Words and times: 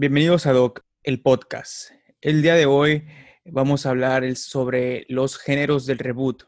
Bienvenidos 0.00 0.46
a 0.46 0.54
Doc, 0.54 0.80
el 1.02 1.20
podcast. 1.20 1.90
El 2.22 2.40
día 2.40 2.54
de 2.54 2.64
hoy 2.64 3.06
vamos 3.44 3.84
a 3.84 3.90
hablar 3.90 4.34
sobre 4.34 5.04
los 5.10 5.36
géneros 5.36 5.84
del 5.84 5.98
reboot. 5.98 6.44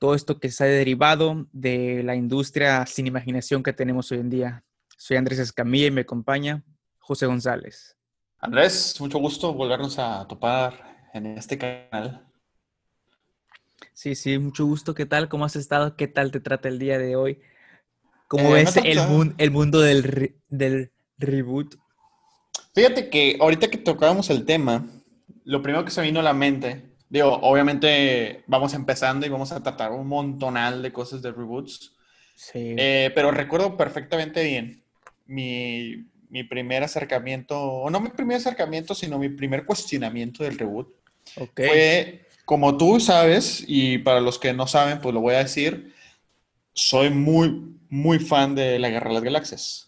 Todo 0.00 0.16
esto 0.16 0.40
que 0.40 0.50
se 0.50 0.64
ha 0.64 0.66
derivado 0.66 1.46
de 1.52 2.02
la 2.02 2.16
industria 2.16 2.84
sin 2.86 3.06
imaginación 3.06 3.62
que 3.62 3.72
tenemos 3.72 4.10
hoy 4.10 4.18
en 4.18 4.30
día. 4.30 4.64
Soy 4.96 5.18
Andrés 5.18 5.38
Escamilla 5.38 5.86
y 5.86 5.90
me 5.92 6.00
acompaña 6.00 6.64
José 6.98 7.26
González. 7.26 7.96
Andrés, 8.40 8.96
mucho 8.98 9.20
gusto 9.20 9.54
volvernos 9.54 9.96
a 10.00 10.26
topar 10.26 11.06
en 11.14 11.38
este 11.38 11.58
canal. 11.58 12.26
Sí, 13.92 14.16
sí, 14.16 14.36
mucho 14.36 14.66
gusto. 14.66 14.96
¿Qué 14.96 15.06
tal? 15.06 15.28
¿Cómo 15.28 15.44
has 15.44 15.54
estado? 15.54 15.94
¿Qué 15.94 16.08
tal 16.08 16.32
te 16.32 16.40
trata 16.40 16.68
el 16.68 16.80
día 16.80 16.98
de 16.98 17.14
hoy? 17.14 17.40
¿Cómo 18.26 18.48
eh, 18.48 18.64
ves 18.64 18.76
el, 18.78 18.98
el, 19.38 19.50
mundo 19.52 19.78
del, 19.78 20.34
del 20.48 20.90
reboot? 21.18 21.76
Fíjate 22.78 23.10
que 23.10 23.36
ahorita 23.40 23.66
que 23.66 23.78
tocábamos 23.78 24.30
el 24.30 24.46
tema, 24.46 24.86
lo 25.42 25.62
primero 25.62 25.84
que 25.84 25.90
se 25.90 26.00
vino 26.00 26.20
a 26.20 26.22
la 26.22 26.32
mente, 26.32 26.84
digo, 27.08 27.40
obviamente 27.42 28.44
vamos 28.46 28.72
empezando 28.72 29.26
y 29.26 29.28
vamos 29.28 29.50
a 29.50 29.60
tratar 29.60 29.90
un 29.90 30.06
montonal 30.06 30.80
de 30.80 30.92
cosas 30.92 31.20
de 31.20 31.32
reboots. 31.32 31.96
Sí. 32.36 32.76
Eh, 32.78 33.10
pero 33.16 33.32
recuerdo 33.32 33.76
perfectamente 33.76 34.44
bien 34.44 34.84
mi, 35.26 36.06
mi, 36.30 36.44
primer 36.44 36.84
acercamiento, 36.84 37.60
o 37.60 37.90
no 37.90 37.98
mi 37.98 38.10
primer 38.10 38.36
acercamiento, 38.36 38.94
sino 38.94 39.18
mi 39.18 39.28
primer 39.28 39.66
cuestionamiento 39.66 40.44
del 40.44 40.56
reboot. 40.56 40.86
Okay. 41.36 41.68
Fue, 41.68 42.26
como 42.44 42.76
tú 42.76 43.00
sabes, 43.00 43.64
y 43.66 43.98
para 43.98 44.20
los 44.20 44.38
que 44.38 44.52
no 44.52 44.68
saben, 44.68 45.00
pues 45.00 45.12
lo 45.12 45.20
voy 45.20 45.34
a 45.34 45.38
decir, 45.38 45.94
soy 46.74 47.10
muy, 47.10 47.76
muy 47.88 48.20
fan 48.20 48.54
de 48.54 48.78
La 48.78 48.88
Guerra 48.88 49.08
de 49.08 49.14
las 49.14 49.24
Galaxias 49.24 49.87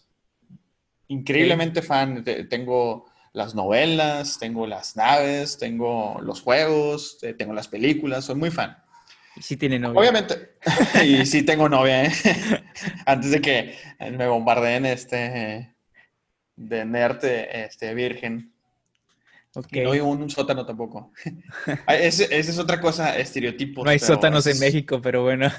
increíblemente 1.11 1.81
fan. 1.81 2.23
Tengo 2.49 3.05
las 3.33 3.55
novelas, 3.55 4.39
tengo 4.39 4.67
las 4.67 4.95
naves, 4.95 5.57
tengo 5.57 6.19
los 6.21 6.41
juegos, 6.41 7.19
tengo 7.37 7.53
las 7.53 7.67
películas, 7.67 8.25
soy 8.25 8.35
muy 8.35 8.51
fan. 8.51 8.77
Y 9.35 9.41
sí 9.41 9.57
tiene 9.57 9.79
novia. 9.79 9.99
Obviamente. 9.99 10.55
y 11.03 11.25
sí 11.25 11.43
tengo 11.43 11.69
novia, 11.69 12.05
¿eh? 12.05 12.11
Antes 13.05 13.31
de 13.31 13.41
que 13.41 13.75
me 14.11 14.27
bombardeen 14.27 14.85
este 14.85 15.75
de 16.55 16.85
nerd 16.85 17.23
este, 17.23 17.93
virgen. 17.93 18.53
Okay. 19.53 19.81
Y 19.81 19.83
no 19.83 19.91
hay 19.91 19.99
un, 19.99 20.29
sótano 20.29 20.65
tampoco. 20.65 21.11
Esa 21.87 22.25
es 22.25 22.59
otra 22.59 22.79
cosa, 22.79 23.17
estereotipo. 23.17 23.83
No 23.83 23.89
hay 23.89 23.99
sótanos 23.99 24.47
en 24.47 24.59
México, 24.59 25.01
pero 25.01 25.23
bueno. 25.23 25.51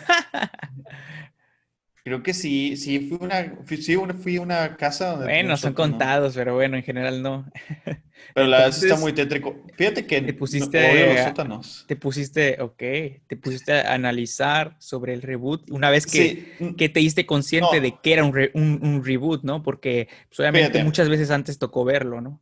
Creo 2.05 2.21
que 2.23 2.35
sí, 2.35 2.77
sí, 2.77 2.99
fui 2.99 3.19
una, 3.21 4.15
fui, 4.15 4.39
una 4.39 4.77
casa 4.77 5.13
donde... 5.13 5.27
Bueno, 5.27 5.57
son 5.57 5.73
contados, 5.73 6.35
pero 6.35 6.55
bueno, 6.55 6.77
en 6.77 6.83
general 6.83 7.23
no. 7.23 7.51
Pero 8.35 8.47
la 8.47 8.59
verdad 8.59 8.83
está 8.83 8.97
muy 8.97 9.13
tétrico. 9.13 9.57
Fíjate 9.77 10.07
que 10.07 10.23
te 10.23 10.33
pusiste, 10.33 11.15
los 11.15 11.25
sótanos. 11.25 11.85
Te 11.87 11.97
pusiste, 11.97 12.61
ok, 12.61 12.83
te 13.27 13.37
pusiste 13.37 13.73
a 13.73 13.95
analizar 13.95 14.77
sobre 14.79 15.13
el 15.13 15.23
reboot 15.23 15.71
una 15.71 15.91
vez 15.91 16.07
que, 16.07 16.75
que 16.79 16.89
te 16.89 17.01
diste 17.01 17.27
consciente 17.27 17.81
de 17.81 17.99
que 18.01 18.13
era 18.13 18.25
un, 18.25 18.33
un, 18.55 19.05
reboot, 19.05 19.43
¿no? 19.43 19.63
Porque 19.63 20.09
pues, 20.29 20.41
obviamente 20.41 20.83
muchas 20.83 21.09
veces 21.09 21.31
antes 21.31 21.59
tocó 21.59 21.85
verlo, 21.85 22.21
¿no? 22.21 22.41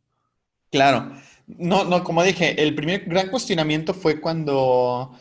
Claro. 0.71 1.11
No, 1.47 1.83
no, 1.83 2.03
como 2.03 2.23
dije, 2.23 2.61
el 2.61 2.73
primer 2.75 3.05
gran 3.05 3.29
cuestionamiento 3.29 3.93
fue 3.93 4.21
cuando 4.21 5.17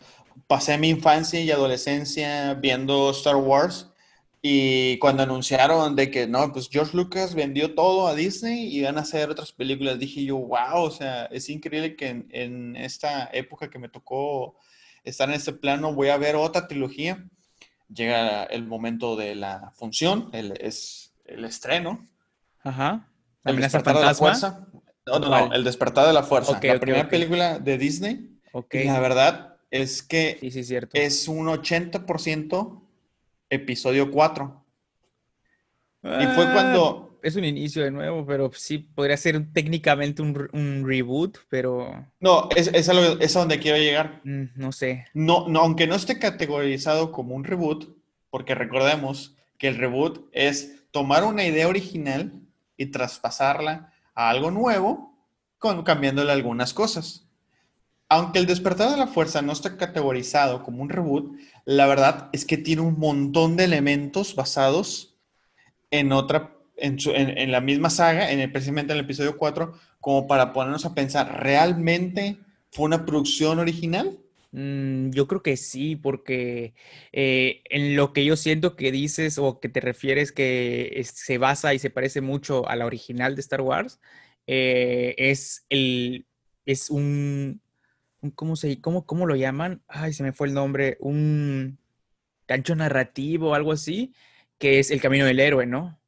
pasé 0.47 0.79
mi 0.79 0.91
infancia 0.91 1.41
y 1.41 1.51
adolescencia 1.51 2.55
viendo 2.55 3.11
Star 3.11 3.37
Wars 3.37 3.90
y 4.43 4.99
cuando 4.99 5.23
anunciaron 5.23 5.95
de 5.95 6.11
que 6.11 6.27
no, 6.27 6.51
pues 6.53 6.69
George 6.71 6.97
Lucas 6.97 7.35
vendió 7.35 7.75
todo 7.75 8.09
a 8.09 8.15
Disney 8.15 8.75
y 8.75 8.83
van 8.83 8.97
a 8.97 9.03
hacer 9.03 9.29
otras 9.29 9.53
películas, 9.53 9.99
dije 9.99 10.25
yo, 10.25 10.39
wow, 10.39 10.83
o 10.85 10.91
sea, 10.91 11.27
es 11.27 11.51
increíble 11.51 11.95
que 11.95 12.25
en, 12.31 12.75
esta 12.77 13.29
época 13.35 13.69
que 13.69 13.79
me 13.79 13.91
tocó 13.91 14.57
estar 15.05 15.29
en 15.29 15.35
este 15.35 15.53
plano, 15.53 15.95
voy 15.95 16.09
a 16.09 16.17
ver 16.17 16.37
otra 16.37 16.67
trilogía. 16.67 17.27
Llega 17.93 18.45
el 18.45 18.67
momento 18.67 19.15
de 19.17 19.35
la 19.35 19.73
función, 19.75 20.31
el, 20.33 20.55
es 20.59 21.13
el 21.27 21.45
estreno. 21.45 22.09
Ajá. 22.63 23.09
El 23.45 23.57
despertar 23.57 23.97
de 23.97 24.05
la 24.05 24.15
fuerza. 24.15 24.67
No, 25.07 25.19
no, 25.19 25.29
no, 25.29 25.53
el 25.53 25.65
despertar 25.65 26.07
de 26.07 26.13
la 26.15 26.23
fuerza. 26.23 26.59
la 26.63 26.81
primera 26.81 27.09
película 27.09 27.59
de 27.59 27.77
Disney. 27.77 28.39
Y 28.73 28.85
la 28.85 29.01
verdad 29.01 29.57
es 29.71 30.03
que 30.03 30.39
sí, 30.41 30.51
sí, 30.51 30.65
cierto. 30.65 30.91
es 30.95 31.29
un 31.29 31.47
80% 31.47 32.90
episodio 33.51 34.11
4. 34.11 34.65
y 36.03 36.09
fue 36.09 36.45
ah, 36.45 36.51
cuando... 36.55 37.19
Es 37.23 37.37
un 37.37 37.45
inicio 37.45 37.85
de 37.85 37.91
nuevo, 37.91 38.25
pero 38.25 38.51
sí 38.55 38.79
podría 38.79 39.17
ser 39.19 39.53
técnicamente 39.53 40.23
un, 40.23 40.85
reboot, 40.87 41.39
pero... 41.51 42.07
No, 42.19 42.49
es, 42.57 42.69
es, 42.69 42.89
a 42.89 43.39
donde 43.41 43.59
quiero 43.59 43.77
llegar. 43.77 44.23
Mm, 44.25 44.45
no 44.55 44.73
sé. 44.73 45.05
No, 45.13 45.47
no, 45.47 45.61
aunque 45.61 45.87
no 45.87 45.97
esté 45.97 46.19
categorizado 46.19 47.13
como 47.13 47.35
un 47.35 47.45
reboot, 47.45 47.95
porque 48.31 48.55
recordemos 48.55 49.37
que 49.59 49.69
el 49.69 49.77
reboot 49.77 50.31
es 50.33 50.87
tomar 50.93 51.25
una 51.25 51.45
idea 51.45 51.69
original 51.69 52.33
y 52.79 52.87
traspasarla 52.87 53.93
a 54.15 54.31
algo 54.31 54.51
nuevo, 54.51 55.15
con, 55.59 55.83
cambiándole 55.83 56.33
algunas 56.33 56.73
cosas. 56.73 57.30
Aunque 58.13 58.41
el 58.41 58.47
despertar 58.47 58.91
de 58.91 58.97
la 58.97 59.07
fuerza 59.07 59.41
no 59.41 59.53
está 59.53 59.77
categorizado 59.77 60.65
como 60.65 60.83
un 60.83 60.89
reboot, 60.89 61.33
la 61.65 61.87
verdad 61.87 62.29
es 62.33 62.45
que 62.45 62.59
tiene 62.59 62.83
un 62.83 62.99
montón 62.99 63.57
de 63.57 63.65
elementos 63.65 64.35
basados 64.35 65.17
en 65.93 66.11
otra, 66.11 66.57
en, 66.77 67.53
la 67.53 67.61
misma 67.61 67.89
saga, 67.89 68.33
en 68.33 68.51
precisamente 68.51 68.93
en 68.93 68.99
el 68.99 69.05
episodio 69.05 69.37
4, 69.37 69.75
como 70.01 70.27
para 70.27 70.53
ponernos 70.53 70.85
a 70.87 70.95
pensar, 70.95 71.41
¿realmente 71.41 72.39
fue 72.73 72.87
una 72.87 73.07
producción 73.07 73.61
original? 73.61 74.19
Mm, 74.51 75.11
yo 75.11 75.29
creo 75.29 75.45
que 75.45 75.57
sí, 75.57 75.95
porque 75.95 76.75
eh, 77.13 77.63
en 77.71 77.95
lo 77.95 78.13
que 78.13 78.25
yo 78.25 78.37
siento 78.37 78.75
que 78.75 78.91
dices 78.91 79.39
o 79.39 79.61
que 79.61 79.69
te 79.69 79.81
refieres 79.81 80.33
que 80.33 81.01
se 81.05 81.39
basa 81.39 81.75
y 81.75 81.79
se 81.79 81.91
parece 81.91 82.21
mucho 82.21 82.69
a 82.69 82.75
la 82.75 82.87
original 82.87 83.37
de 83.37 83.41
Star 83.43 83.61
Wars, 83.61 84.01
eh, 84.49 85.15
es, 85.17 85.65
el, 85.69 86.27
es 86.67 86.91
un, 86.91 87.61
¿cómo, 88.35 88.57
se, 88.57 88.81
cómo, 88.81 89.07
¿cómo 89.07 89.27
lo 89.27 89.37
llaman? 89.37 89.83
Ay, 89.89 90.13
se 90.13 90.23
me 90.23 90.33
fue 90.33 90.49
el 90.49 90.55
nombre, 90.55 90.97
un 91.01 91.79
gancho 92.47 92.75
narrativo, 92.75 93.55
algo 93.55 93.73
así, 93.73 94.13
que 94.59 94.79
es 94.79 94.91
el 94.91 95.01
camino 95.01 95.25
del 95.25 95.41
héroe, 95.41 95.67
¿no? 95.67 95.99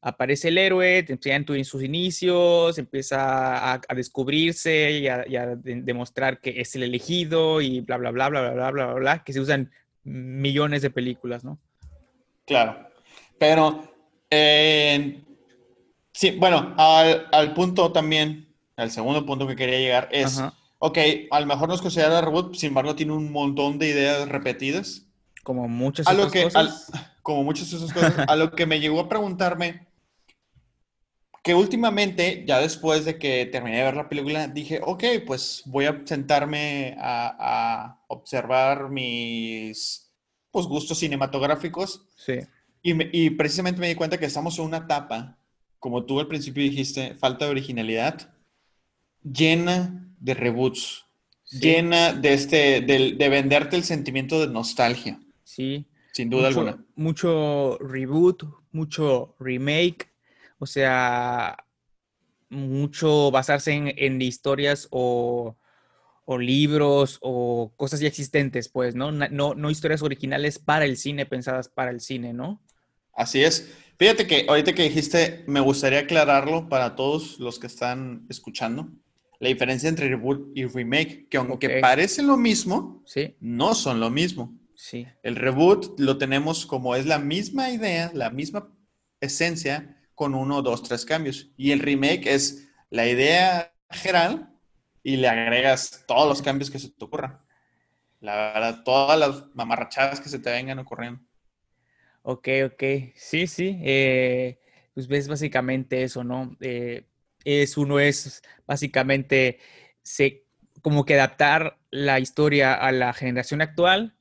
Aparece 0.00 0.48
el 0.48 0.58
héroe, 0.58 1.02
te 1.02 1.14
enseñan 1.14 1.46
en 1.48 1.64
sus 1.64 1.82
inicios, 1.82 2.76
empieza 2.78 3.72
a, 3.72 3.80
descubrirse 3.94 4.90
y 4.92 5.08
a, 5.08 5.56
demostrar 5.56 6.40
que 6.40 6.60
es 6.60 6.74
el 6.74 6.82
elegido 6.82 7.62
y 7.62 7.80
bla, 7.80 7.96
bla, 7.96 8.10
bla, 8.10 8.28
bla, 8.28 8.50
bla, 8.50 8.52
bla, 8.52 8.70
bla, 8.70 8.94
bla, 8.94 9.24
que 9.24 9.32
se 9.32 9.40
usan 9.40 9.70
millones 10.02 10.82
de 10.82 10.90
películas, 10.90 11.44
¿no? 11.44 11.58
Claro, 12.44 12.90
pero 13.38 13.94
eh, 14.28 15.22
sí, 16.12 16.32
bueno, 16.32 16.74
al, 16.76 17.26
al, 17.32 17.54
punto 17.54 17.90
también, 17.90 18.54
al 18.76 18.90
segundo 18.90 19.24
punto 19.24 19.46
que 19.46 19.56
quería 19.56 19.78
llegar 19.78 20.08
es 20.12 20.42
ok, 20.84 20.98
a 21.30 21.40
lo 21.40 21.46
mejor 21.46 21.66
no 21.66 21.74
es 21.74 21.80
considerada 21.80 22.20
reboot, 22.20 22.56
sin 22.56 22.68
embargo 22.68 22.94
tiene 22.94 23.12
un 23.12 23.32
montón 23.32 23.78
de 23.78 23.88
ideas 23.88 24.28
repetidas. 24.28 25.06
Como 25.42 25.66
muchas 25.66 26.06
otras 26.06 26.30
cosas. 26.30 26.92
como 27.22 27.42
muchas 27.42 27.72
otras 27.72 27.90
cosas. 27.90 28.28
a 28.28 28.36
lo 28.36 28.50
que 28.50 28.66
me 28.66 28.80
llegó 28.80 29.00
a 29.00 29.08
preguntarme 29.08 29.86
que 31.42 31.54
últimamente, 31.54 32.44
ya 32.46 32.58
después 32.58 33.06
de 33.06 33.18
que 33.18 33.46
terminé 33.46 33.78
de 33.78 33.84
ver 33.84 33.96
la 33.96 34.10
película, 34.10 34.46
dije, 34.46 34.80
ok, 34.84 35.04
pues 35.26 35.62
voy 35.64 35.86
a 35.86 36.02
sentarme 36.04 36.96
a, 37.00 37.98
observar 38.08 38.90
mis 38.90 40.12
pues, 40.50 40.66
gustos 40.66 40.98
cinematográficos. 40.98 42.02
Sí. 42.14 42.40
Y, 42.82 43.24
y 43.26 43.30
precisamente 43.30 43.80
me 43.80 43.88
di 43.88 43.94
cuenta 43.94 44.18
que 44.18 44.26
estamos 44.26 44.58
en 44.58 44.66
una 44.66 44.78
etapa, 44.78 45.38
como 45.78 46.04
tú 46.04 46.20
al 46.20 46.28
principio 46.28 46.62
dijiste, 46.62 47.14
falta 47.14 47.46
de 47.46 47.52
originalidad, 47.52 48.34
llena 49.22 50.03
de 50.24 50.32
reboots, 50.32 51.04
llena 51.50 52.14
de, 52.14 52.32
este, 52.32 52.80
de, 52.80 53.28
venderte 53.28 53.76
el 53.76 53.84
sentimiento 53.84 54.40
de 54.40 54.50
nostalgia. 54.50 55.20
Sí. 55.44 55.86
Sin 56.14 56.30
duda 56.30 56.48
alguna. 56.48 56.82
Mucho 56.96 57.76
reboot, 57.78 58.44
mucho 58.72 59.36
remake, 59.38 60.10
o 60.58 60.64
sea, 60.64 61.56
mucho 62.48 63.30
basarse 63.30 63.72
en, 63.74 64.22
historias 64.22 64.88
o, 64.90 65.58
libros 66.38 67.18
o 67.20 67.74
cosas 67.76 68.00
ya 68.00 68.08
existentes, 68.08 68.70
pues, 68.70 68.94
¿no? 68.94 69.12
¿no? 69.12 69.54
No 69.54 69.70
historias 69.70 70.00
originales 70.00 70.58
para 70.58 70.86
el 70.86 70.96
cine, 70.96 71.26
pensadas 71.26 71.68
para 71.68 71.90
el 71.90 72.00
cine, 72.00 72.32
¿no? 72.32 72.62
Así 73.12 73.44
es. 73.44 73.74
Fíjate 73.98 74.26
que 74.26 74.46
ahorita 74.48 74.72
que 74.72 74.84
dijiste, 74.84 75.44
me 75.46 75.60
gustaría 75.60 76.00
aclararlo 76.00 76.70
para 76.70 76.96
todos 76.96 77.38
los 77.38 77.58
que 77.58 77.66
están 77.66 78.24
escuchando 78.30 78.88
la 79.40 79.48
diferencia 79.48 79.88
entre 79.88 80.08
reboot 80.08 80.56
y 80.56 80.64
remake, 80.66 81.28
que 81.28 81.36
aunque 81.36 81.80
parecen 81.80 82.26
lo 82.26 82.36
mismo, 82.36 83.02
¿Sí? 83.06 83.36
no 83.40 83.74
son 83.74 84.00
lo 84.00 84.10
mismo. 84.10 84.56
Sí. 84.74 85.06
El 85.22 85.36
reboot 85.36 85.98
lo 85.98 86.18
tenemos 86.18 86.66
como 86.66 86.96
es 86.96 87.06
la 87.06 87.18
misma 87.18 87.70
idea, 87.70 88.10
la 88.14 88.30
misma 88.30 88.72
esencia, 89.20 90.00
con 90.14 90.34
uno, 90.34 90.62
dos, 90.62 90.82
tres 90.82 91.04
cambios. 91.04 91.50
Y 91.56 91.72
el 91.72 91.80
remake 91.80 92.26
es 92.26 92.68
la 92.90 93.06
idea 93.06 93.72
general 93.90 94.52
y 95.02 95.16
le 95.16 95.28
agregas 95.28 96.04
todos 96.06 96.28
los 96.28 96.42
cambios 96.42 96.70
que 96.70 96.78
se 96.78 96.90
te 96.90 97.04
ocurran. 97.04 97.40
La 98.20 98.52
verdad, 98.54 98.82
todas 98.84 99.18
las 99.18 99.44
mamarrachadas 99.54 100.20
que 100.20 100.28
se 100.28 100.38
te 100.38 100.50
vengan 100.50 100.78
ocurriendo. 100.78 101.20
Ok, 102.22 102.48
ok. 102.66 102.82
Sí, 103.14 103.46
sí. 103.46 103.78
Eh, 103.82 104.58
pues 104.94 105.08
ves 105.08 105.28
básicamente 105.28 106.02
eso, 106.02 106.24
¿no? 106.24 106.56
Eh, 106.60 107.06
es 107.44 107.76
uno 107.76 108.00
es 108.00 108.42
básicamente 108.66 109.58
se, 110.02 110.44
como 110.82 111.04
que 111.04 111.14
adaptar 111.14 111.78
la 111.90 112.20
historia 112.20 112.74
a 112.74 112.92
la 112.92 113.12
generación 113.12 113.62
actual 113.62 114.14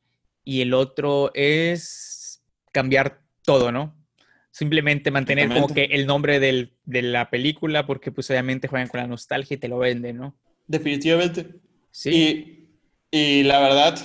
y 0.44 0.62
el 0.62 0.74
otro 0.74 1.32
es 1.34 2.44
cambiar 2.72 3.22
todo, 3.44 3.72
¿no? 3.72 3.96
Simplemente 4.52 5.10
mantener 5.10 5.50
como 5.50 5.68
que 5.68 5.86
el 5.86 6.06
nombre 6.06 6.40
del, 6.40 6.74
de 6.86 7.02
la 7.02 7.30
película 7.30 7.86
porque 7.86 8.12
pues 8.12 8.30
obviamente 8.30 8.68
juegan 8.68 8.88
con 8.88 9.00
la 9.00 9.08
nostalgia 9.08 9.56
y 9.56 9.60
te 9.60 9.68
lo 9.68 9.80
venden, 9.80 10.18
¿no? 10.18 10.38
Definitivamente. 10.68 11.48
Sí. 11.92 12.70
Y, 13.12 13.40
y 13.40 13.44
la 13.44 13.60
verdad, 13.60 14.00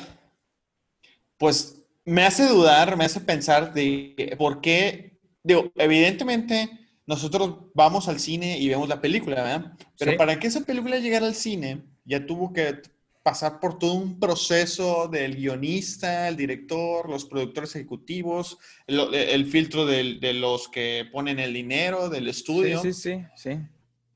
pues 1.37 1.83
me 2.05 2.25
hace 2.25 2.47
dudar, 2.47 2.97
me 2.97 3.05
hace 3.05 3.21
pensar 3.21 3.75
de 3.75 4.35
por 4.39 4.61
qué, 4.61 5.19
digo, 5.43 5.71
evidentemente 5.77 6.88
nosotros 7.09 7.71
vamos 7.75 8.07
al 8.07 8.21
cine 8.21 8.59
y 8.59 8.69
vemos 8.69 8.87
la 8.87 9.01
película, 9.01 9.37
¿verdad? 9.43 9.73
Pero 9.99 10.19
para 10.19 10.39
que 10.39 10.47
esa 10.47 10.61
película 10.61 10.99
llegara 10.99 11.27
al 11.27 11.35
cine, 11.35 11.83
ya 12.05 12.27
tuvo 12.27 12.53
que 12.53 12.83
pasar 13.23 13.61
por 13.61 13.79
todo 13.79 13.95
un 13.95 14.21
proceso 14.21 15.09
del 15.09 15.35
guionista, 15.35 16.29
el 16.29 16.37
director, 16.37 17.09
los 17.09 17.25
productores 17.25 17.75
ejecutivos, 17.77 18.59
el, 18.87 19.47
filtro 19.47 19.87
de 19.87 20.35
los 20.35 20.69
que 20.69 21.09
ponen 21.11 21.39
el 21.39 21.55
dinero, 21.55 22.11
del 22.11 22.29
estudio. 22.29 22.83
Sí, 22.83 22.93
sí, 22.93 23.15
sí, 23.15 23.25
sí. 23.37 23.59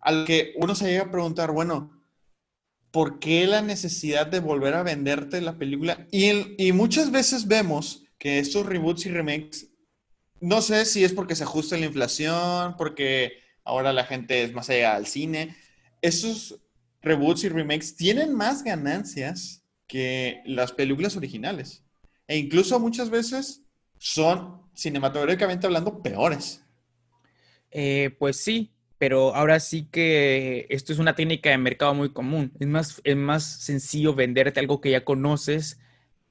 Al 0.00 0.26
que 0.26 0.52
uno 0.56 0.74
se 0.74 0.88
llega 0.88 1.04
a 1.04 1.10
preguntar, 1.10 1.50
bueno, 1.50 1.98
¿por 2.90 3.20
qué 3.20 3.46
la 3.46 3.62
necesidad 3.62 4.26
de 4.26 4.40
volver 4.40 4.74
a 4.74 4.82
venderte 4.82 5.40
la 5.40 5.56
película? 5.56 6.06
Y, 6.10 6.62
y 6.62 6.72
muchas 6.72 7.10
veces 7.10 7.48
vemos 7.48 8.04
que 8.18 8.38
estos 8.38 8.66
reboots 8.66 9.06
y 9.06 9.10
remakes, 9.10 9.71
no 10.42 10.60
sé 10.60 10.84
si 10.84 11.04
es 11.04 11.12
porque 11.12 11.36
se 11.36 11.44
ajusta 11.44 11.76
la 11.76 11.86
inflación, 11.86 12.76
porque 12.76 13.38
ahora 13.64 13.92
la 13.92 14.04
gente 14.04 14.42
es 14.42 14.52
más 14.52 14.68
allá 14.68 14.96
al 14.96 15.06
cine, 15.06 15.56
esos 16.02 16.60
reboots 17.00 17.44
y 17.44 17.48
remakes 17.48 17.96
tienen 17.96 18.34
más 18.34 18.64
ganancias 18.64 19.64
que 19.86 20.42
las 20.44 20.72
películas 20.72 21.16
originales. 21.16 21.84
E 22.26 22.36
incluso 22.36 22.78
muchas 22.80 23.08
veces 23.08 23.62
son, 23.98 24.62
cinematográficamente 24.74 25.66
hablando, 25.66 26.02
peores. 26.02 26.64
Eh, 27.70 28.10
pues 28.18 28.38
sí, 28.38 28.72
pero 28.98 29.36
ahora 29.36 29.60
sí 29.60 29.86
que 29.92 30.66
esto 30.70 30.92
es 30.92 30.98
una 30.98 31.14
técnica 31.14 31.50
de 31.50 31.58
mercado 31.58 31.94
muy 31.94 32.12
común. 32.12 32.52
Es 32.58 32.66
más, 32.66 33.00
es 33.04 33.16
más 33.16 33.44
sencillo 33.44 34.14
venderte 34.14 34.58
algo 34.58 34.80
que 34.80 34.90
ya 34.90 35.04
conoces 35.04 35.78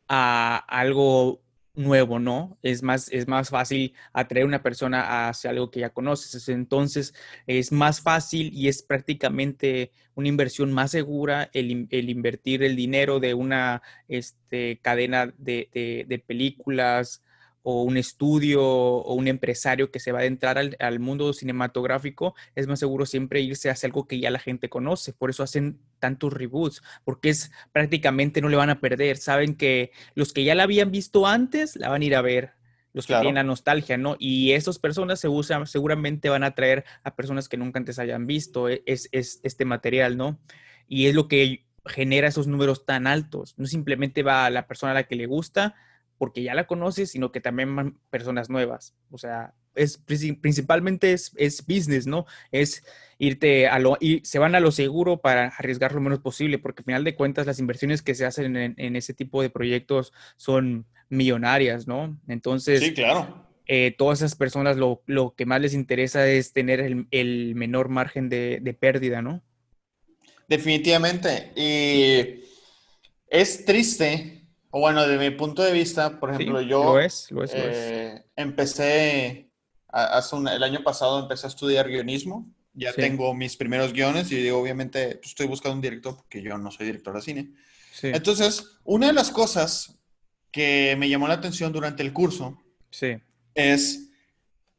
a 0.09 0.57
algo 0.67 1.41
nuevo, 1.73 2.19
¿no? 2.19 2.57
Es 2.62 2.83
más, 2.83 3.09
es 3.12 3.27
más 3.27 3.50
fácil 3.50 3.94
atraer 4.13 4.45
una 4.45 4.63
persona 4.63 5.29
hacia 5.29 5.50
algo 5.51 5.71
que 5.71 5.81
ya 5.81 5.89
conoces. 5.91 6.50
Entonces, 6.50 7.13
es 7.47 7.71
más 7.71 8.01
fácil 8.01 8.51
y 8.53 8.68
es 8.68 8.83
prácticamente 8.83 9.91
una 10.15 10.27
inversión 10.27 10.71
más 10.71 10.91
segura 10.91 11.50
el, 11.53 11.71
invertir 12.09 12.63
el 12.63 12.75
dinero 12.75 13.19
de 13.19 13.33
una 13.33 13.81
este, 14.07 14.79
cadena 14.81 15.33
de, 15.38 16.06
de 16.07 16.19
películas 16.19 17.23
o 17.63 17.83
un 17.83 17.97
estudio 17.97 18.63
o 18.63 19.13
un 19.13 19.27
empresario 19.27 19.91
que 19.91 19.99
se 19.99 20.11
va 20.11 20.19
a 20.19 20.25
entrar 20.25 20.57
al, 20.57 20.99
mundo 20.99 21.33
cinematográfico, 21.33 22.35
es 22.55 22.67
más 22.67 22.79
seguro 22.79 23.05
siempre 23.05 23.41
irse 23.41 23.69
hacia 23.69 23.87
algo 23.87 24.07
que 24.07 24.19
ya 24.19 24.31
la 24.31 24.39
gente 24.39 24.69
conoce. 24.69 25.13
Por 25.13 25.29
eso 25.29 25.43
hacen 25.43 25.79
tantos 25.99 26.33
reboots, 26.33 26.81
porque 27.03 27.29
es 27.29 27.51
prácticamente 27.71 28.41
no 28.41 28.49
le 28.49 28.57
van 28.57 28.69
a 28.69 28.79
perder. 28.79 29.17
Saben 29.17 29.55
que 29.55 29.91
los 30.15 30.33
que 30.33 30.43
ya 30.43 30.55
la 30.55 30.63
habían 30.63 30.91
visto 30.91 31.27
antes 31.27 31.75
la 31.75 31.89
van 31.89 32.01
a 32.01 32.05
ir 32.05 32.15
a 32.15 32.21
ver, 32.21 32.51
los 32.93 33.07
que 33.07 33.13
tienen 33.15 33.35
la 33.35 33.43
nostalgia, 33.43 33.97
¿no? 33.97 34.15
Y 34.19 34.51
esas 34.51 34.79
personas 34.79 35.19
se 35.19 35.27
usan, 35.27 35.65
seguramente 35.67 36.29
van 36.29 36.43
a 36.43 36.55
traer 36.55 36.83
a 37.03 37.15
personas 37.15 37.47
que 37.47 37.57
nunca 37.57 37.79
antes 37.79 37.99
hayan 37.99 38.27
visto 38.27 38.69
e, 38.69 38.83
es, 38.85 39.07
es, 39.11 39.39
este 39.43 39.65
material, 39.65 40.17
¿no? 40.17 40.39
Y 40.87 41.07
es 41.07 41.15
lo 41.15 41.27
que 41.27 41.65
genera 41.85 42.27
esos 42.27 42.47
números 42.47 42.85
tan 42.85 43.07
altos. 43.07 43.53
No 43.57 43.65
simplemente 43.65 44.23
va 44.23 44.45
a 44.45 44.49
la 44.49 44.67
persona 44.67 44.91
a 44.91 44.95
la 44.95 45.03
que 45.03 45.15
le 45.15 45.25
gusta, 45.25 45.75
porque 46.21 46.44
ya 46.44 46.53
la 46.53 46.68
conoces, 46.68 47.09
sino 47.09 47.31
que 47.31 47.41
también 47.41 47.97
personas 48.12 48.47
nuevas. 48.47 48.94
O 49.09 49.18
sea, 49.18 49.56
es 49.73 49.97
principalmente 49.97 51.13
es, 51.13 51.31
es 51.35 51.65
business, 51.65 52.06
¿no? 52.06 52.27
Es 52.51 52.83
irte 53.18 53.68
a 53.68 53.79
lo, 53.79 53.97
y 54.00 54.23
se 54.23 54.38
van 54.38 54.53
a 54.53 54.59
lo 54.59 54.71
seguro 54.71 55.19
para 55.19 55.47
arriesgar 55.47 55.95
lo 55.95 56.00
menos 56.00 56.19
posible, 56.19 56.59
porque 56.59 56.81
al 56.81 56.85
final 56.85 57.03
de 57.06 57.15
cuentas 57.15 57.47
las 57.47 57.57
inversiones 57.57 58.03
que 58.03 58.13
se 58.13 58.27
hacen 58.27 58.56
en, 58.56 58.95
ese 58.95 59.15
tipo 59.15 59.41
de 59.41 59.50
proyectos 59.50 60.13
son 60.38 60.85
millonarias, 61.09 61.88
¿no? 61.88 62.15
Entonces, 62.27 62.81
sí, 62.81 62.94
claro. 62.94 63.47
Eh, 63.65 63.95
todas 63.97 64.19
esas 64.19 64.35
personas 64.35 64.77
lo, 64.77 65.01
lo, 65.07 65.33
que 65.33 65.47
más 65.47 65.59
les 65.59 65.74
interesa 65.74 66.27
es 66.27 66.53
tener 66.53 66.81
el, 66.81 67.07
el 67.09 67.56
menor 67.56 67.89
margen 67.89 68.29
de, 68.29 68.59
de 68.62 68.75
pérdida, 68.75 69.24
¿no? 69.24 69.41
Definitivamente. 70.47 71.51
Y 71.56 72.44
es 73.27 73.65
triste 73.65 74.40
o 74.71 74.79
bueno, 74.79 75.06
de 75.07 75.18
mi 75.18 75.35
punto 75.35 75.62
de 75.62 75.73
vista, 75.73 76.19
por 76.19 76.33
ejemplo, 76.33 76.62
yo 76.62 76.83
lo 76.83 77.00
es, 77.00 77.29
lo 77.29 77.44
es, 77.44 77.51
eh, 77.53 78.23
empecé, 78.35 79.50
hace 79.88 80.35
el 80.38 80.63
año 80.63 80.81
pasado 80.83 81.19
empecé 81.19 81.45
a 81.47 81.50
estudiar 81.50 81.89
guionismo, 81.89 82.47
ya 82.73 82.94
tengo 82.94 83.33
mis 83.33 83.57
primeros 83.57 83.91
guiones 83.91 84.31
y 84.31 84.35
digo, 84.38 84.59
obviamente 84.59 85.15
pues, 85.15 85.29
estoy 85.29 85.47
buscando 85.47 85.75
un 85.75 85.81
director 85.81 86.15
porque 86.15 86.41
yo 86.41 86.57
no 86.57 86.71
soy 86.71 86.85
director 86.85 87.13
de 87.13 87.21
cine. 87.21 87.51
Entonces, 88.01 88.77
una 88.85 89.07
de 89.07 89.13
las 89.13 89.29
cosas 89.29 89.97
que 90.51 90.95
me 90.97 91.09
llamó 91.09 91.27
la 91.27 91.35
atención 91.35 91.74
durante 91.74 92.01
el 92.01 92.13
curso 92.13 92.57
es 93.53 94.09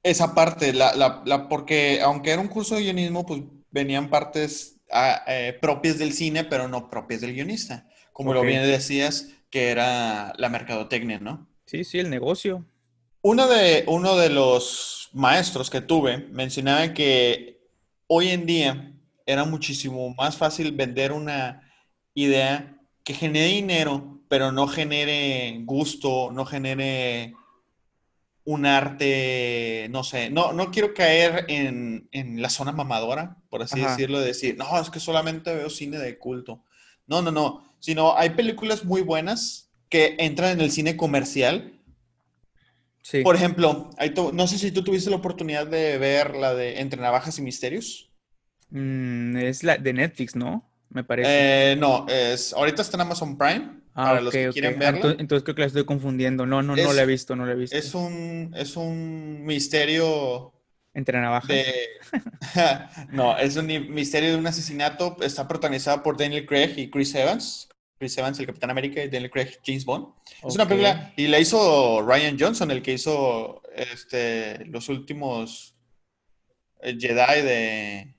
esa 0.03 0.35
parte, 0.35 0.73
la, 0.73 0.95
la, 0.97 1.49
porque 1.49 2.01
aunque 2.03 2.31
era 2.31 2.41
un 2.41 2.49
curso 2.49 2.75
de 2.75 2.83
guionismo, 2.83 3.25
pues 3.25 3.43
venían 3.71 4.09
partes 4.09 4.81
ah, 4.91 5.23
eh, 5.27 5.57
propias 5.61 5.99
del 5.99 6.13
cine, 6.13 6.45
pero 6.45 6.67
no 6.67 6.89
propias 6.89 7.21
del 7.21 7.35
guionista. 7.35 7.87
Como 8.13 8.35
lo 8.35 8.43
bien 8.43 8.63
decías, 8.63 9.29
que 9.53 9.69
era 9.69 10.33
la 10.39 10.49
mercadotecnia, 10.49 11.21
¿no? 11.21 11.47
Sí, 11.67 11.85
sí, 11.85 11.99
el 11.99 12.09
negocio. 12.09 12.65
Uno 13.21 13.47
de, 13.47 13.85
uno 13.87 14.17
de 14.17 14.31
los 14.31 15.11
maestros 15.13 15.69
que 15.69 15.83
tuve 15.83 16.27
mencionaba 16.31 16.95
que 16.95 17.61
hoy 18.07 18.31
en 18.31 18.47
día 18.47 18.95
era 19.27 19.45
muchísimo 19.45 20.13
más 20.15 20.39
fácil 20.39 20.73
vender 20.73 21.13
una 21.13 21.71
idea 22.15 22.79
que 23.05 23.13
genere 23.13 23.49
dinero, 23.49 24.21
pero 24.27 24.53
no 24.53 24.67
genere 24.67 25.61
gusto, 25.65 26.31
no 26.33 26.47
genere 26.47 27.35
un 28.45 28.65
arte, 28.65 29.87
no 29.91 30.03
sé, 30.03 30.31
no, 30.31 30.55
no 30.55 30.71
quiero 30.71 30.95
caer 30.95 31.45
en, 31.49 32.09
la 32.41 32.49
zona 32.49 32.73
mamadora, 32.73 33.37
por 33.51 33.63
así 33.63 33.81
decirlo, 33.81 34.19
de 34.19 34.29
decir, 34.29 34.57
no, 34.57 34.81
es 34.81 34.89
que 34.89 34.99
solamente 34.99 35.55
veo 35.55 35.69
cine 35.69 35.99
de 35.99 36.19
culto. 36.19 36.65
No, 37.07 37.21
no, 37.21 37.31
no 37.31 37.72
sino 37.83 38.17
hay 38.17 38.31
películas 38.31 38.85
muy 38.85 39.03
buenas 39.03 39.69
que 39.89 40.15
entran 40.21 40.53
en 40.53 40.61
el 40.61 40.71
cine 40.71 40.97
comercial. 40.97 41.81
Sí. 43.03 43.23
Por 43.23 43.35
ejemplo, 43.35 43.91
no 44.33 44.47
sé 44.47 44.57
si 44.57 44.71
tú 44.71 44.85
tuviste 44.85 45.11
la 45.11 45.17
oportunidad 45.17 45.67
de 45.67 45.99
ver 45.99 46.37
la 46.37 46.55
de 46.55 46.81
Entre 46.81 47.01
Navajas 47.01 47.39
y 47.39 47.43
Misterios. 47.43 48.09
Mm, 48.71 49.37
es 49.37 49.65
la 49.65 49.79
de 49.79 49.93
Netflix, 49.93 50.37
¿no? 50.37 50.71
Me 50.91 51.03
parece. 51.03 51.73
Eh, 51.73 51.77
no, 51.77 52.07
es, 52.09 52.53
ahorita 52.53 52.83
está 52.83 52.97
en 52.99 53.01
Amazon 53.01 53.37
Prime. 53.37 53.83
Ah, 53.95 54.05
para 54.05 54.21
los 54.21 54.33
que 54.33 54.49
quieren 54.51 54.79
verla. 54.79 54.97
Entonces, 54.97 55.21
entonces, 55.21 55.43
creo 55.43 55.55
que 55.57 55.63
la 55.63 55.67
estoy 55.67 55.85
confundiendo. 55.85 56.47
No, 56.47 56.63
no, 56.63 56.77
no 56.77 56.93
la 56.93 57.03
he 57.03 57.07
visto, 57.07 57.35
no 57.35 57.45
la 57.45 57.53
he 57.53 57.57
visto. 57.57 57.77
Es 57.77 57.95
un, 57.97 58.55
es 58.57 58.77
un 58.77 59.45
misterio 59.45 60.55
entre 60.95 61.21
navajas. 61.21 61.51
no, 63.11 63.37
es 63.39 63.57
un 63.57 63.67
misterio 63.93 64.31
de 64.31 64.37
un 64.37 64.47
asesinato. 64.47 65.17
Está 65.21 65.49
protagonizado 65.49 66.03
por 66.05 66.17
Daniel 66.17 66.47
Craig 66.47 66.75
y 66.77 66.89
Chris 66.89 67.15
Evans. 67.17 67.69
Chris 68.03 68.19
Evans, 68.19 68.37
el 68.41 68.47
Capitán 68.47 68.69
América, 68.69 69.01
y 69.01 69.09
Daniel 69.09 69.31
Craig, 69.31 69.61
James 69.65 69.85
Bond. 69.85 70.09
Es 70.45 70.57
una 70.57 70.67
película, 70.67 71.13
y 71.17 71.29
la 71.29 71.39
hizo 71.39 72.03
Ryan 72.03 72.37
Johnson, 72.37 72.73
el 72.73 72.83
que 72.83 72.95
hizo 72.95 73.63
este, 73.77 74.65
los 74.65 74.89
últimos 74.89 75.77
eh, 76.81 76.97
Jedi 76.99 77.43
de, 77.43 78.15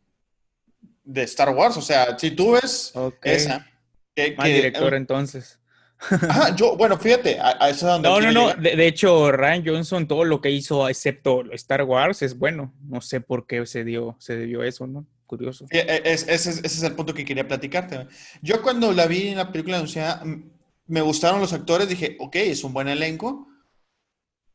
de 1.03 1.23
Star 1.23 1.49
Wars. 1.49 1.75
O 1.75 1.81
sea, 1.81 2.17
si 2.17 2.31
tú 2.31 2.53
ves 2.53 2.93
esa. 3.23 3.69
Que, 4.15 4.37
director 4.41 4.93
entonces. 4.93 5.59
Ajá, 5.99 6.55
yo, 6.55 6.77
bueno, 6.77 6.97
fíjate, 6.97 7.37
a, 7.41 7.69
eso 7.69 7.85
donde. 7.85 8.07
No, 8.07 8.21
no, 8.21 8.31
no. 8.31 8.53
De, 8.53 8.87
hecho, 8.87 9.33
Ryan 9.33 9.65
Johnson, 9.65 10.07
todo 10.07 10.23
lo 10.23 10.39
que 10.39 10.49
hizo, 10.49 10.87
excepto 10.87 11.43
Star 11.51 11.83
Wars, 11.83 12.21
es 12.21 12.39
bueno. 12.39 12.73
No 12.87 13.01
sé 13.01 13.19
por 13.19 13.47
qué 13.47 13.65
se 13.65 13.83
dio, 13.83 14.15
se 14.19 14.37
debió 14.37 14.63
eso, 14.63 14.87
¿no? 14.87 15.05
Curioso. 15.37 15.65
E, 15.69 16.01
ese, 16.05 16.33
es, 16.33 16.83
el 16.83 16.93
punto 16.93 17.13
que 17.13 17.25
quería 17.25 17.47
platicarte. 17.47 18.07
Yo 18.41 18.61
cuando 18.61 18.91
la 18.91 19.07
vi 19.07 19.29
en 19.29 19.37
la 19.37 19.51
película 19.51 19.77
anunciada, 19.77 20.23
me 20.87 21.01
gustaron 21.01 21.39
los 21.39 21.53
actores, 21.53 21.89
dije, 21.89 22.17
ok, 22.19 22.35
es 22.35 22.63
un 22.63 22.73
buen 22.73 22.87
elenco, 22.87 23.47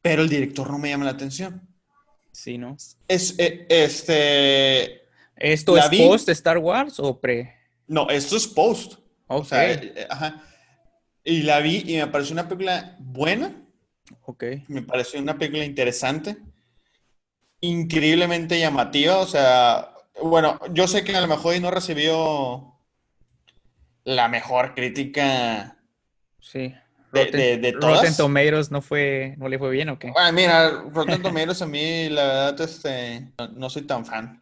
pero 0.02 0.23
el 0.23 0.28
director 0.28 0.70
no 0.70 0.78
me 0.78 0.90
llama 0.90 1.04
la 1.04 1.12
atención. 1.12 1.68
Sí, 2.32 2.58
¿no? 2.58 2.76
Es, 3.08 3.35
e, 3.38 3.66
este... 3.68 5.02
¿Esto 5.37 5.76
es 5.76 5.88
post 5.88 6.28
Star 6.30 6.58
Wars 6.58 6.99
o 6.99 7.20
pre? 7.20 7.54
No, 7.87 8.08
esto 8.11 8.37
es 8.37 8.47
post. 8.47 8.94
O 9.28 9.44
sea, 9.44 9.73
eh, 9.73 10.06
ajá. 10.08 10.42
Y 11.23 11.42
la 11.42 11.61
vi 11.61 11.85
y 11.87 11.97
me 11.97 12.06
pareció 12.06 12.32
una 12.32 12.49
película 12.49 12.97
buena. 12.99 13.54
Ok. 14.23 14.44
Me 14.68 14.82
pareció 14.82 15.20
una 15.20 15.37
película 15.37 15.64
interesante. 15.64 16.38
Increíblemente 17.61 18.58
llamativa. 18.58 19.18
O 19.18 19.26
sea, 19.26 19.94
bueno, 20.22 20.58
yo 20.72 20.87
sé 20.88 21.04
que 21.04 21.14
a 21.16 21.20
lo 21.20 21.26
mejor 21.26 21.60
no 21.60 21.70
recibió 21.70 22.75
la 24.04 24.28
mejor 24.28 24.75
crítica. 24.75 25.76
Sí. 26.40 26.75
De, 27.12 27.58
de, 27.58 27.72
todas. 27.72 28.00
Rotten 28.00 28.16
Tomatoes 28.16 28.70
no 28.70 28.82
fue, 28.82 29.34
no 29.38 29.48
le 29.48 29.58
fue 29.58 29.70
bien 29.70 29.88
o 29.88 29.98
qué? 29.98 30.12
Ah, 30.16 30.30
mira, 30.30 30.70
Rotten 30.92 31.22
Tomatoes 31.22 31.62
a 31.62 31.66
mí, 31.66 32.08
la 32.10 32.22
verdad, 32.25 32.60
este, 32.60 33.32
no, 33.54 33.70
soy 33.70 33.82
tan 33.82 34.04
fan. 34.04 34.40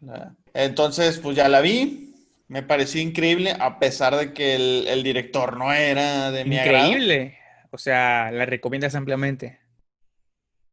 Entonces, 0.52 1.18
pues 1.18 1.36
ya 1.36 1.48
la 1.48 1.60
vi. 1.60 2.14
Me 2.48 2.62
pareció 2.62 3.00
increíble, 3.00 3.56
a 3.58 3.78
pesar 3.78 4.16
de 4.16 4.32
que 4.32 4.54
el, 4.54 5.02
director 5.02 5.56
no 5.56 5.72
era 5.72 6.30
de 6.30 6.44
mi 6.44 6.58
agrado. 6.58 6.86
Increíble. 6.86 7.38
O 7.70 7.78
sea, 7.78 8.30
la 8.30 8.46
recomiendas 8.46 8.94
ampliamente. 8.94 9.58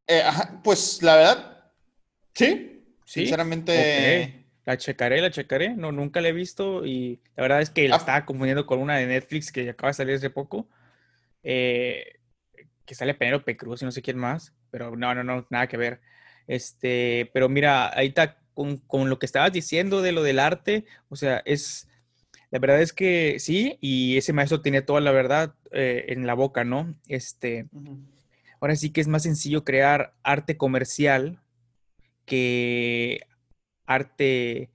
Eh, 0.06 0.22
pues 0.62 1.02
la 1.02 1.16
verdad, 1.16 1.64
sí. 2.32 2.84
Sinceramente. 3.04 4.43
La 4.64 4.78
checaré, 4.78 5.20
la 5.20 5.30
checaré. 5.30 5.76
No, 5.76 5.92
nunca 5.92 6.20
la 6.20 6.28
he 6.28 6.32
visto 6.32 6.84
y 6.86 7.20
la 7.36 7.42
verdad 7.42 7.60
es 7.60 7.70
que 7.70 7.88
la 7.88 7.96
ah. 7.96 7.98
estaba 7.98 8.24
confundiendo 8.24 8.66
con 8.66 8.78
una 8.80 8.96
de 8.96 9.06
Netflix 9.06 9.52
que 9.52 9.70
acaba 9.70 9.90
de 9.90 9.94
salir 9.94 10.16
hace 10.16 10.30
poco. 10.30 10.68
Eh, 11.42 12.20
que 12.86 12.94
sale 12.94 13.14
Penélope 13.14 13.56
Cruz 13.56 13.82
y 13.82 13.84
no 13.84 13.92
sé 13.92 14.02
quién 14.02 14.18
más. 14.18 14.54
Pero 14.70 14.96
no, 14.96 15.14
no, 15.14 15.22
no, 15.22 15.46
nada 15.50 15.66
que 15.66 15.76
ver. 15.76 16.00
Este, 16.46 17.30
pero 17.32 17.48
mira, 17.48 17.96
ahí 17.96 18.08
está 18.08 18.38
con, 18.54 18.78
con, 18.78 19.08
lo 19.08 19.18
que 19.18 19.26
estabas 19.26 19.52
diciendo 19.52 20.02
de 20.02 20.12
lo 20.12 20.22
del 20.22 20.38
arte, 20.38 20.84
o 21.08 21.16
sea, 21.16 21.42
es, 21.44 21.88
la 22.50 22.58
verdad 22.58 22.80
es 22.82 22.92
que 22.92 23.36
sí, 23.38 23.78
y 23.80 24.16
ese 24.16 24.32
maestro 24.32 24.60
tiene 24.60 24.82
toda 24.82 25.00
la 25.00 25.10
verdad 25.10 25.54
eh, 25.72 26.06
en 26.08 26.26
la 26.26 26.34
boca, 26.34 26.64
¿no? 26.64 26.94
Este, 27.08 27.66
ahora 28.60 28.76
sí 28.76 28.90
que 28.90 29.00
es 29.00 29.08
más 29.08 29.24
sencillo 29.24 29.64
crear 29.64 30.14
arte 30.22 30.56
comercial 30.56 31.40
que 32.26 33.22
arte 33.86 34.70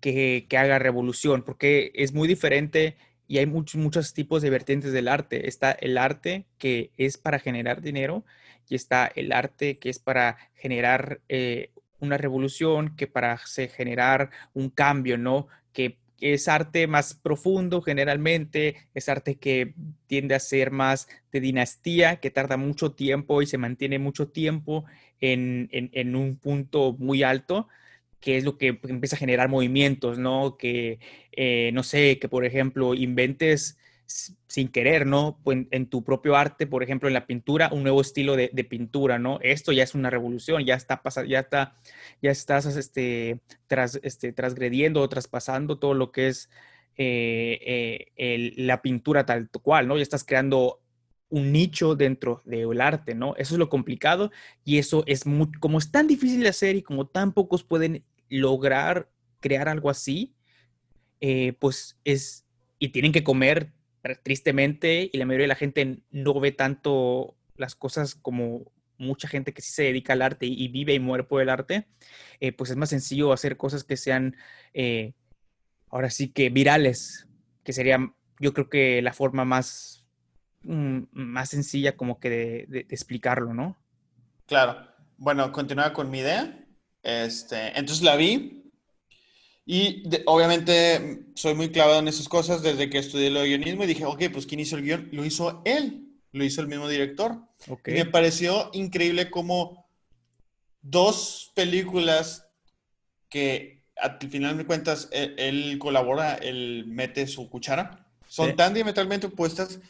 que, 0.00 0.46
que 0.48 0.58
haga 0.58 0.78
revolución, 0.78 1.42
porque 1.42 1.92
es 1.94 2.12
muy 2.12 2.28
diferente 2.28 2.96
y 3.26 3.38
hay 3.38 3.46
muchos, 3.46 3.80
muchos 3.80 4.12
tipos 4.12 4.42
de 4.42 4.50
vertientes 4.50 4.92
del 4.92 5.08
arte. 5.08 5.48
Está 5.48 5.72
el 5.72 5.98
arte 5.98 6.46
que 6.58 6.90
es 6.96 7.18
para 7.18 7.38
generar 7.38 7.80
dinero 7.80 8.24
y 8.68 8.74
está 8.74 9.10
el 9.14 9.32
arte 9.32 9.78
que 9.78 9.90
es 9.90 9.98
para 9.98 10.36
generar 10.54 11.20
eh, 11.28 11.70
una 12.00 12.18
revolución, 12.18 12.94
que 12.96 13.06
para 13.06 13.38
generar 13.38 14.30
un 14.52 14.70
cambio, 14.70 15.18
¿no? 15.18 15.48
Que, 15.72 15.98
es 16.20 16.48
arte 16.48 16.86
más 16.86 17.14
profundo 17.14 17.82
generalmente, 17.82 18.76
es 18.94 19.08
arte 19.08 19.36
que 19.36 19.74
tiende 20.06 20.34
a 20.34 20.40
ser 20.40 20.70
más 20.70 21.08
de 21.32 21.40
dinastía, 21.40 22.16
que 22.16 22.30
tarda 22.30 22.56
mucho 22.56 22.92
tiempo 22.92 23.42
y 23.42 23.46
se 23.46 23.58
mantiene 23.58 23.98
mucho 23.98 24.28
tiempo 24.28 24.84
en, 25.20 25.68
en 25.70 26.16
un 26.16 26.36
punto 26.36 26.96
muy 26.98 27.22
alto 27.22 27.68
que 28.24 28.38
es 28.38 28.44
lo 28.44 28.56
que 28.56 28.78
empieza 28.88 29.16
a 29.16 29.18
generar 29.18 29.50
movimientos, 29.50 30.18
¿no? 30.18 30.56
Que, 30.56 30.98
eh, 31.32 31.70
no 31.74 31.82
sé, 31.82 32.18
que 32.18 32.26
por 32.26 32.46
ejemplo 32.46 32.94
inventes 32.94 33.76
sin 34.06 34.68
querer, 34.68 35.06
¿no? 35.06 35.38
Pues, 35.42 35.66
en, 35.70 35.86
tu 35.86 36.04
propio 36.04 36.36
arte, 36.36 36.66
por 36.66 36.82
ejemplo, 36.82 37.08
en 37.08 37.14
la 37.14 37.26
pintura, 37.26 37.70
un 37.72 37.82
nuevo 37.82 38.00
estilo 38.00 38.36
de, 38.36 38.48
pintura, 38.68 39.18
¿no? 39.18 39.38
Esto 39.42 39.72
ya 39.72 39.82
es 39.82 39.94
una 39.94 40.10
revolución, 40.10 40.64
ya 40.64 40.74
está 40.74 41.02
pasando, 41.02 41.30
ya 41.30 41.40
está, 41.40 41.76
ya 42.22 42.30
estás 42.30 42.66
este, 42.66 43.40
tras, 43.66 43.98
este, 44.02 44.32
transgrediendo 44.32 45.00
o 45.00 45.08
traspasando 45.08 45.78
todo 45.78 45.94
lo 45.94 46.12
que 46.12 46.28
es 46.28 46.50
eh, 46.96 48.06
eh, 48.16 48.52
la 48.56 48.82
pintura 48.82 49.26
tal 49.26 49.48
cual, 49.50 49.88
¿no? 49.88 49.96
Ya 49.96 50.02
estás 50.02 50.24
creando 50.24 50.80
un 51.34 51.50
nicho 51.50 51.96
dentro 51.96 52.42
del 52.44 52.80
arte, 52.80 53.14
¿no? 53.14 53.34
Eso 53.36 53.54
es 53.54 53.58
lo 53.58 53.68
complicado 53.68 54.30
y 54.64 54.78
eso 54.78 55.02
es 55.06 55.26
muy, 55.26 55.50
como 55.52 55.78
es 55.78 55.90
tan 55.90 56.06
difícil 56.06 56.42
de 56.42 56.48
hacer 56.48 56.76
y 56.76 56.82
como 56.82 57.06
tan 57.06 57.32
pocos 57.32 57.64
pueden 57.64 58.04
lograr 58.28 59.10
crear 59.40 59.68
algo 59.68 59.90
así, 59.90 60.34
eh, 61.20 61.54
pues 61.58 61.98
es, 62.04 62.46
y 62.78 62.90
tienen 62.90 63.12
que 63.12 63.24
comer 63.24 63.72
tristemente, 64.22 65.10
y 65.12 65.18
la 65.18 65.26
mayoría 65.26 65.44
de 65.44 65.48
la 65.48 65.54
gente 65.54 65.98
no 66.10 66.38
ve 66.38 66.52
tanto 66.52 67.36
las 67.56 67.74
cosas 67.74 68.14
como 68.14 68.72
mucha 68.98 69.28
gente 69.28 69.52
que 69.52 69.62
sí 69.62 69.72
se 69.72 69.84
dedica 69.84 70.12
al 70.12 70.22
arte 70.22 70.46
y, 70.46 70.68
vive 70.68 70.94
y 70.94 71.00
muere 71.00 71.24
por 71.24 71.42
el 71.42 71.48
arte, 71.48 71.86
eh, 72.40 72.52
pues 72.52 72.70
es 72.70 72.76
más 72.76 72.90
sencillo 72.90 73.32
hacer 73.32 73.56
cosas 73.56 73.84
que 73.84 73.96
sean, 73.96 74.36
eh, 74.72 75.14
ahora 75.88 76.10
sí 76.10 76.28
que 76.28 76.50
virales, 76.50 77.26
que 77.64 77.72
sería, 77.72 77.98
yo 78.38 78.52
creo 78.52 78.68
que 78.68 79.02
la 79.02 79.12
forma 79.12 79.44
más, 79.44 80.06
mm, 80.62 81.02
más 81.12 81.50
sencilla 81.50 81.96
como 81.96 82.20
que 82.20 82.30
de, 82.30 82.86
explicarlo, 82.90 83.54
¿no? 83.54 83.76
Claro. 84.46 84.86
Bueno, 85.16 85.50
continúa 85.52 85.92
con 85.92 86.10
mi 86.10 86.18
idea. 86.18 86.66
Este, 87.02 87.68
entonces 87.78 88.02
la 88.02 88.16
vi 88.16 88.63
y 89.66 90.02
obviamente 90.26 91.24
soy 91.34 91.54
muy 91.54 91.70
clavado 91.70 91.98
en 92.00 92.08
esas 92.08 92.28
cosas 92.28 92.62
desde 92.62 92.90
que 92.90 92.98
estudié 92.98 93.30
lo 93.30 93.40
de 93.40 93.48
guionismo 93.48 93.84
y 93.84 93.86
dije, 93.86 94.04
ok, 94.04 94.24
pues 94.32 94.46
¿quién 94.46 94.60
hizo 94.60 94.76
el 94.76 94.82
guion? 94.82 95.08
Lo 95.12 95.24
hizo 95.24 95.62
él, 95.64 96.08
lo 96.32 96.44
hizo 96.44 96.60
el 96.60 96.68
mismo 96.68 96.88
director. 96.88 97.38
Y 97.86 97.92
me 97.92 98.04
pareció 98.04 98.70
increíble 98.74 99.30
como 99.30 99.86
dos 100.82 101.52
películas 101.54 102.46
que 103.30 103.84
al 103.96 104.18
final 104.30 104.58
de 104.58 104.66
cuentas 104.66 105.08
él, 105.12 105.78
colabora, 105.78 106.34
él 106.34 106.84
mete 106.86 107.26
su 107.26 107.48
cuchara, 107.48 108.06
son 108.28 108.56
tan 108.56 108.74
diametralmente 108.74 109.28
opuestas 109.28 109.80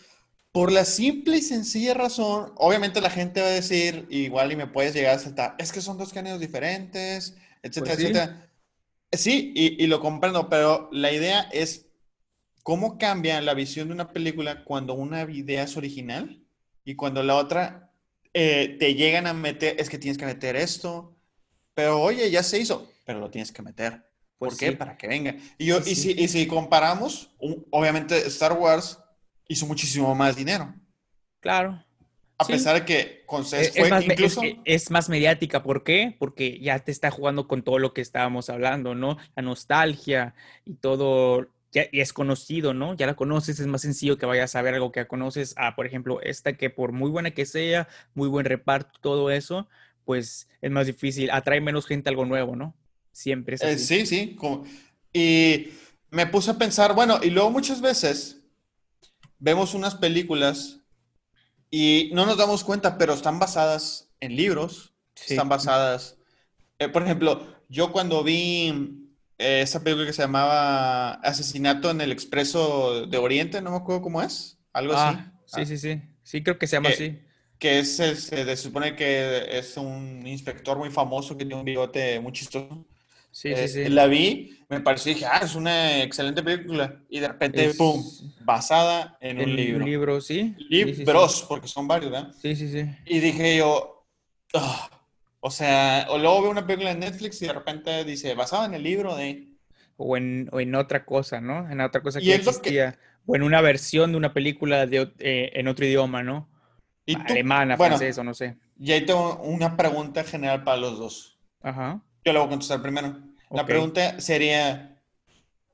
por 0.53 0.71
la 0.71 0.85
simple 0.85 1.39
y 1.39 1.43
sencilla 1.43 1.95
razón, 1.95 2.53
obviamente 2.57 3.01
la 3.01 3.11
gente 3.11 3.41
va 3.41 3.49
a 3.49 3.51
decir, 3.51 4.07
igual 4.09 4.53
y 4.53 4.57
me 4.57 4.69
puedes 4.69 4.95
llegar 4.95 5.17
a 5.17 5.19
saltar, 5.19 5.57
es 5.59 5.73
que 5.73 5.81
son 5.81 5.99
dos 5.99 6.13
géneros 6.13 6.39
diferentes, 6.39 7.35
etcétera, 7.61 7.97
pues 7.97 7.99
etcétera. 7.99 8.49
Sí, 9.17 9.53
y, 9.55 9.83
y, 9.83 9.87
lo 9.87 10.01
comprendo, 10.01 10.49
pero 10.49 10.89
la 10.93 11.13
idea 11.13 11.49
es 11.53 11.87
cómo 12.63 12.99
cambia 12.99 13.41
la 13.41 13.55
visión 13.55 13.89
de 13.89 13.95
una 13.95 14.13
película 14.13 14.65
cuando 14.65 14.95
una 14.95 15.23
idea 15.31 15.65
es 15.65 15.77
original 15.77 16.43
y 16.85 16.95
cuando 16.97 17.23
la 17.23 17.37
otra 17.37 17.93
eh, 18.33 18.77
te 18.81 18.95
llegan 18.95 19.27
a 19.27 19.35
meter, 19.35 19.77
es 19.79 19.89
que 19.89 19.99
tienes 19.99 20.19
que 20.19 20.27
meter 20.27 20.57
esto, 20.57 21.17
pero 21.75 22.01
oye, 22.01 22.31
ya 22.31 22.43
se 22.43 22.59
hizo, 22.59 22.91
pero 23.05 23.21
lo 23.21 23.31
tienes 23.31 23.53
que 23.53 23.63
meter. 23.63 24.05
¿Por 24.39 24.49
pues 24.49 24.59
qué? 24.59 24.73
Para 24.73 24.97
que 24.97 25.07
venga. 25.07 25.37
Y, 25.59 25.67
yo, 25.67 25.79
y, 25.79 25.95
si, 25.95 26.13
y 26.13 26.27
si 26.27 26.47
comparamos, 26.47 27.31
obviamente 27.71 28.17
Star 28.27 28.55
Wars 28.55 28.99
hizo 29.47 29.67
muchísimo 29.67 30.15
más 30.15 30.35
dinero. 30.35 30.75
Claro. 31.41 31.84
A 32.45 32.57
pesar 32.57 32.75
de 32.75 32.85
que 32.85 33.23
con 33.27 33.43
es, 33.43 33.73
fue 33.77 33.89
más, 33.89 34.05
incluso... 34.05 34.43
Es, 34.65 34.91
más 34.91 35.09
mediática. 35.09 35.63
¿Por 35.63 35.85
qué? 35.85 36.15
Porque 36.19 36.59
ya 36.61 36.79
te 36.79 36.93
está 36.93 37.11
jugando 37.11 37.49
con 37.49 37.63
todo 37.63 37.79
lo 37.79 37.93
que 37.93 38.01
estábamos 38.01 38.51
hablando, 38.51 38.95
¿no? 38.95 39.17
La 39.37 39.43
nostalgia 39.43 40.35
y 40.65 40.75
todo 40.75 41.49
ya 41.73 41.87
es 41.93 42.13
conocido, 42.13 42.73
¿no? 42.73 42.95
Ya 42.95 43.07
la 43.07 43.15
conoces, 43.15 43.59
es 43.59 43.67
más 43.67 43.83
sencillo 43.83 44.17
que 44.17 44.27
vayas 44.27 44.55
a 44.55 44.63
ver 44.63 44.75
algo 44.75 44.93
que 44.93 45.01
ya 45.01 45.09
conoces. 45.09 45.55
A, 45.57 45.75
por 45.75 45.87
ejemplo, 45.87 46.21
esta 46.23 46.57
que 46.57 46.71
por 46.71 46.93
muy 46.93 47.11
buena 47.11 47.33
que 47.33 47.47
sea, 47.47 47.89
muy 48.15 48.29
buen 48.29 48.47
reparto, 48.47 48.99
todo 49.01 49.31
eso, 49.31 49.69
pues 50.05 50.49
es 50.63 50.71
más 50.71 50.87
difícil, 50.87 51.31
atrae 51.31 51.61
menos 51.61 51.87
gente 51.87 52.09
a 52.09 52.13
algo 52.13 52.27
nuevo, 52.27 52.55
¿no? 52.55 52.77
Siempre 53.11 53.57
es 53.57 53.63
eh, 53.63 53.73
así. 53.73 54.07
sí, 54.07 54.07
sí. 54.07 54.37
Y 55.13 55.71
me 56.11 56.27
puse 56.27 56.53
a 56.53 56.59
pensar, 56.59 56.95
bueno, 56.95 57.19
y 57.23 57.31
luego 57.31 57.51
muchas 57.51 57.81
veces 57.81 58.45
vemos 59.39 59.75
unas 59.75 59.97
películas 59.97 60.81
y 61.77 62.11
no 62.13 62.25
nos 62.25 62.37
damos 62.37 62.63
cuenta, 62.63 62.97
pero 62.97 63.15
están 63.15 63.41
basadas 63.41 64.09
en 64.21 64.37
libros, 64.37 64.95
están 65.27 65.49
basadas, 65.49 66.17
eh, 66.79 66.89
por 66.89 67.03
ejemplo, 67.03 67.45
yo 67.69 67.91
cuando 67.91 68.23
vi 68.23 69.11
eh, 69.39 69.61
esa 69.61 69.83
película 69.83 70.07
que 70.07 70.13
se 70.13 70.23
llamaba 70.23 71.15
Asesinato 71.15 71.91
en 71.91 72.01
el 72.01 72.13
Expreso 72.13 73.09
de 73.09 73.19
Oriente, 73.19 73.61
no 73.61 73.73
me 73.73 73.79
acuerdo 73.79 74.03
cómo 74.03 74.23
es, 74.23 74.57
algo 74.73 74.93
así. 74.93 75.19
Ah, 75.19 75.33
sí, 75.47 75.63
ah. 75.63 75.67
sí, 75.67 75.79
sí, 75.79 76.03
sí, 76.23 76.43
creo 76.45 76.61
que 76.61 76.69
se 76.69 76.77
llama 76.77 76.91
así. 76.91 77.19
Que 77.59 77.81
es, 77.81 77.97
se 77.97 78.57
supone 78.57 78.95
que 78.95 79.59
es 79.59 79.77
un 79.77 80.25
inspector 80.29 80.79
muy 80.79 80.91
famoso 80.91 81.37
que 81.37 81.45
tiene 81.45 81.59
un 81.59 81.65
bigote 81.65 82.21
muy 82.21 82.31
chistoso. 82.31 82.87
Sí, 83.35 83.53
sí, 83.57 83.67
sí. 83.67 83.89
La 83.89 84.07
vi, 84.07 84.65
me 84.69 84.81
pareció, 84.81 85.13
dije, 85.13 85.27
ah, 85.27 85.41
es 85.43 85.57
una 85.57 86.05
excelente 86.05 86.41
película. 86.41 87.01
Y 87.11 87.19
de 87.19 87.27
repente, 87.27 87.75
¡pum! 87.75 88.01
Basada 88.45 89.19
en 89.21 89.41
un 89.41 89.57
libro. 89.57 89.85
Un 89.85 89.91
libro, 89.91 90.21
sí. 90.21 90.55
Libros, 90.71 91.45
porque 91.49 91.67
son 91.67 91.89
varios, 91.89 92.13
¿verdad? 92.13 92.33
Sí, 92.41 92.55
sí, 92.55 92.71
sí. 92.71 92.89
Y 93.05 93.19
dije 93.19 93.57
yo, 93.57 94.07
ah", 94.55 94.89
o 95.41 95.51
sea, 95.51 96.07
o 96.11 96.19
luego 96.19 96.43
veo 96.43 96.51
una 96.53 96.65
película 96.65 96.93
en 96.93 97.01
Netflix 97.01 97.43
y 97.43 97.49
de 97.49 97.55
repente 97.55 98.05
dice, 98.05 98.35
basada 98.35 98.67
en 98.67 98.75
el 98.75 98.85
libro 98.85 99.17
de... 99.17 99.49
O 99.97 100.17
en, 100.17 100.49
o 100.53 100.61
en 100.61 100.73
otra 100.77 101.05
cosa, 101.05 101.41
¿no? 101.41 101.69
En 101.69 101.81
otra 101.81 102.03
cosa 102.03 102.21
que 102.21 102.37
existía. 102.37 102.97
O 103.27 103.35
en 103.35 103.43
una 103.43 103.61
versión 103.61 104.13
de 104.13 104.17
una 104.17 104.33
película 104.33 104.87
de, 104.87 105.13
eh, 105.19 105.51
en 105.55 105.67
otro 105.67 105.85
idioma, 105.85 106.23
¿no? 106.23 106.49
¿Y 107.05 107.17
Alemana, 107.17 107.77
francés 107.77 108.17
o 108.17 108.23
no 108.23 108.33
sé. 108.33 108.59
Y 108.79 108.93
ahí 108.93 109.05
tengo 109.05 109.43
una 109.43 109.77
pregunta 109.77 110.23
general 110.23 110.63
para 110.63 110.77
los 110.77 110.99
dos. 111.01 111.37
Ajá. 111.61 112.01
Yo 112.25 112.33
le 112.33 112.39
voy 112.39 112.47
a 112.47 112.51
contestar 112.51 112.81
primero. 112.83 113.19
La 113.51 113.67
pregunta 113.67 114.21
sería, 114.21 115.01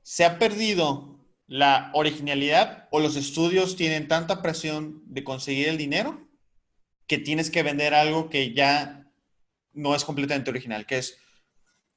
¿se 0.03 0.25
ha 0.25 0.37
perdido 0.37 1.11
la 1.47 1.91
originalidad 1.93 2.87
o 2.91 2.99
los 2.99 3.15
estudios 3.15 3.75
tienen 3.75 4.07
tanta 4.07 4.41
presión 4.41 5.01
de 5.05 5.23
conseguir 5.23 5.67
el 5.67 5.77
dinero 5.77 6.27
que 7.07 7.17
tienes 7.17 7.49
que 7.49 7.63
vender 7.63 7.93
algo 7.93 8.29
que 8.29 8.53
ya 8.53 9.11
no 9.73 9.95
es 9.95 10.05
completamente 10.05 10.49
original, 10.49 10.85
que 10.85 10.97
es, 10.97 11.17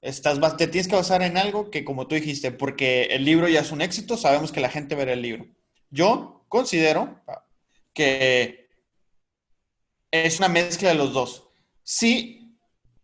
estás, 0.00 0.40
te 0.56 0.66
tienes 0.66 0.88
que 0.88 0.96
basar 0.96 1.22
en 1.22 1.36
algo 1.36 1.70
que 1.70 1.84
como 1.84 2.06
tú 2.06 2.14
dijiste, 2.14 2.50
porque 2.50 3.04
el 3.04 3.24
libro 3.24 3.48
ya 3.48 3.60
es 3.60 3.70
un 3.70 3.80
éxito, 3.80 4.16
sabemos 4.16 4.50
que 4.50 4.60
la 4.60 4.70
gente 4.70 4.94
verá 4.94 5.12
el 5.12 5.22
libro. 5.22 5.46
Yo 5.90 6.44
considero 6.48 7.22
que 7.92 8.68
es 10.10 10.38
una 10.38 10.48
mezcla 10.48 10.88
de 10.88 10.94
los 10.96 11.12
dos. 11.12 11.48
Sí, 11.82 12.43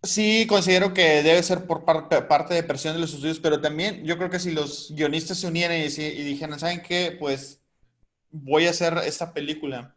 sí 0.03 0.47
considero 0.49 0.95
que 0.95 1.23
debe 1.23 1.43
ser 1.43 1.67
por 1.67 1.85
parte, 1.85 2.55
de 2.55 2.63
presión 2.63 2.95
de 2.95 3.01
los 3.01 3.15
estudios, 3.15 3.41
pero 3.41 3.61
también 3.61 4.05
yo 4.05 4.17
creo 4.17 4.31
que 4.31 4.39
si 4.39 4.53
los 4.53 4.93
guionistas 4.95 5.39
se 5.39 5.47
unieran 5.47 5.79
y, 5.79 5.85
y 5.85 6.25
dijeran, 6.25 6.59
¿saben 6.59 6.83
qué? 6.83 7.17
Pues 7.19 7.61
voy 8.31 8.67
a 8.67 8.71
hacer 8.71 8.97
esta 9.05 9.33
película 9.33 9.95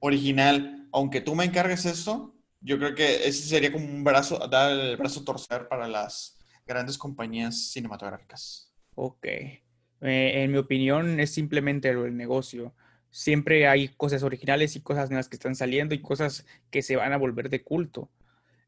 original, 0.00 0.88
aunque 0.92 1.20
tú 1.20 1.34
me 1.34 1.44
encargues 1.44 1.86
esto, 1.86 2.34
yo 2.60 2.78
creo 2.78 2.94
que 2.94 3.28
ese 3.28 3.48
sería 3.48 3.72
como 3.72 3.84
un 3.86 4.04
brazo, 4.04 4.38
dar 4.48 4.72
el 4.72 4.96
brazo 4.96 5.24
torcer 5.24 5.68
para 5.68 5.88
las 5.88 6.38
grandes 6.66 6.98
compañías 6.98 7.70
cinematográficas. 7.70 8.72
Ok. 8.94 9.26
Eh, 9.26 9.62
en 10.00 10.52
mi 10.52 10.58
opinión, 10.58 11.20
es 11.20 11.32
simplemente 11.32 11.88
el 11.88 12.16
negocio. 12.16 12.74
Siempre 13.10 13.66
hay 13.66 13.88
cosas 13.88 14.22
originales 14.22 14.76
y 14.76 14.80
cosas 14.80 15.10
nuevas 15.10 15.28
que 15.28 15.36
están 15.36 15.54
saliendo 15.54 15.94
y 15.94 16.02
cosas 16.02 16.44
que 16.70 16.82
se 16.82 16.96
van 16.96 17.12
a 17.12 17.18
volver 17.18 17.48
de 17.48 17.62
culto. 17.62 18.10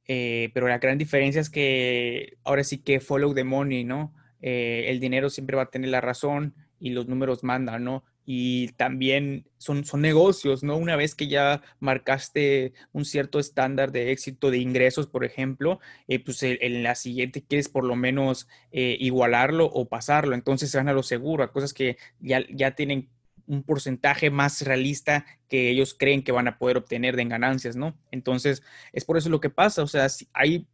Eh, 0.09 0.51
pero 0.55 0.67
la 0.69 0.79
gran 0.79 0.99
diferencia 0.99 1.41
es 1.41 1.51
que 1.51 2.39
ahora 2.45 2.65
sí 2.65 2.79
que 2.79 3.01
follow 3.01 3.35
the 3.35 3.45
money, 3.45 3.85
¿no? 3.85 4.15
Eh, 4.41 4.87
el 4.89 5.01
dinero 5.01 5.31
siempre 5.31 5.57
va 5.57 5.65
a 5.65 5.71
tener 5.71 5.91
la 5.91 6.01
razón 6.01 6.55
y 6.81 6.91
los 6.91 7.07
números 7.09 7.45
mandan, 7.45 7.85
¿no? 7.85 8.05
y 8.31 8.69
también 8.73 9.47
son, 9.57 9.87
son 9.87 10.03
negocios, 10.03 10.63
¿no? 10.63 10.77
Una 10.77 10.97
vez 10.97 11.15
que 11.15 11.29
ya 11.29 11.63
marcaste 11.81 12.75
un 12.93 13.07
cierto 13.07 13.39
estándar 13.39 13.91
de 13.91 14.13
éxito 14.13 14.51
de 14.51 14.59
ingresos, 14.59 15.07
por 15.07 15.25
ejemplo, 15.25 15.81
eh, 16.09 16.23
pues 16.23 16.43
en 16.43 16.83
la 16.83 16.95
siguiente 16.95 17.43
quieres 17.43 17.71
por 17.71 17.85
lo 17.85 17.97
menos 17.97 18.47
eh, 18.71 18.99
igualarlo 19.01 19.65
o 19.65 19.89
pasarlo, 19.89 20.35
entonces 20.35 20.71
se 20.71 20.77
van 20.77 20.91
a 20.91 20.93
lo 20.93 21.03
seguro, 21.03 21.43
a 21.43 21.53
cosas 21.53 21.73
que 21.73 21.97
ya, 22.21 22.45
ya 22.55 22.73
tienen 22.73 23.09
un 23.49 23.63
porcentaje 23.63 24.31
más 24.31 24.63
realista 24.63 25.25
que 25.49 25.71
ellos 25.71 25.95
creen 25.99 26.23
que 26.23 26.33
van 26.33 26.47
a 26.47 26.59
poder 26.59 26.77
obtener 26.77 27.17
de 27.17 27.25
ganancias, 27.25 27.75
¿no? 27.75 27.99
Entonces, 28.11 28.63
es 28.93 29.05
por 29.05 29.17
eso 29.17 29.31
lo 29.31 29.41
que 29.41 29.51
pasa, 29.51 29.83
o 29.83 29.87
sea, 29.87 30.07
hay 30.33 30.67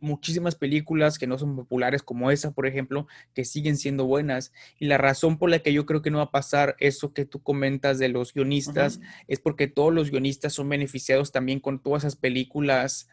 muchísimas 0.00 0.54
películas 0.54 1.18
que 1.18 1.26
no 1.26 1.38
son 1.38 1.56
populares 1.56 2.02
como 2.02 2.30
esa, 2.30 2.52
por 2.52 2.66
ejemplo, 2.66 3.06
que 3.34 3.44
siguen 3.44 3.76
siendo 3.76 4.04
buenas. 4.04 4.52
Y 4.78 4.86
la 4.86 4.98
razón 4.98 5.38
por 5.38 5.50
la 5.50 5.60
que 5.60 5.72
yo 5.72 5.86
creo 5.86 6.02
que 6.02 6.10
no 6.10 6.18
va 6.18 6.24
a 6.24 6.30
pasar 6.30 6.76
eso 6.78 7.12
que 7.12 7.24
tú 7.24 7.42
comentas 7.42 7.98
de 7.98 8.08
los 8.08 8.32
guionistas 8.34 9.00
es 9.26 9.40
porque 9.40 9.66
todos 9.66 9.92
los 9.92 10.10
guionistas 10.10 10.52
son 10.52 10.68
beneficiados 10.68 11.32
también 11.32 11.60
con 11.60 11.80
todas 11.80 12.02
esas 12.04 12.16
películas 12.16 13.08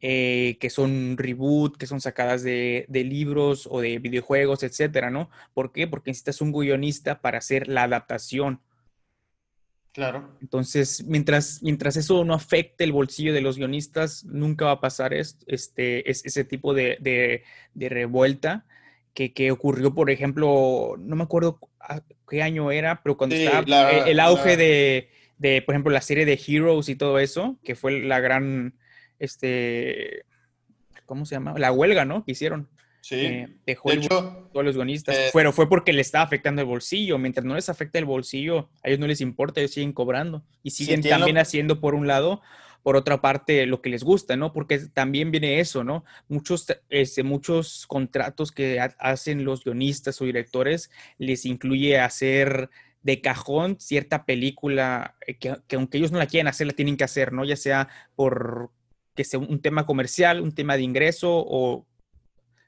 eh, 0.00 0.56
que 0.60 0.70
son 0.70 1.16
reboot, 1.16 1.76
que 1.76 1.86
son 1.86 2.00
sacadas 2.00 2.42
de, 2.42 2.86
de, 2.88 3.04
libros 3.04 3.68
o 3.70 3.80
de 3.80 3.98
videojuegos, 3.98 4.62
etcétera, 4.62 5.10
¿no? 5.10 5.30
¿Por 5.54 5.72
qué? 5.72 5.86
Porque 5.86 6.10
necesitas 6.10 6.40
un 6.40 6.52
guionista 6.52 7.20
para 7.20 7.38
hacer 7.38 7.68
la 7.68 7.82
adaptación. 7.82 8.60
Claro. 9.92 10.36
Entonces, 10.40 11.04
mientras, 11.04 11.62
mientras 11.62 11.96
eso 11.96 12.24
no 12.24 12.34
afecte 12.34 12.84
el 12.84 12.92
bolsillo 12.92 13.34
de 13.34 13.40
los 13.40 13.56
guionistas, 13.56 14.24
nunca 14.24 14.66
va 14.66 14.72
a 14.72 14.80
pasar 14.80 15.12
este, 15.12 16.08
ese 16.08 16.44
tipo 16.44 16.74
de, 16.74 17.42
revuelta 17.74 18.66
que, 19.12 19.50
ocurrió, 19.50 19.92
por 19.92 20.10
ejemplo, 20.10 20.94
no 20.98 21.16
me 21.16 21.24
acuerdo 21.24 21.58
qué 22.28 22.42
año 22.42 22.70
era, 22.70 23.02
pero 23.02 23.16
cuando 23.16 23.34
estaba 23.36 23.90
e, 23.90 24.10
el 24.10 24.20
auge 24.20 24.56
de, 24.56 25.62
por 25.62 25.74
ejemplo, 25.74 25.92
la 25.92 26.00
serie 26.00 26.24
de 26.24 26.40
Heroes 26.46 26.88
y 26.88 26.94
todo 26.94 27.18
eso, 27.18 27.58
que 27.64 27.74
fue 27.74 28.00
la 28.00 28.20
gran, 28.20 28.74
este, 29.20 30.24
¿cómo 31.06 31.24
se 31.24 31.36
llama? 31.36 31.54
La 31.56 31.70
huelga, 31.70 32.04
¿no? 32.04 32.24
Que 32.24 32.32
hicieron. 32.32 32.68
Sí. 33.02 33.16
Eh, 33.16 33.48
de 33.64 33.78
hecho, 33.92 34.48
todos 34.52 34.64
los 34.64 34.76
guionistas. 34.76 35.16
Eh, 35.16 35.30
pero 35.32 35.52
fue 35.52 35.68
porque 35.68 35.92
le 35.92 36.00
estaba 36.00 36.24
afectando 36.24 36.60
el 36.62 36.66
bolsillo. 36.66 37.18
Mientras 37.18 37.46
no 37.46 37.54
les 37.54 37.68
afecta 37.68 37.98
el 37.98 38.04
bolsillo, 38.04 38.70
a 38.82 38.88
ellos 38.88 38.98
no 38.98 39.06
les 39.06 39.20
importa, 39.20 39.60
ellos 39.60 39.72
siguen 39.72 39.92
cobrando. 39.92 40.44
Y 40.62 40.70
siguen 40.70 41.02
también 41.02 41.38
haciendo, 41.38 41.80
por 41.80 41.94
un 41.94 42.06
lado, 42.06 42.42
por 42.82 42.96
otra 42.96 43.20
parte, 43.20 43.66
lo 43.66 43.82
que 43.82 43.90
les 43.90 44.02
gusta, 44.02 44.36
¿no? 44.36 44.52
Porque 44.52 44.78
también 44.92 45.30
viene 45.30 45.60
eso, 45.60 45.84
¿no? 45.84 46.04
Muchos, 46.28 46.66
este, 46.88 47.22
muchos 47.22 47.86
contratos 47.86 48.52
que 48.52 48.80
hacen 48.98 49.44
los 49.44 49.64
guionistas 49.64 50.20
o 50.20 50.24
directores 50.24 50.90
les 51.18 51.44
incluye 51.46 51.98
hacer 51.98 52.70
de 53.02 53.20
cajón 53.20 53.80
cierta 53.80 54.26
película 54.26 55.16
eh, 55.26 55.38
que, 55.38 55.56
que, 55.66 55.76
aunque 55.76 55.98
ellos 55.98 56.12
no 56.12 56.18
la 56.18 56.26
quieran 56.26 56.48
hacer, 56.48 56.66
la 56.66 56.74
tienen 56.74 56.96
que 56.96 57.04
hacer, 57.04 57.32
¿no? 57.32 57.44
Ya 57.44 57.56
sea 57.56 57.88
por 58.14 58.70
que 59.20 59.24
sea 59.24 59.38
un 59.38 59.60
tema 59.60 59.84
comercial, 59.84 60.40
un 60.40 60.54
tema 60.54 60.78
de 60.78 60.82
ingreso 60.82 61.28
o 61.30 61.86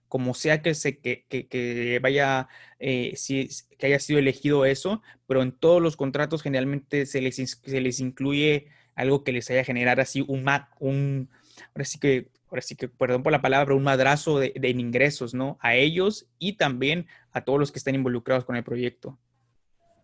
como 0.07 0.35
sea 0.35 0.61
que, 0.61 0.75
se, 0.75 0.99
que, 0.99 1.99
vaya, 2.03 2.47
eh, 2.79 3.15
si, 3.17 3.49
que 3.79 3.87
haya 3.87 3.99
sido 3.99 4.19
elegido 4.19 4.67
eso, 4.67 5.01
pero 5.27 5.41
en 5.41 5.53
todos 5.53 5.81
los 5.81 5.97
contratos 5.97 6.43
generalmente 6.43 7.07
se 7.07 7.23
les, 7.23 7.37
se 7.37 7.81
les 7.81 8.01
incluye 8.01 8.67
algo 8.95 9.25
que 9.25 9.33
les 9.33 9.51
haya 9.51 9.65
generar 9.65 9.99
así 9.99 10.23
un, 10.29 10.47
un 10.79 11.31
ahora 11.71 11.85
sí 11.87 11.99
que, 11.99 12.29
ahora 12.51 12.61
sí 12.61 12.77
que, 12.77 12.89
perdón 12.89 13.23
por 13.23 13.33
la 13.33 13.41
palabra, 13.41 13.75
un 13.75 13.85
madrazo 13.85 14.39
de, 14.39 14.53
de, 14.55 14.69
ingresos, 14.69 15.33
¿no? 15.33 15.57
A 15.63 15.75
ellos 15.77 16.27
y 16.39 16.59
también 16.59 17.07
a 17.31 17.47
todos 17.47 17.59
los 17.59 17.73
que 17.73 17.79
están 17.79 17.95
involucrados 17.95 18.45
con 18.45 18.57
el 18.57 18.65
proyecto. 18.65 19.19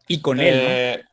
Y 0.07 0.23
con 0.23 0.41
él, 0.41 1.03
¿no? 1.03 1.08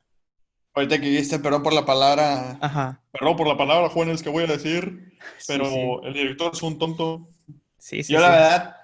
Ahorita 0.76 1.00
que 1.00 1.08
dijiste, 1.08 1.40
perdón 1.40 1.64
por 1.64 1.74
la 1.74 1.86
palabra, 1.86 2.58
Ajá. 2.62 3.02
perdón 3.12 3.38
por 3.38 3.48
la 3.48 3.58
palabra, 3.58 3.90
jóvenes, 3.90 4.22
que 4.22 4.30
voy 4.30 4.44
a 4.44 4.48
decir, 4.48 5.14
pero 5.48 6.04
el 6.04 6.14
director 6.14 6.52
es 6.54 6.62
un 6.62 6.78
tonto. 6.78 7.30
Sí, 7.78 8.04
sí, 8.04 8.14
Yo 8.14 8.20
la 8.20 8.30
verdad 8.30 8.76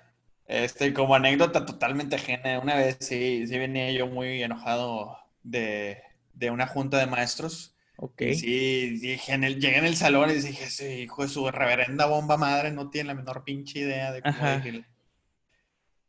este, 0.51 0.93
como 0.93 1.15
anécdota 1.15 1.65
totalmente 1.65 2.17
ajena, 2.17 2.59
una 2.59 2.75
vez 2.75 2.97
sí, 2.99 3.47
sí 3.47 3.57
venía 3.57 3.89
yo 3.91 4.05
muy 4.07 4.43
enojado 4.43 5.17
de, 5.43 6.03
de 6.33 6.51
una 6.51 6.67
junta 6.67 6.97
de 6.97 7.07
maestros. 7.07 7.73
Ok. 7.95 8.21
sí, 8.33 8.97
dije 8.99 9.31
en 9.31 9.45
el, 9.45 9.61
llegué 9.61 9.77
en 9.77 9.85
el 9.85 9.95
salón 9.95 10.29
y 10.29 10.33
dije, 10.33 10.65
ese 10.65 10.99
hijo 10.99 11.21
de 11.21 11.29
su 11.29 11.49
reverenda 11.51 12.05
bomba 12.05 12.35
madre 12.35 12.71
no 12.71 12.89
tiene 12.89 13.07
la 13.07 13.13
menor 13.13 13.45
pinche 13.45 13.79
idea 13.79 14.11
de 14.11 14.21
cómo 14.21 14.45
decirle. 14.45 14.85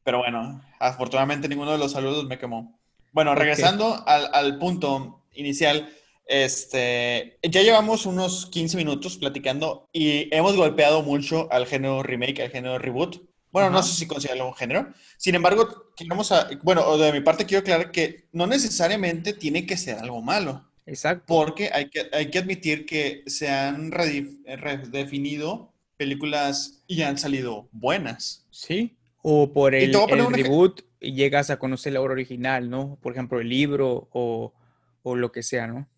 Pero 0.02 0.18
bueno, 0.18 0.60
afortunadamente 0.80 1.48
ninguno 1.48 1.70
de 1.70 1.78
los 1.78 1.92
saludos 1.92 2.26
me 2.26 2.38
quemó. 2.38 2.76
Bueno, 3.12 3.36
regresando 3.36 4.02
al, 4.08 4.28
al, 4.32 4.58
punto 4.58 5.21
inicial, 5.34 5.88
este, 6.26 7.38
ya 7.42 7.62
llevamos 7.62 8.06
unos 8.06 8.46
15 8.46 8.76
minutos 8.76 9.16
platicando 9.16 9.88
y 9.92 10.34
hemos 10.34 10.56
golpeado 10.56 11.02
mucho 11.02 11.48
al 11.52 11.66
género 11.66 12.02
remake, 12.02 12.40
al 12.40 12.50
género 12.50 12.78
reboot. 12.78 13.22
Bueno, 13.50 13.68
no 13.68 13.82
sé 13.82 13.94
si 13.94 14.06
considerarlo 14.06 14.48
un 14.48 14.54
género. 14.54 14.92
Sin 15.18 15.34
embargo, 15.34 15.92
queremos 15.94 16.32
a, 16.32 16.48
bueno, 16.62 16.96
de 16.96 17.12
mi 17.12 17.20
parte 17.20 17.44
quiero 17.44 17.60
aclarar 17.60 17.90
que 17.90 18.28
no 18.32 18.46
necesariamente 18.46 19.34
tiene 19.34 19.66
que 19.66 19.76
ser 19.76 19.98
algo 19.98 20.22
malo. 20.22 20.70
Exacto. 20.86 21.24
Porque 21.26 21.70
hay 21.72 21.90
que, 21.90 22.08
hay 22.12 22.30
que 22.30 22.38
admitir 22.38 22.86
que 22.86 23.22
se 23.26 23.50
han 23.50 23.92
redefinido 23.92 25.74
películas 25.98 26.82
y 26.86 27.02
han 27.02 27.18
salido 27.18 27.68
buenas. 27.72 28.46
Sí. 28.50 28.96
O 29.22 29.52
por 29.52 29.74
el, 29.74 29.94
el 29.94 30.32
reboot 30.32 30.80
llegas 30.98 31.50
a 31.50 31.58
conocer 31.58 31.92
la 31.92 32.00
obra 32.00 32.14
original, 32.14 32.70
¿no? 32.70 32.98
Por 33.02 33.12
ejemplo, 33.12 33.40
el 33.40 33.48
libro 33.48 34.08
o, 34.12 34.54
o 35.02 35.16
lo 35.16 35.32
que 35.32 35.42
sea, 35.42 35.66
¿no? 35.66 35.88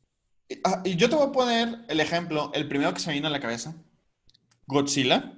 Ah, 0.64 0.83
y 0.85 0.97
yo 0.97 1.09
te 1.09 1.17
voy 1.17 1.29
a 1.29 1.33
poner 1.33 1.85
el 1.88 2.01
ejemplo, 2.01 2.51
el 2.55 2.69
primero 2.69 2.93
que 2.93 3.01
se 3.01 3.09
me 3.09 3.14
vino 3.14 3.29
a 3.29 3.31
la 3.31 3.40
cabeza. 3.40 3.75
Godzilla. 4.67 5.33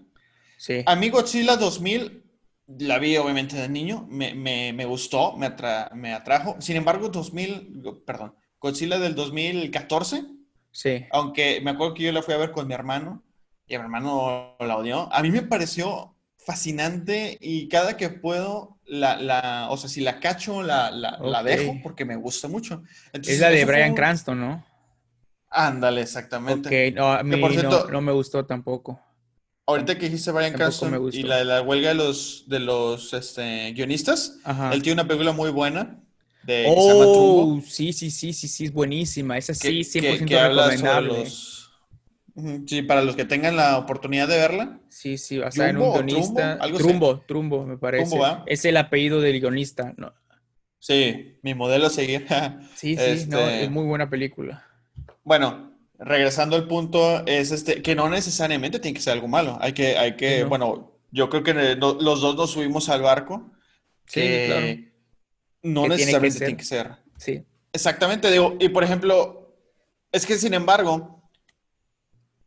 A 0.86 0.96
mí 0.96 1.10
Godzilla 1.10 1.56
2000 1.56 2.24
la 2.66 2.98
vi 2.98 3.16
obviamente 3.16 3.56
de 3.56 3.68
niño, 3.68 4.06
me, 4.10 4.84
gustó, 4.84 5.36
me, 5.36 5.54
me 5.94 6.12
atrajo. 6.12 6.56
Sin 6.60 6.76
embargo, 6.76 7.08
2000, 7.08 8.02
perdón, 8.04 8.34
Godzilla 8.60 8.98
del 8.98 9.14
2014, 9.14 10.24
sí. 10.72 11.06
aunque 11.10 11.60
me 11.60 11.70
acuerdo 11.70 11.94
que 11.94 12.04
yo 12.04 12.12
la 12.12 12.22
fui 12.22 12.34
a 12.34 12.38
ver 12.38 12.50
con 12.50 12.66
mi 12.66 12.74
hermano 12.74 13.22
y 13.66 13.76
mi 13.76 13.82
hermano 13.82 14.56
la 14.58 14.76
odió, 14.76 15.12
a 15.12 15.22
mí 15.22 15.30
me 15.30 15.42
pareció 15.42 16.16
fascinante 16.38 17.38
y 17.40 17.68
cada 17.68 17.96
que 17.96 18.08
puedo, 18.08 18.75
la, 18.86 19.16
la 19.16 19.68
o 19.70 19.76
sea, 19.76 19.88
si 19.88 20.00
la 20.00 20.20
cacho, 20.20 20.62
la, 20.62 20.90
la, 20.90 21.42
dejo 21.42 21.78
porque 21.82 22.04
me 22.04 22.16
gusta 22.16 22.48
mucho. 22.48 22.82
es 23.12 23.40
la 23.40 23.50
de 23.50 23.64
Brian 23.64 23.94
Cranston, 23.94 24.40
¿no? 24.40 24.64
Ándale, 25.50 26.02
exactamente. 26.02 26.92
no, 26.92 27.12
a 27.12 27.22
mí 27.22 27.40
no 27.90 28.00
me 28.00 28.12
gustó 28.12 28.44
tampoco. 28.44 29.00
Ahorita 29.68 29.98
que 29.98 30.08
dijiste 30.08 30.30
Brian 30.30 30.52
Cranston 30.52 31.10
y 31.12 31.24
la 31.24 31.38
de 31.38 31.44
la 31.44 31.62
huelga 31.62 31.88
de 31.88 31.96
los, 31.96 32.44
de 32.46 32.60
los 32.60 33.12
este, 33.12 33.72
guionistas, 33.72 34.38
él 34.72 34.82
tiene 34.82 35.00
una 35.00 35.08
película 35.08 35.32
muy 35.32 35.50
buena. 35.50 36.00
De, 36.44 36.66
oh, 36.68 37.60
sí, 37.66 37.92
sí, 37.92 38.08
sí, 38.12 38.32
sí, 38.32 38.46
sí, 38.46 38.66
es 38.66 38.72
buenísima. 38.72 39.36
Esa 39.36 39.52
sí, 39.52 39.80
100% 39.80 40.50
recomendable. 40.60 41.24
Los, 41.24 41.55
Sí, 42.66 42.82
para 42.82 43.02
los 43.02 43.16
que 43.16 43.24
tengan 43.24 43.56
la 43.56 43.78
oportunidad 43.78 44.28
de 44.28 44.36
verla. 44.36 44.80
Sí, 44.88 45.16
sí, 45.16 45.38
basada 45.38 45.70
en 45.70 45.78
un 45.78 45.92
guionista. 45.92 46.58
Trumbo, 46.76 47.20
Trumbo, 47.20 47.64
me 47.64 47.78
parece. 47.78 48.18
es 48.46 48.64
el 48.66 48.76
apellido 48.76 49.20
del 49.20 49.40
guionista, 49.40 49.94
¿no? 49.96 50.12
Sí, 50.78 51.38
mi 51.42 51.54
modelo 51.54 51.86
a 51.86 51.90
seguir. 51.90 52.26
sí, 52.74 52.96
sí, 52.96 53.26
no, 53.28 53.38
este 53.40 53.64
es 53.64 53.70
muy 53.70 53.84
buena 53.84 54.10
película. 54.10 54.66
Bueno, 55.24 55.72
regresando 55.98 56.56
al 56.56 56.68
punto, 56.68 57.24
es 57.26 57.52
este, 57.52 57.80
que 57.80 57.94
no 57.94 58.10
necesariamente 58.10 58.78
tiene 58.78 58.94
que 58.94 59.02
ser 59.02 59.14
algo 59.14 59.28
malo. 59.28 59.58
Hay 59.60 59.72
que, 59.72 59.96
hay 59.96 60.16
que, 60.16 60.44
bueno, 60.44 60.92
yo 61.10 61.30
creo 61.30 61.42
que 61.42 61.54
los 61.54 62.20
dos 62.20 62.36
nos 62.36 62.50
subimos 62.50 62.90
al 62.90 63.02
barco. 63.02 63.50
Sí, 64.06 64.20
claro. 64.46 64.66
No 65.62 65.88
necesariamente 65.88 66.38
tiene 66.38 66.56
que, 66.56 66.64
ser. 66.64 66.90
Sí. 67.16 67.42
Exactamente, 67.72 68.30
digo, 68.30 68.56
y 68.60 68.68
por 68.68 68.84
ejemplo, 68.84 69.56
es 70.12 70.26
que 70.26 70.36
sin 70.36 70.54
embargo, 70.54 71.15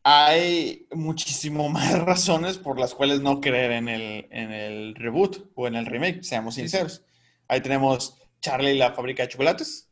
hay 0.03 0.87
muchísimo 0.91 1.69
más 1.69 1.99
razones 1.99 2.57
por 2.57 2.79
las 2.79 2.93
cuales 2.93 3.21
no 3.21 3.41
creer 3.41 3.71
en 3.71 3.89
el, 3.89 4.27
en 4.31 4.51
el 4.51 4.95
reboot 4.95 5.51
o 5.55 5.67
en 5.67 5.75
el 5.75 5.85
remake, 5.85 6.23
seamos 6.23 6.55
sinceros. 6.55 7.03
Ahí 7.47 7.61
tenemos 7.61 8.17
Charlie 8.41 8.71
y 8.71 8.77
la 8.77 8.93
fábrica 8.93 9.23
de 9.23 9.29
chocolates. 9.29 9.89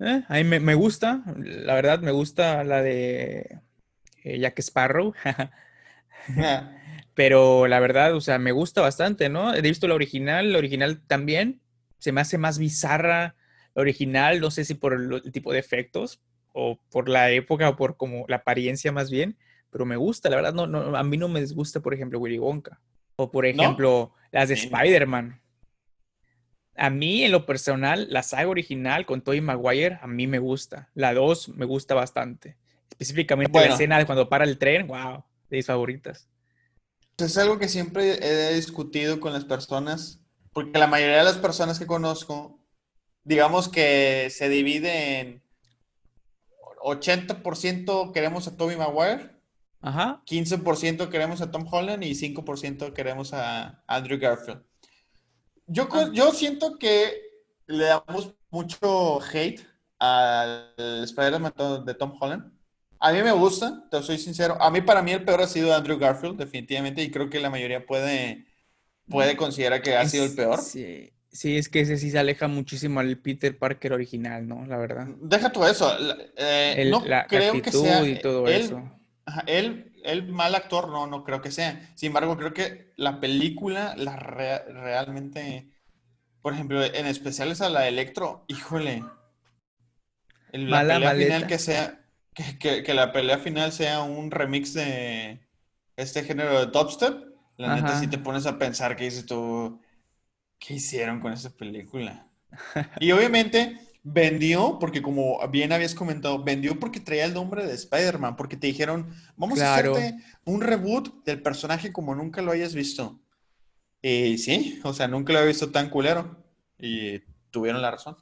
Eh, 0.00 0.22
a 0.28 0.34
mí 0.34 0.44
me, 0.44 0.74
gusta, 0.74 1.22
la 1.36 1.74
verdad 1.74 2.00
me 2.00 2.12
gusta 2.12 2.62
la 2.62 2.82
de 2.82 3.60
eh, 4.22 4.38
Jack 4.38 4.60
Sparrow. 4.60 5.12
Pero 7.14 7.66
la 7.66 7.80
verdad, 7.80 8.14
o 8.14 8.20
sea, 8.20 8.38
me 8.38 8.52
gusta 8.52 8.80
bastante, 8.80 9.28
¿no? 9.28 9.52
He 9.52 9.60
visto 9.60 9.88
la 9.88 9.94
original, 9.94 10.52
la 10.52 10.58
original 10.58 11.02
también. 11.04 11.60
Se 11.98 12.12
me 12.12 12.20
hace 12.20 12.38
más 12.38 12.58
bizarra 12.58 13.34
la 13.74 13.82
original, 13.82 14.40
no 14.40 14.52
sé 14.52 14.64
si 14.64 14.74
por 14.74 14.94
el, 14.94 15.32
tipo 15.32 15.52
de 15.52 15.58
efectos 15.58 16.20
o 16.58 16.80
por 16.90 17.08
la 17.08 17.30
época 17.30 17.68
o 17.68 17.76
por 17.76 17.96
como 17.96 18.24
la 18.26 18.36
apariencia 18.36 18.90
más 18.90 19.10
bien, 19.10 19.38
pero 19.70 19.86
me 19.86 19.96
gusta, 19.96 20.28
la 20.28 20.36
verdad, 20.36 20.52
no, 20.52 20.66
no, 20.66 20.96
a 20.96 21.04
mí 21.04 21.16
no 21.16 21.28
me 21.28 21.40
disgusta, 21.40 21.80
por 21.80 21.94
ejemplo, 21.94 22.18
Willy 22.18 22.38
Wonka. 22.38 22.80
O 23.16 23.30
por 23.30 23.46
ejemplo, 23.46 24.12
las 24.32 24.48
de 24.48 24.54
Spider-Man. 24.54 25.40
A 26.76 26.90
mí, 26.90 27.24
en 27.24 27.32
lo 27.32 27.46
personal, 27.46 28.06
la 28.10 28.22
saga 28.22 28.48
original 28.48 29.06
con 29.06 29.22
Tobey 29.22 29.40
Maguire, 29.40 29.98
a 30.00 30.06
mí 30.06 30.26
me 30.26 30.38
gusta. 30.38 30.88
La 30.94 31.14
2 31.14 31.50
me 31.50 31.66
gusta 31.66 31.94
bastante. 31.94 32.56
Específicamente 32.90 33.58
la 33.58 33.74
escena 33.74 33.98
de 33.98 34.06
cuando 34.06 34.28
para 34.28 34.44
el 34.44 34.58
tren, 34.58 34.86
wow, 34.86 35.24
de 35.50 35.56
mis 35.56 35.66
favoritas. 35.66 36.28
Es 37.18 37.36
algo 37.36 37.58
que 37.58 37.68
siempre 37.68 38.18
he 38.20 38.54
discutido 38.54 39.20
con 39.20 39.32
las 39.32 39.44
personas, 39.44 40.20
porque 40.52 40.78
la 40.78 40.86
mayoría 40.86 41.18
de 41.18 41.24
las 41.24 41.38
personas 41.38 41.78
que 41.78 41.86
conozco, 41.86 42.60
digamos 43.24 43.68
que 43.68 44.28
se 44.30 44.48
divide 44.48 45.20
en 45.20 45.47
80% 46.82 48.12
queremos 48.12 48.46
a 48.46 48.56
Toby 48.56 48.76
Maguire, 48.76 49.30
Ajá. 49.80 50.22
15% 50.26 51.08
queremos 51.08 51.40
a 51.40 51.50
Tom 51.50 51.66
Holland 51.70 52.02
y 52.02 52.14
5% 52.14 52.92
queremos 52.92 53.32
a 53.32 53.82
Andrew 53.86 54.18
Garfield. 54.18 54.62
Yo, 55.66 55.88
ah. 55.92 56.10
yo 56.12 56.32
siento 56.32 56.78
que 56.78 57.20
le 57.66 57.84
damos 57.84 58.34
mucho 58.50 59.20
hate 59.20 59.60
al 59.98 60.74
Spider-Man 61.04 61.84
de 61.84 61.94
Tom 61.94 62.16
Holland 62.18 62.58
a 63.00 63.12
mí 63.12 63.22
me 63.22 63.32
gusta, 63.32 63.84
te 63.90 64.02
soy 64.02 64.18
sincero. 64.18 64.60
A 64.60 64.70
mí, 64.70 64.80
para 64.80 65.02
mí, 65.02 65.12
el 65.12 65.24
peor 65.24 65.42
ha 65.42 65.46
sido 65.46 65.74
Andrew 65.74 65.98
Garfield, 65.98 66.36
definitivamente, 66.36 67.02
y 67.02 67.10
creo 67.10 67.30
que 67.30 67.38
la 67.38 67.50
mayoría 67.50 67.86
puede, 67.86 68.46
puede 69.08 69.36
considerar 69.36 69.82
que 69.82 69.96
ha 69.96 70.08
sido 70.08 70.24
el 70.24 70.34
peor. 70.34 70.60
Sí, 70.60 71.12
sí, 71.38 71.56
es 71.56 71.68
que 71.68 71.80
ese 71.80 71.96
sí 71.98 72.10
se 72.10 72.18
aleja 72.18 72.48
muchísimo 72.48 73.00
al 73.00 73.16
Peter 73.18 73.56
Parker 73.56 73.92
original, 73.92 74.46
¿no? 74.46 74.66
La 74.66 74.76
verdad. 74.76 75.06
Deja 75.20 75.50
tú 75.50 75.64
eso. 75.64 75.90
Eh, 76.36 76.88
no 76.90 77.02
creo 77.28 77.62
que 77.62 77.72
sea. 77.72 78.06
Y 78.06 78.20
todo 78.20 78.46
él, 78.48 78.62
eso. 78.62 78.82
él, 79.46 80.28
mal 80.28 80.54
actor, 80.54 80.88
no, 80.88 81.06
no 81.06 81.24
creo 81.24 81.40
que 81.40 81.50
sea. 81.50 81.92
Sin 81.94 82.08
embargo, 82.08 82.36
creo 82.36 82.52
que 82.52 82.92
la 82.96 83.20
película, 83.20 83.94
la 83.96 84.16
realmente. 84.16 85.68
Por 86.42 86.54
ejemplo, 86.54 86.82
en 86.82 87.06
especiales 87.06 87.60
a 87.60 87.68
la 87.68 87.88
Electro, 87.88 88.44
híjole. 88.48 89.04
La 90.52 90.82
Mala 90.82 91.12
final 91.12 91.46
que 91.46 91.58
sea 91.58 91.98
que, 92.58 92.94
la 92.94 93.12
pelea 93.12 93.38
final 93.38 93.72
sea 93.72 94.02
un 94.02 94.30
remix 94.30 94.74
de 94.74 95.40
este 95.96 96.22
género 96.22 96.58
de 96.58 96.66
dubstep, 96.66 97.24
la 97.56 97.74
neta 97.74 97.98
sí 97.98 98.06
te 98.06 98.18
pones 98.18 98.46
a 98.46 98.58
pensar 98.58 98.96
que 98.96 99.04
dices 99.04 99.26
tú, 99.26 99.80
¿qué 100.58 100.74
hicieron 100.74 101.20
con 101.20 101.32
esa 101.32 101.50
película? 101.50 102.28
y 103.00 103.12
obviamente 103.12 103.78
vendió, 104.02 104.78
porque 104.78 105.02
como 105.02 105.46
bien 105.48 105.72
habías 105.72 105.94
comentado, 105.94 106.42
vendió 106.42 106.78
porque 106.78 107.00
traía 107.00 107.24
el 107.24 107.34
nombre 107.34 107.66
de 107.66 107.74
Spider-Man, 107.74 108.36
porque 108.36 108.56
te 108.56 108.66
dijeron, 108.66 109.14
vamos 109.36 109.60
a 109.60 109.74
hacerte 109.74 110.16
un 110.44 110.60
reboot 110.60 111.24
del 111.24 111.42
personaje 111.42 111.92
como 111.92 112.14
nunca 112.14 112.42
lo 112.42 112.52
hayas 112.52 112.74
visto. 112.74 113.20
Y 114.00 114.38
sí, 114.38 114.80
o 114.84 114.92
sea, 114.92 115.08
nunca 115.08 115.32
lo 115.32 115.40
había 115.40 115.48
visto 115.48 115.70
tan 115.70 115.90
culero. 115.90 116.42
Y 116.78 117.20
tuvieron 117.50 117.82
la 117.82 117.90
razón. 117.90 118.16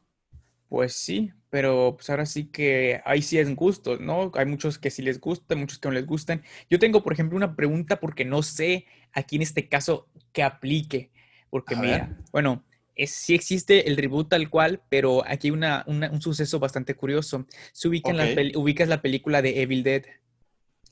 Pues 0.68 0.94
sí, 0.94 1.32
pero 1.50 1.94
pues 1.96 2.10
ahora 2.10 2.26
sí 2.26 2.46
que 2.46 3.00
ahí 3.04 3.22
sí 3.22 3.38
es 3.38 3.54
gusto, 3.54 3.98
¿no? 3.98 4.32
Hay 4.34 4.46
muchos 4.46 4.78
que 4.78 4.90
sí 4.90 5.02
les 5.02 5.20
gusta, 5.20 5.54
muchos 5.54 5.78
que 5.78 5.88
no 5.88 5.94
les 5.94 6.06
gustan. 6.06 6.42
Yo 6.68 6.78
tengo, 6.78 7.02
por 7.02 7.12
ejemplo, 7.12 7.36
una 7.36 7.54
pregunta 7.54 8.00
porque 8.00 8.24
no 8.24 8.42
sé 8.42 8.86
aquí 9.12 9.36
en 9.36 9.42
este 9.42 9.68
caso 9.68 10.08
qué 10.32 10.42
aplique, 10.42 11.12
porque 11.50 11.76
mira, 11.76 12.16
bueno, 12.32 12.64
es, 12.94 13.10
sí 13.10 13.34
existe 13.34 13.88
el 13.88 13.96
reboot 13.96 14.28
tal 14.28 14.48
cual, 14.50 14.82
pero 14.88 15.22
aquí 15.26 15.48
hay 15.48 15.52
una, 15.52 15.84
un 15.86 16.20
suceso 16.20 16.58
bastante 16.58 16.94
curioso. 16.94 17.46
Se 17.72 17.88
ubica 17.88 18.12
la 18.12 18.26
ubicas 18.54 18.88
la 18.88 19.02
película 19.02 19.42
de 19.42 19.62
Evil 19.62 19.82
Dead, 19.82 20.04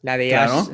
la 0.03 0.17
de 0.17 0.37
Ash, 0.37 0.69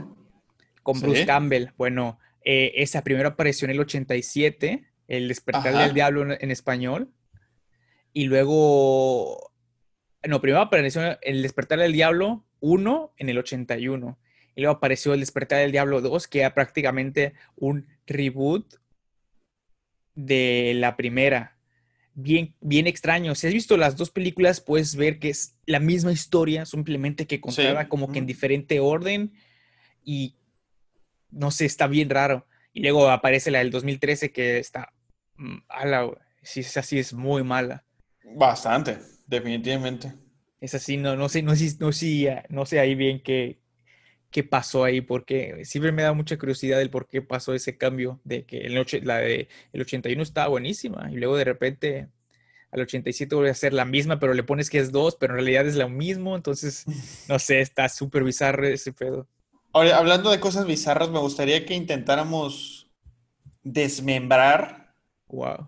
con 0.83 1.01
Bruce 1.01 1.27
Campbell. 1.27 1.69
Bueno, 1.77 2.19
eh, 2.45 2.73
esa 2.77 3.03
primero 3.03 3.29
apareció 3.29 3.67
en 3.67 3.73
el 3.73 3.81
87, 3.81 4.87
El 5.09 5.29
despertar 5.29 5.77
del 5.77 5.95
diablo 5.95 6.33
en 6.33 6.51
español 6.51 7.13
y 8.13 8.25
luego, 8.25 9.53
no, 10.27 10.41
primero 10.41 10.63
apareció 10.63 11.19
El 11.23 11.43
despertar 11.43 11.79
del 11.79 11.93
diablo 11.93 12.45
1 12.61 13.15
en 13.17 13.29
el 13.29 13.39
81. 13.39 14.19
Y 14.57 14.63
luego 14.63 14.77
apareció 14.77 15.15
El 15.15 15.21
despertar 15.21 15.61
del 15.61 15.73
diablo 15.73 16.01
2, 16.01 16.27
que 16.29 16.41
era 16.41 16.55
prácticamente 16.55 17.35
un 17.57 17.87
reboot 18.07 18.80
de 20.27 20.73
la 20.77 20.97
primera. 20.97 21.57
Bien, 22.15 22.55
bien 22.61 22.87
extraño. 22.87 23.35
Si 23.35 23.47
has 23.47 23.53
visto 23.53 23.77
las 23.77 23.97
dos 23.97 24.11
películas, 24.11 24.61
puedes 24.61 24.97
ver 24.97 25.19
que 25.19 25.31
es 25.31 25.57
la 25.67 25.81
misma 25.81 26.13
historia, 26.13 26.67
simplemente 26.67 27.27
que 27.27 27.41
contada 27.41 27.89
como 27.89 28.13
que 28.13 28.19
en 28.19 28.27
diferente 28.27 28.81
orden. 28.81 29.33
Y 30.05 30.37
no 31.31 31.51
sé, 31.51 31.65
está 31.65 31.87
bien 31.87 32.11
raro. 32.11 32.47
Y 32.73 32.83
luego 32.83 33.09
aparece 33.09 33.51
la 33.51 33.61
del 33.61 33.71
2013 33.71 34.33
que 34.33 34.59
está. 34.59 34.93
Ala, 35.69 36.11
si 36.43 36.61
es 36.61 36.77
así, 36.77 36.99
es 36.99 37.13
muy 37.13 37.43
mala. 37.43 37.85
Bastante, 38.37 38.99
definitivamente. 39.27 40.13
Es 40.61 40.75
así, 40.75 40.99
no, 40.99 41.17
no 41.17 41.29
sé, 41.29 41.43
no 41.43 41.57
sé, 41.57 41.77
no 41.81 41.93
sé, 41.93 42.45
no 42.51 42.67
sé 42.67 42.81
ahí 42.81 42.95
bien 42.95 43.23
qué, 43.23 43.60
qué 44.31 44.45
pasó 44.45 44.85
ahí, 44.85 45.01
porque 45.01 45.65
siempre 45.65 45.93
me 45.93 46.03
da 46.03 46.13
mucha 46.13 46.39
curiosidad 46.39 46.81
el 46.81 46.91
por 46.91 47.09
qué 47.09 47.23
pasó 47.23 47.55
ese 47.55 47.77
cambio 47.77 48.21
de 48.25 48.45
que 48.45 48.59
el, 48.59 48.75
la 49.03 49.19
de 49.19 49.49
el 49.73 49.81
81 49.81 50.23
estaba 50.23 50.49
buenísima 50.49 51.11
y 51.11 51.17
luego 51.17 51.37
de 51.37 51.45
repente 51.45 52.09
al 52.71 52.83
87 52.83 53.35
vuelve 53.35 53.51
a 53.51 53.55
ser 53.55 53.73
la 53.73 53.85
misma, 53.85 54.21
pero 54.21 54.33
le 54.35 54.45
pones 54.45 54.71
que 54.71 54.79
es 54.79 54.93
dos, 54.93 55.17
pero 55.17 55.33
en 55.33 55.39
realidad 55.39 55.67
es 55.67 55.77
lo 55.77 55.89
mismo, 55.89 56.37
entonces, 56.37 56.85
no 57.29 57.39
sé, 57.39 57.61
está 57.61 57.89
súper 57.89 58.23
bizarro 58.25 58.67
ese 58.67 58.93
pedo. 58.93 59.27
Ahora, 59.73 59.99
hablando 59.99 60.31
de 60.31 60.41
cosas 60.41 60.67
bizarras, 60.67 61.11
me 61.11 61.19
gustaría 61.19 61.65
que 61.67 61.75
intentáramos 61.75 62.89
desmembrar 63.63 64.81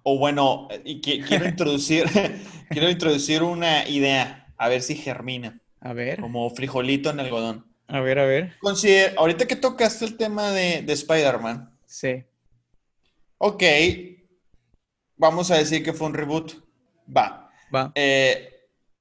o 0.02 0.18
bueno, 0.18 0.68
y 0.84 1.00
quiero 1.00 1.46
introducir, 1.48 2.04
quiero 2.70 2.90
introducir 2.90 3.42
una 3.42 3.88
idea, 3.88 4.52
a 4.56 4.68
ver 4.68 4.82
si 4.82 4.96
germina. 4.96 5.60
A 5.80 5.92
ver. 5.92 6.20
Como 6.20 6.48
frijolito 6.50 7.10
en 7.10 7.20
algodón. 7.20 7.71
A 7.92 8.00
ver, 8.00 8.18
a 8.18 8.24
ver. 8.24 8.54
ahorita 9.18 9.46
que 9.46 9.54
tocaste 9.54 10.06
el 10.06 10.16
tema 10.16 10.50
de, 10.50 10.82
Spider-Man. 10.88 11.78
Sí. 11.84 12.24
Ok. 13.36 13.62
Vamos 15.18 15.50
a 15.50 15.58
decir 15.58 15.84
que 15.84 15.92
fue 15.92 16.06
un 16.06 16.14
reboot. 16.14 16.54
Va. 17.14 17.50
Va. 17.74 17.92
Eh, 17.94 18.48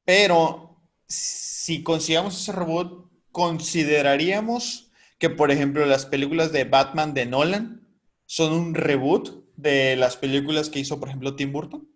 pero 0.04 0.76
si 1.08 1.84
consigamos 1.84 2.42
ese 2.42 2.52
reboot, 2.52 3.10
consideraríamos 3.32 4.92
que, 5.20 5.30
por 5.30 5.52
ejemplo, 5.52 5.86
las 5.86 6.06
películas 6.06 6.52
de 6.52 6.66
Batman 6.66 7.14
de 7.14 7.26
Nolan 7.26 7.88
son 8.26 8.52
un 8.52 8.74
reboot 8.74 9.46
de 9.56 9.96
las 9.96 10.18
películas 10.18 10.70
que 10.70 10.80
hizo, 10.80 11.00
por 11.00 11.08
ejemplo, 11.08 11.38
Tim 11.38 11.54
Burton? 11.54 11.88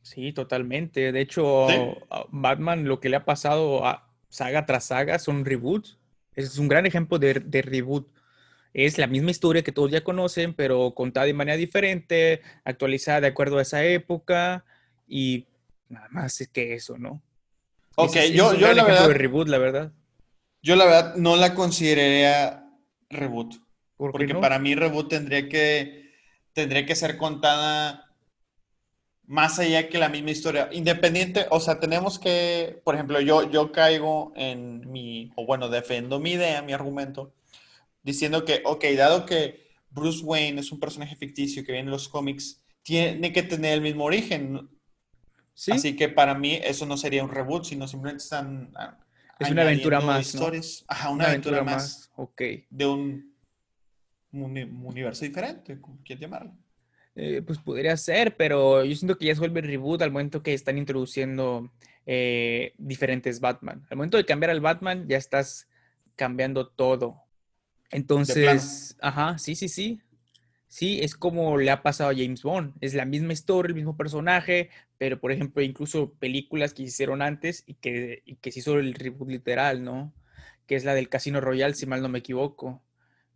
Sí, 0.00 0.32
totalmente. 0.32 1.12
De 1.12 1.20
hecho, 1.20 1.66
Batman 2.30 2.86
lo 2.86 2.98
que 2.98 3.10
le 3.10 3.16
ha 3.16 3.26
pasado 3.26 3.84
a 3.84 4.08
saga 4.30 4.64
tras 4.64 4.84
saga 4.84 5.18
son 5.18 5.44
reboots. 5.44 5.97
Es 6.38 6.56
un 6.58 6.68
gran 6.68 6.86
ejemplo 6.86 7.18
de, 7.18 7.62
reboot. 7.62 8.08
Es 8.72 8.96
la 8.96 9.08
misma 9.08 9.32
historia 9.32 9.62
que 9.62 9.72
todos 9.72 9.90
ya 9.90 10.04
conocen, 10.04 10.54
pero 10.54 10.94
contada 10.94 11.26
de 11.26 11.34
manera 11.34 11.56
diferente, 11.56 12.42
actualizada 12.64 13.22
de 13.22 13.26
acuerdo 13.26 13.58
a 13.58 13.62
esa 13.62 13.84
época 13.84 14.64
y 15.08 15.46
nada 15.88 16.06
más 16.10 16.40
es 16.40 16.48
que 16.48 16.74
eso, 16.74 16.96
¿no? 16.96 17.20
Ok, 17.96 18.16
yo, 18.32 18.54
yo 18.54 18.72
la 18.72 18.84
verdad... 18.84 19.10
reboot, 19.10 19.48
la 19.48 19.58
verdad. 19.58 19.92
Yo 20.62 20.76
la 20.76 20.84
verdad 20.84 21.16
no 21.16 21.34
la 21.34 21.54
consideraría 21.54 22.70
reboot. 23.10 23.54
porque 23.96 24.34
para 24.36 24.60
mí 24.60 24.76
reboot 24.76 25.08
tendría 25.08 25.48
que, 25.48 26.12
tendría 26.52 26.86
que 26.86 26.94
ser 26.94 27.16
contada 27.16 28.07
más 29.28 29.58
allá 29.58 29.90
que 29.90 29.98
la 29.98 30.08
misma 30.08 30.30
historia. 30.30 30.70
Independiente, 30.72 31.46
o 31.50 31.60
sea, 31.60 31.78
tenemos 31.78 32.18
que, 32.18 32.80
por 32.82 32.94
ejemplo, 32.94 33.20
yo, 33.20 33.48
yo 33.50 33.70
caigo 33.72 34.32
en 34.34 34.90
mi, 34.90 35.30
o 35.36 35.44
bueno, 35.44 35.68
defendo 35.68 36.18
mi 36.18 36.32
idea, 36.32 36.62
mi 36.62 36.72
argumento, 36.72 37.34
diciendo 38.02 38.46
que, 38.46 38.62
ok, 38.64 38.84
dado 38.96 39.26
que 39.26 39.68
Bruce 39.90 40.24
Wayne 40.24 40.60
es 40.62 40.72
un 40.72 40.80
personaje 40.80 41.14
ficticio 41.14 41.62
que 41.62 41.72
viene 41.72 41.88
en 41.88 41.90
los 41.90 42.08
cómics, 42.08 42.62
tiene 42.82 43.30
que 43.34 43.42
tener 43.42 43.74
el 43.74 43.82
mismo 43.82 44.04
origen. 44.04 44.66
¿Sí? 45.52 45.72
Así 45.72 45.94
que 45.94 46.08
para 46.08 46.34
mí 46.34 46.58
eso 46.64 46.86
no 46.86 46.96
sería 46.96 47.22
un 47.22 47.30
reboot, 47.30 47.64
sino 47.64 47.86
simplemente 47.86 48.22
están... 48.22 48.72
Es 49.38 49.50
una 49.50 49.62
aventura 49.62 50.00
más. 50.00 50.34
Historias. 50.34 50.84
Ajá, 50.88 51.10
una, 51.10 51.26
aventura, 51.26 51.62
más. 51.62 52.10
De 52.70 52.86
un, 52.86 53.34
universo 54.32 55.24
diferente, 55.24 55.78
¿quién 56.04 56.18
llamarlo? 56.18 56.54
Eh, 57.20 57.42
pues 57.42 57.58
podría 57.58 57.96
ser, 57.96 58.36
pero 58.36 58.84
yo 58.84 58.94
siento 58.94 59.18
que 59.18 59.26
ya 59.26 59.34
se 59.34 59.40
vuelve 59.40 59.60
reboot 59.60 60.02
al 60.02 60.12
momento 60.12 60.40
que 60.40 60.54
están 60.54 60.78
introduciendo 60.78 61.68
eh, 62.06 62.74
diferentes 62.78 63.40
Batman. 63.40 63.84
Al 63.90 63.96
momento 63.96 64.18
de 64.18 64.24
cambiar 64.24 64.50
al 64.50 64.60
Batman, 64.60 65.08
ya 65.08 65.16
estás 65.16 65.68
cambiando 66.14 66.68
todo. 66.68 67.20
Entonces, 67.90 68.96
ajá, 69.00 69.36
sí, 69.36 69.56
sí, 69.56 69.68
sí. 69.68 70.00
Sí, 70.68 71.00
es 71.02 71.16
como 71.16 71.58
le 71.58 71.72
ha 71.72 71.82
pasado 71.82 72.10
a 72.10 72.14
James 72.14 72.44
Bond. 72.44 72.74
Es 72.80 72.94
la 72.94 73.04
misma 73.04 73.32
historia, 73.32 73.70
el 73.70 73.74
mismo 73.74 73.96
personaje, 73.96 74.70
pero 74.96 75.18
por 75.18 75.32
ejemplo, 75.32 75.60
incluso 75.60 76.12
películas 76.20 76.72
que 76.72 76.84
hicieron 76.84 77.20
antes 77.20 77.64
y 77.66 77.74
que, 77.74 78.22
y 78.26 78.36
que 78.36 78.52
se 78.52 78.60
hizo 78.60 78.78
el 78.78 78.94
reboot 78.94 79.28
literal, 79.28 79.82
¿no? 79.82 80.12
Que 80.68 80.76
es 80.76 80.84
la 80.84 80.94
del 80.94 81.08
Casino 81.08 81.40
Royale, 81.40 81.74
si 81.74 81.84
mal 81.84 82.00
no 82.00 82.08
me 82.08 82.20
equivoco. 82.20 82.80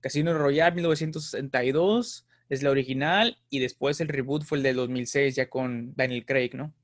Casino 0.00 0.38
Royale 0.38 0.76
1962 0.76 2.28
es 2.52 2.62
la 2.62 2.70
original 2.70 3.38
y 3.48 3.60
después 3.60 4.00
el 4.02 4.08
reboot 4.08 4.44
fue 4.44 4.58
el 4.58 4.64
de 4.64 4.74
2006 4.74 5.34
ya 5.34 5.48
con 5.48 5.94
Daniel 5.96 6.26
Craig, 6.26 6.50
¿no? 6.52 6.74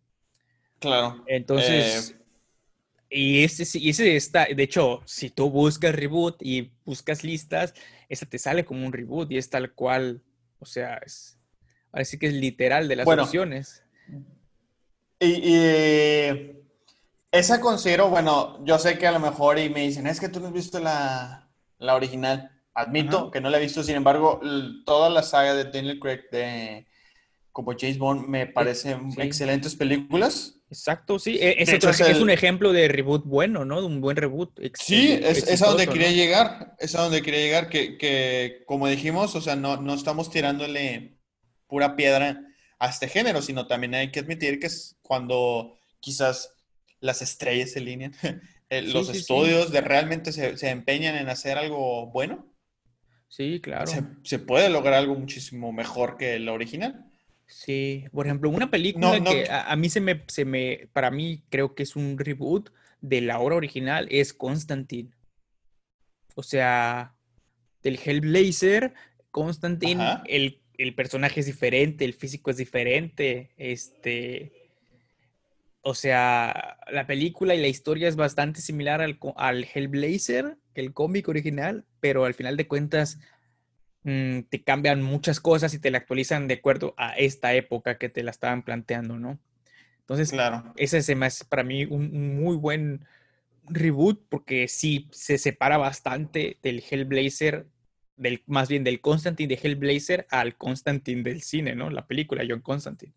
Claro. 0.78 1.22
Entonces, 1.26 2.12
eh, 2.12 2.18
y 3.10 3.44
ese, 3.44 3.78
y 3.78 3.90
ese 3.90 4.16
está, 4.16 4.46
de 4.46 4.62
hecho, 4.62 5.02
si 5.04 5.28
tú 5.28 5.50
buscas 5.50 5.94
reboot 5.94 6.36
y 6.40 6.72
buscas 6.86 7.22
listas, 7.22 7.74
esa 8.08 8.24
te 8.24 8.38
sale 8.38 8.64
como 8.64 8.86
un 8.86 8.94
reboot 8.94 9.30
y 9.30 9.36
es 9.36 9.50
tal 9.50 9.72
cual, 9.74 10.22
o 10.58 10.64
sea, 10.64 10.96
es, 11.04 11.38
ahora 11.92 12.06
sí 12.06 12.18
que 12.18 12.28
es 12.28 12.34
literal 12.34 12.88
de 12.88 12.96
las 12.96 13.06
opciones. 13.06 13.82
Y, 15.20 16.56
esa 17.30 17.60
considero, 17.60 18.08
bueno, 18.08 18.64
yo 18.64 18.78
sé 18.78 18.96
que 18.96 19.06
a 19.06 19.12
lo 19.12 19.20
mejor 19.20 19.58
y 19.58 19.68
me 19.68 19.82
dicen, 19.82 20.06
es 20.06 20.18
que 20.18 20.30
tú 20.30 20.40
no 20.40 20.46
has 20.46 20.52
visto 20.54 20.80
la, 20.80 21.46
la 21.76 21.94
original. 21.94 22.57
Admito 22.78 23.32
que 23.32 23.40
no 23.40 23.50
la 23.50 23.58
he 23.58 23.62
visto, 23.62 23.82
sin 23.82 23.96
embargo, 23.96 24.40
toda 24.86 25.10
la 25.10 25.24
saga 25.24 25.52
de 25.52 25.64
Daniel 25.64 25.98
Craig 25.98 26.30
de 26.30 26.86
como 27.50 27.74
James 27.76 27.98
Bond 27.98 28.28
me 28.28 28.46
parecen 28.46 29.10
excelentes 29.18 29.74
películas. 29.74 30.54
Exacto, 30.70 31.18
sí. 31.18 31.38
E, 31.40 31.60
es, 31.60 31.70
es, 31.70 32.20
un 32.20 32.30
ejemplo 32.30 32.72
de 32.72 32.86
reboot 32.86 33.24
bueno, 33.24 33.64
¿no? 33.64 33.80
De 33.80 33.86
un 33.88 34.00
buen 34.00 34.16
reboot. 34.16 34.60
Sí, 34.74 35.18
es, 35.20 35.60
a 35.60 35.66
donde 35.66 35.88
quería 35.88 36.12
llegar. 36.12 36.76
Es 36.78 36.94
a 36.94 37.02
donde 37.02 37.20
quería 37.20 37.40
llegar. 37.40 37.68
Que, 37.68 37.98
que, 37.98 38.62
como 38.64 38.86
dijimos, 38.86 39.34
o 39.34 39.40
sea, 39.40 39.56
no, 39.56 39.76
no 39.78 39.94
estamos 39.94 40.30
tirándole 40.30 41.18
pura 41.66 41.96
piedra 41.96 42.40
a 42.78 42.88
este 42.88 43.08
género, 43.08 43.42
sino 43.42 43.66
también 43.66 43.96
hay 43.96 44.12
que 44.12 44.20
admitir 44.20 44.60
que 44.60 44.68
es 44.68 44.96
cuando 45.02 45.76
quizás 45.98 46.54
las 47.00 47.22
estrellas 47.22 47.72
se 47.72 47.80
alinean, 47.80 48.14
eh, 48.70 48.82
los 48.82 49.08
estudios 49.08 49.72
de 49.72 49.80
realmente 49.80 50.30
se, 50.30 50.56
se 50.56 50.70
empeñan 50.70 51.16
en 51.16 51.28
hacer 51.28 51.58
algo 51.58 52.06
bueno 52.12 52.47
Sí, 53.28 53.60
claro. 53.60 53.90
Se, 54.22 54.38
puede 54.38 54.70
lograr 54.70 54.94
algo 54.94 55.14
muchísimo 55.14 55.72
mejor 55.72 56.16
que 56.16 56.34
el 56.34 56.48
original. 56.48 57.06
Sí, 57.46 58.04
por 58.12 58.26
ejemplo, 58.26 58.50
una 58.50 58.70
película 58.70 59.22
que 59.22 59.48
a, 59.50 59.74
mí 59.76 59.88
se 59.88 60.00
me, 60.00 60.22
se 60.26 60.44
me, 60.44 60.88
para 60.92 61.10
mí 61.10 61.42
creo 61.48 61.74
que 61.74 61.82
es 61.82 61.96
un 61.96 62.18
reboot 62.18 62.70
de 63.00 63.20
la 63.20 63.38
obra 63.38 63.56
original 63.56 64.06
es 64.10 64.32
Constantine. 64.32 65.10
O 66.34 66.42
sea, 66.42 67.14
del 67.82 67.98
Hellblazer, 68.02 68.94
Constantine, 69.30 70.20
el, 70.26 70.60
el, 70.76 70.94
personaje 70.94 71.40
es 71.40 71.46
diferente, 71.46 72.04
el 72.04 72.14
físico 72.14 72.50
es 72.50 72.56
diferente, 72.56 73.50
este, 73.56 74.52
o 75.82 75.94
sea, 75.94 76.78
la 76.90 77.06
película 77.06 77.54
y 77.54 77.60
la 77.60 77.68
historia 77.68 78.08
es 78.08 78.16
bastante 78.16 78.60
similar 78.60 79.00
al, 79.00 79.18
al 79.36 79.64
Hellblazer, 79.64 80.56
el 80.78 80.92
cómic 80.92 81.28
original, 81.28 81.84
pero 82.00 82.24
al 82.24 82.34
final 82.34 82.56
de 82.56 82.68
cuentas 82.68 83.18
mm, 84.04 84.40
te 84.48 84.62
cambian 84.62 85.02
muchas 85.02 85.40
cosas 85.40 85.74
y 85.74 85.78
te 85.78 85.90
la 85.90 85.98
actualizan 85.98 86.48
de 86.48 86.54
acuerdo 86.54 86.94
a 86.96 87.16
esta 87.16 87.54
época 87.54 87.98
que 87.98 88.08
te 88.08 88.22
la 88.22 88.30
estaban 88.30 88.62
planteando, 88.62 89.18
¿no? 89.18 89.38
Entonces, 90.00 90.30
claro. 90.30 90.72
ese 90.76 90.98
es 90.98 91.44
para 91.44 91.62
mí 91.62 91.84
un, 91.84 92.36
muy 92.40 92.56
buen 92.56 93.04
reboot 93.64 94.24
porque 94.30 94.66
sí 94.66 95.06
se 95.10 95.36
separa 95.36 95.76
bastante 95.76 96.56
del 96.62 96.82
Hellblazer, 96.88 97.66
del, 98.16 98.42
más 98.46 98.70
bien 98.70 98.84
del 98.84 99.02
Constantine 99.02 99.54
de 99.54 99.60
Hellblazer 99.62 100.26
al 100.30 100.56
Constantine 100.56 101.22
del 101.22 101.42
cine, 101.42 101.74
¿no? 101.74 101.90
La 101.90 102.06
película 102.06 102.42
John 102.48 102.62
Constantine. 102.62 103.12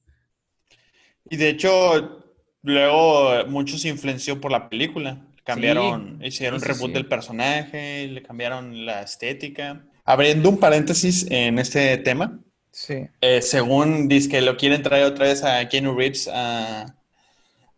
Y 1.30 1.38
de 1.38 1.50
hecho, 1.50 2.26
luego 2.62 3.45
muchos 3.47 3.82
se 3.82 3.88
influenció 3.88 4.41
por 4.41 4.52
la 4.52 4.69
película. 4.69 5.26
Cambiaron, 5.43 6.19
hicieron 6.23 6.62
un 6.62 6.62
reboot 6.62 6.91
del 6.91 7.08
personaje, 7.08 8.08
le 8.08 8.21
cambiaron 8.21 8.86
la 8.86 9.01
estética. 9.01 9.84
Abriendo 10.06 10.49
un 10.49 10.60
paréntesis 10.60 11.25
en 11.30 11.58
este 11.58 11.97
tema. 11.97 12.39
Sí. 12.71 13.08
Eh, 13.21 13.41
según 13.41 14.08
dice 14.08 14.30
que 14.30 14.41
lo 14.41 14.56
quieren 14.56 14.84
traer 14.84 15.06
otra 15.06 15.25
vez 15.25 15.43
a 15.43 15.67
Keanu 15.67 15.95
Reeves 15.95 16.30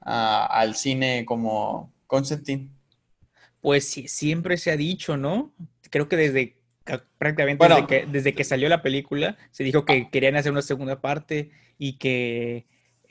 al 0.02 0.76
cine 0.76 1.23
como 1.26 1.93
Constantine. 2.06 2.69
Pues 3.62 3.88
sí, 3.88 4.08
siempre 4.08 4.58
se 4.58 4.71
ha 4.71 4.78
dicho, 4.78 5.15
¿no? 5.15 5.54
Creo 5.89 6.10
que 6.10 6.17
desde 6.17 6.58
prácticamente 7.17 7.65
desde, 7.65 7.88
que, 7.88 8.06
desde 8.06 8.34
que 8.34 8.43
salió 8.43 8.67
la 8.67 8.82
película 8.82 9.38
se 9.52 9.63
dijo 9.63 9.86
que 9.86 10.10
querían 10.10 10.36
hacer 10.36 10.52
una 10.52 10.62
segunda 10.62 10.99
parte 10.99 11.52
y 11.78 11.97
que 11.97 12.65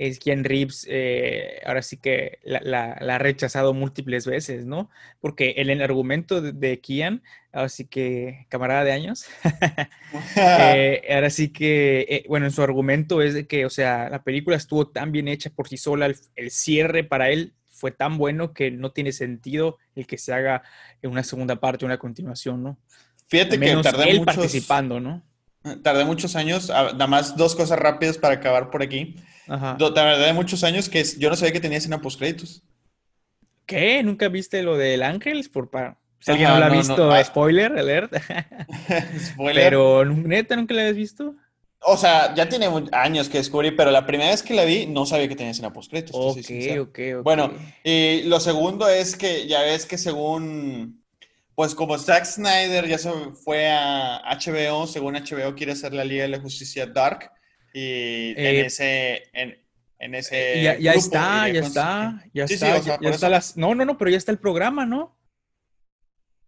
es 0.06 0.18
quien 0.18 0.42
Reeves 0.42 0.86
eh, 0.90 1.60
ahora 1.64 1.82
sí 1.82 1.96
que 1.96 2.40
la, 2.42 2.92
ha 2.92 3.18
rechazado 3.18 3.72
múltiples 3.72 4.26
veces, 4.26 4.66
¿no? 4.66 4.90
Porque 5.20 5.54
en 5.58 5.70
el 5.70 5.80
argumento 5.80 6.40
de, 6.40 6.52
de 6.52 6.80
Kian, 6.80 7.22
ahora 7.52 7.68
sí 7.68 7.86
que 7.86 8.46
camarada 8.48 8.82
de 8.82 8.92
años, 8.92 9.26
eh, 10.36 11.02
ahora 11.14 11.30
sí 11.30 11.50
que, 11.50 12.06
eh, 12.08 12.24
bueno, 12.28 12.46
en 12.46 12.52
su 12.52 12.62
argumento 12.62 13.22
es 13.22 13.34
de 13.34 13.46
que, 13.46 13.64
o 13.64 13.70
sea, 13.70 14.08
la 14.10 14.24
película 14.24 14.56
estuvo 14.56 14.88
tan 14.88 15.12
bien 15.12 15.28
hecha 15.28 15.50
por 15.50 15.68
sí 15.68 15.76
sola, 15.76 16.12
el, 16.34 16.50
cierre 16.50 17.04
para 17.04 17.30
él 17.30 17.54
fue 17.68 17.92
tan 17.92 18.18
bueno 18.18 18.52
que 18.52 18.70
no 18.70 18.90
tiene 18.90 19.12
sentido 19.12 19.78
el 19.94 20.06
que 20.06 20.18
se 20.18 20.32
haga 20.32 20.62
en 21.00 21.10
una 21.10 21.22
segunda 21.22 21.56
parte, 21.56 21.84
una 21.84 21.98
continuación, 21.98 22.62
¿no? 22.62 22.78
Fíjate 23.28 23.58
que 23.58 23.76
tardé 23.76 24.10
él 24.10 24.22
participando, 24.24 25.00
¿no? 25.00 25.22
Tardé 25.82 26.04
muchos 26.04 26.34
años, 26.34 26.70
ah, 26.70 26.90
nada 26.92 27.06
más 27.06 27.36
dos 27.36 27.54
cosas 27.54 27.78
rápidas 27.78 28.18
para 28.18 28.34
acabar 28.34 28.70
por 28.70 28.82
aquí. 28.82 29.16
Ajá. 29.48 29.76
De 29.76 30.32
muchos 30.32 30.64
años 30.64 30.88
que 30.88 31.04
yo 31.18 31.30
no 31.30 31.36
sabía 31.36 31.52
que 31.52 31.60
tenía 31.60 31.78
escena 31.78 32.00
postcréditos. 32.00 32.62
¿Qué? 33.66 34.02
¿Nunca 34.02 34.28
viste 34.28 34.62
lo 34.62 34.76
del 34.76 35.02
Ángel? 35.02 35.48
Por 35.52 35.70
Si 36.20 36.30
alguien 36.30 36.48
no 36.48 36.58
lo 36.58 36.64
ha 36.64 36.68
visto, 36.68 37.24
spoiler, 37.24 37.72
alert. 37.78 38.12
spoiler. 39.32 39.64
Pero 39.64 40.04
neta, 40.04 40.56
¿nunca 40.56 40.74
la 40.74 40.82
habías 40.82 40.96
visto? 40.96 41.34
O 41.84 41.96
sea, 41.96 42.34
ya 42.34 42.48
tiene 42.48 42.68
años 42.92 43.28
que 43.28 43.38
descubrí, 43.38 43.72
pero 43.72 43.90
la 43.90 44.06
primera 44.06 44.30
vez 44.30 44.42
que 44.42 44.54
la 44.54 44.64
vi 44.64 44.86
no 44.86 45.04
sabía 45.04 45.28
que 45.28 45.34
tenía 45.34 45.50
escena 45.50 45.72
postcréditos. 45.72 46.14
Ok, 46.14 46.38
ok, 46.80 46.98
ok. 47.18 47.24
Bueno, 47.24 47.52
y 47.82 48.22
lo 48.22 48.38
segundo 48.38 48.88
es 48.88 49.16
que 49.16 49.48
ya 49.48 49.62
ves 49.62 49.84
que 49.84 49.98
según, 49.98 51.01
pues 51.54 51.74
como 51.74 51.98
Zack 51.98 52.24
Snyder 52.24 52.86
ya 52.86 52.98
se 52.98 53.10
fue 53.44 53.68
a 53.68 54.22
HBO, 54.36 54.86
según 54.86 55.14
HBO 55.14 55.54
quiere 55.54 55.72
hacer 55.72 55.92
la 55.92 56.04
Liga 56.04 56.22
de 56.22 56.28
la 56.28 56.40
Justicia 56.40 56.86
Dark, 56.86 57.30
y 57.72 58.30
en 58.30 58.38
eh, 58.38 58.66
ese. 58.66 59.22
En, 59.32 60.14
ese 60.14 60.62
ya, 60.62 60.78
ya 60.78 60.92
está, 60.94 61.48
ya 61.48 61.60
está, 61.60 62.24
ya 62.34 62.44
está, 62.44 62.98
ya, 63.00 63.10
está 63.10 63.28
las... 63.28 63.56
No, 63.56 63.72
no, 63.72 63.84
no, 63.84 63.96
pero 63.96 64.10
ya 64.10 64.16
está 64.16 64.32
el 64.32 64.38
programa, 64.38 64.84
¿no? 64.84 65.16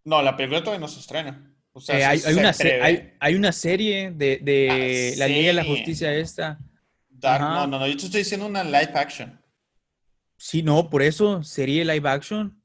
No, 0.03 0.21
la 0.21 0.35
película 0.35 0.59
todavía 0.59 0.81
no 0.81 0.89
se 0.89 0.99
estrena. 0.99 1.55
O 1.71 1.79
sea, 1.79 1.97
eh, 1.97 2.03
hay, 2.03 2.21
hay, 2.25 2.33
una 2.33 2.53
hay, 2.81 3.13
hay, 3.17 3.35
una 3.35 3.53
serie 3.53 4.11
de, 4.11 4.39
de 4.41 5.13
ah, 5.13 5.19
la 5.19 5.27
Liga 5.27 5.47
de 5.47 5.53
la 5.53 5.63
Justicia 5.63 6.13
esta. 6.13 6.59
no, 7.21 7.67
no, 7.67 7.79
no, 7.79 7.87
yo 7.87 7.95
te 7.95 8.05
estoy 8.05 8.19
diciendo 8.21 8.45
una 8.45 8.63
live 8.63 8.91
action. 8.93 9.41
Sí, 10.37 10.61
no, 10.61 10.89
por 10.89 11.01
eso, 11.01 11.41
serie 11.43 11.85
live 11.85 12.09
action. 12.09 12.61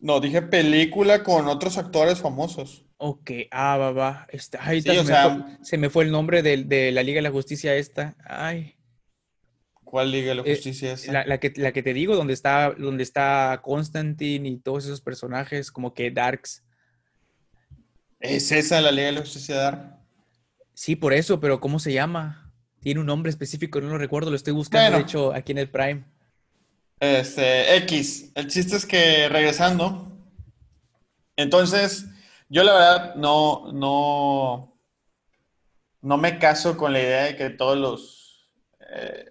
No, 0.00 0.20
dije 0.20 0.42
película 0.42 1.22
con 1.22 1.48
otros 1.48 1.76
actores 1.76 2.20
famosos. 2.20 2.84
Ok, 2.98 3.30
ah, 3.50 3.76
va, 3.76 3.92
va. 3.92 4.26
Está, 4.30 4.58
ahí 4.66 4.82
se, 4.82 5.78
me 5.78 5.90
fue, 5.90 6.04
el 6.04 6.10
nombre 6.10 6.42
de, 6.42 6.92
la 6.92 7.02
Liga 7.02 7.18
de 7.18 7.22
la 7.22 7.30
Justicia 7.30 7.74
esta. 7.74 8.16
Ay. 8.24 8.76
¿Cuál 9.84 10.10
Liga 10.10 10.30
de 10.30 10.34
la 10.36 10.42
eh, 10.42 10.54
Justicia 10.54 10.92
es? 10.92 11.06
La, 11.08 11.38
que, 11.38 11.52
la 11.56 11.72
que 11.72 11.82
te 11.82 11.94
digo, 11.94 12.16
donde 12.16 12.32
está, 12.32 12.74
donde 12.76 13.02
está 13.02 13.60
Constantine 13.62 14.48
y 14.48 14.58
todos 14.58 14.84
esos 14.84 15.00
personajes, 15.00 15.70
como 15.70 15.94
que 15.94 16.10
Darks. 16.10 16.64
¿Es 18.20 18.50
esa 18.52 18.80
la 18.80 18.90
Liga 18.90 19.06
de 19.06 19.12
la 19.12 19.20
Justicia 19.20 19.56
Dark? 19.56 19.96
Sí, 20.74 20.96
por 20.96 21.12
eso, 21.12 21.40
pero 21.40 21.60
¿cómo 21.60 21.78
se 21.78 21.92
llama? 21.92 22.52
Tiene 22.80 23.00
un 23.00 23.06
nombre 23.06 23.30
específico, 23.30 23.80
no 23.80 23.88
lo 23.88 23.98
recuerdo, 23.98 24.30
lo 24.30 24.36
estoy 24.36 24.52
buscando, 24.52 24.96
de 24.96 25.02
hecho, 25.02 25.32
aquí 25.32 25.52
en 25.52 25.58
el 25.58 25.70
Prime. 25.70 26.04
Este, 27.00 27.76
X. 27.76 28.32
El 28.34 28.48
chiste 28.48 28.76
es 28.76 28.86
que 28.86 29.28
regresando. 29.28 30.12
Entonces, 31.36 32.06
yo 32.48 32.64
la 32.64 32.72
verdad 32.72 33.14
no, 33.14 33.72
no, 33.72 34.76
no 36.02 36.16
me 36.16 36.38
caso 36.38 36.76
con 36.76 36.92
la 36.92 37.00
idea 37.00 37.24
de 37.24 37.36
que 37.36 37.50
todos 37.50 37.78
los 37.78 38.48
eh, 38.90 39.24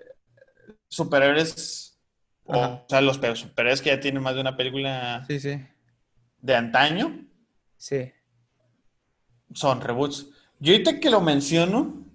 superhéroes, 0.87 1.99
o, 2.45 2.85
sea, 2.87 3.01
los 3.01 3.17
superhéroes 3.17 3.81
que 3.81 3.89
ya 3.89 3.99
tienen 3.99 4.23
más 4.23 4.35
de 4.35 4.41
una 4.41 4.55
película 4.55 5.25
de 5.27 6.55
antaño, 6.55 7.25
sí. 7.75 8.13
son 9.53 9.81
reboots. 9.81 10.27
Yo 10.59 10.71
ahorita 10.73 10.99
que 10.99 11.09
lo 11.09 11.19
menciono, 11.19 12.06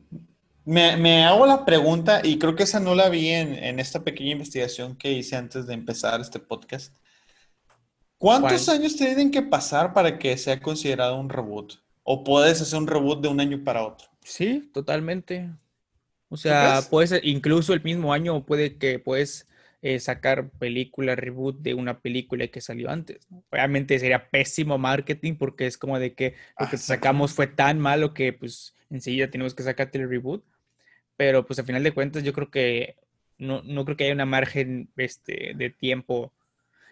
me, 0.64 1.24
hago 1.24 1.46
la 1.46 1.64
pregunta, 1.64 2.20
y 2.22 2.38
creo 2.38 2.54
que 2.54 2.62
esa 2.62 2.80
no 2.80 2.94
la 2.94 3.08
vi 3.08 3.28
en, 3.28 3.78
esta 3.78 4.02
pequeña 4.02 4.32
investigación 4.32 4.96
que 4.96 5.12
hice 5.12 5.36
antes 5.36 5.66
de 5.66 5.74
empezar 5.74 6.20
este 6.20 6.38
podcast. 6.38 6.96
¿Cuántos 8.18 8.68
años 8.68 8.96
tienen 8.96 9.30
que 9.30 9.42
pasar 9.42 9.92
para 9.92 10.18
que 10.18 10.36
sea 10.36 10.60
considerado 10.60 11.18
un 11.18 11.28
reboot? 11.28 11.74
¿O 12.04 12.22
puedes 12.22 12.60
hacer 12.60 12.78
un 12.78 12.86
reboot 12.86 13.20
de 13.20 13.28
un 13.28 13.40
año 13.40 13.62
para 13.64 13.84
otro? 13.84 14.08
Sí, 14.22 14.70
totalmente. 14.72 15.50
O 16.28 16.36
sea, 16.36 16.82
puede 16.88 17.20
incluso 17.24 17.72
el 17.72 17.82
mismo 17.82 18.12
año 18.12 18.44
puede 18.46 18.78
que 18.78 18.98
puedes 18.98 19.48
eh, 19.82 19.98
sacar 19.98 20.48
película, 20.50 21.16
reboot 21.16 21.58
de 21.58 21.74
una 21.74 21.98
película 21.98 22.46
que 22.46 22.60
salió 22.60 22.88
antes. 22.88 23.26
Obviamente 23.50 23.98
sería 23.98 24.30
pésimo 24.30 24.78
marketing 24.78 25.34
porque 25.34 25.66
es 25.66 25.76
como 25.76 25.98
de 25.98 26.14
que 26.14 26.36
lo 26.58 26.68
que 26.68 26.78
sacamos 26.78 27.32
fue 27.32 27.48
tan 27.48 27.80
malo 27.80 28.14
que 28.14 28.32
pues 28.32 28.76
enseguida 28.90 29.28
tenemos 29.28 29.54
que 29.54 29.64
sacarte 29.64 29.98
el 29.98 30.08
reboot. 30.08 30.44
Pero 31.22 31.46
pues 31.46 31.60
a 31.60 31.62
final 31.62 31.84
de 31.84 31.92
cuentas 31.92 32.24
yo 32.24 32.32
creo 32.32 32.50
que 32.50 32.96
no, 33.38 33.62
no 33.62 33.84
creo 33.84 33.96
que 33.96 34.02
haya 34.02 34.12
una 34.12 34.26
margen 34.26 34.88
este, 34.96 35.52
de 35.54 35.70
tiempo. 35.70 36.32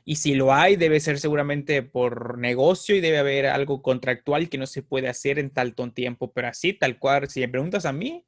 Y 0.04 0.16
si 0.16 0.36
lo 0.36 0.54
hay, 0.54 0.76
debe 0.76 1.00
ser 1.00 1.18
seguramente 1.18 1.82
por 1.82 2.38
negocio 2.38 2.94
y 2.94 3.00
debe 3.00 3.18
haber 3.18 3.46
algo 3.46 3.82
contractual 3.82 4.48
que 4.48 4.56
no 4.56 4.68
se 4.68 4.82
puede 4.82 5.08
hacer 5.08 5.40
en 5.40 5.50
tal 5.50 5.74
tiempo. 5.92 6.30
Pero 6.30 6.46
así, 6.46 6.72
tal 6.72 6.96
cual, 7.00 7.28
si 7.28 7.40
me 7.40 7.48
preguntas 7.48 7.86
a 7.86 7.92
mí, 7.92 8.24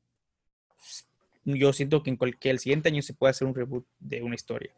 yo 1.45 1.73
siento 1.73 2.03
que 2.03 2.11
en 2.11 2.17
cualquier 2.17 2.55
el 2.55 2.59
siguiente 2.59 2.89
año 2.89 3.01
se 3.01 3.15
puede 3.15 3.31
hacer 3.31 3.47
un 3.47 3.55
reboot 3.55 3.87
de 4.01 4.23
una 4.23 4.35
historia. 4.35 4.73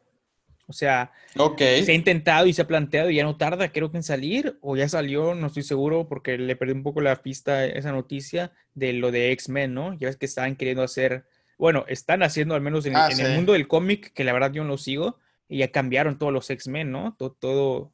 O 0.67 0.73
sea, 0.73 1.13
se 1.59 1.93
ha 1.93 1.95
intentado 1.95 2.47
y 2.47 2.53
se 2.53 2.63
ha 2.63 2.67
planteado 2.67 3.11
y 3.11 3.17
ya 3.17 3.25
no 3.25 3.37
tarda, 3.37 3.71
creo 3.71 3.91
que 3.91 3.99
en 3.99 4.03
salir, 4.03 4.59
o 4.63 4.77
ya 4.77 4.89
salió, 4.89 5.35
no 5.35 5.49
estoy 5.49 5.63
seguro, 5.63 6.09
porque 6.09 6.39
le 6.39 6.57
perdí 6.57 6.73
un 6.73 6.83
poco 6.83 7.01
la 7.01 7.23
pista 7.23 7.53
a 7.53 7.67
esa 7.67 7.93
noticia 7.93 8.53
de 8.75 8.95
lo 8.95 9.11
de 9.11 9.33
X-Men, 9.33 9.75
¿no? 9.75 9.95
Ya 9.99 10.09
ves 10.09 10.17
que 10.17 10.27
estaban 10.27 10.57
queriendo 10.57 10.83
hacer, 10.83 11.27
bueno, 11.59 11.85
están 11.89 12.23
haciendo 12.23 12.55
al 12.55 12.63
menos 12.63 12.87
en, 12.87 12.97
ah, 12.97 13.09
el 13.09 13.35
mundo 13.35 13.53
del 13.53 13.69
cómic, 13.69 14.13
que 14.15 14.25
la 14.25 14.33
verdad 14.33 14.53
yo 14.53 14.63
no 14.63 14.71
lo 14.71 14.79
sigo, 14.79 15.19
y 15.49 15.59
ya 15.59 15.71
cambiaron 15.71 16.19
todos 16.19 16.33
los 16.33 16.49
X-Men, 16.49 16.91
¿no? 16.91 17.15
Todo, 17.19 17.37
todo 17.39 17.93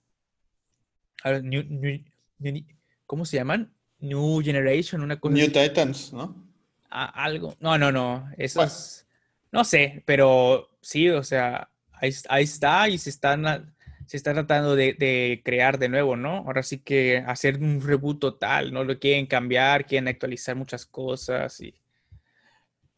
¿cómo 3.06 3.24
se 3.24 3.36
llaman? 3.36 3.72
New 3.98 4.40
Generation, 4.42 5.02
una 5.02 5.18
cosa. 5.18 5.34
New 5.34 5.50
Titans, 5.50 6.12
¿no? 6.12 6.50
algo. 6.90 7.56
No, 7.60 7.78
no, 7.78 7.92
no. 7.92 8.28
Eso 8.36 8.62
es. 8.62 9.06
No 9.52 9.64
sé, 9.64 10.02
pero 10.06 10.70
sí, 10.80 11.08
o 11.08 11.22
sea, 11.22 11.70
ahí, 12.00 12.42
está 12.42 12.88
y 12.88 12.98
se 12.98 13.10
están 13.10 13.72
se 14.06 14.16
está 14.16 14.32
tratando 14.32 14.74
de, 14.74 15.40
crear 15.44 15.78
de 15.78 15.88
nuevo, 15.88 16.16
¿no? 16.16 16.38
Ahora 16.38 16.64
sí 16.64 16.78
que 16.78 17.18
hacer 17.18 17.58
un 17.58 17.80
reboot 17.80 18.18
total, 18.18 18.72
¿no? 18.72 18.82
Lo 18.82 18.98
quieren 18.98 19.26
cambiar, 19.26 19.86
quieren 19.86 20.08
actualizar 20.08 20.56
muchas 20.56 20.84
cosas 20.84 21.60
y... 21.60 21.72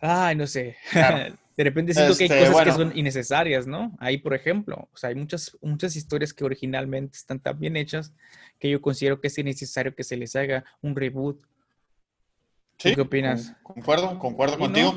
Ay, 0.00 0.34
no 0.36 0.46
sé. 0.46 0.76
de 1.56 1.64
repente 1.64 1.92
siento 1.92 2.16
que 2.16 2.24
hay 2.24 2.30
este, 2.30 2.50
cosas 2.50 2.64
que 2.64 2.72
son 2.72 2.96
innecesarias, 2.96 3.66
¿no? 3.66 3.94
Ahí, 4.00 4.16
por 4.16 4.32
ejemplo, 4.32 4.88
o 4.90 4.96
sea, 4.96 5.10
hay 5.10 5.14
muchas, 5.14 5.54
muchas 5.60 5.96
historias 5.96 6.32
que 6.32 6.44
originalmente 6.44 7.18
están 7.18 7.40
tan 7.40 7.58
bien 7.58 7.76
hechas 7.76 8.14
que 8.58 8.70
yo 8.70 8.80
considero 8.80 9.20
que 9.20 9.28
es 9.28 9.36
innecesario 9.36 9.94
que 9.94 10.04
se 10.04 10.16
les 10.16 10.34
haga 10.34 10.64
un 10.80 10.96
reboot 10.96 11.42
¿Qué 12.90 13.00
opinas? 13.00 13.54
Concuerdo, 13.62 14.18
concuerdo 14.18 14.58
contigo. 14.58 14.94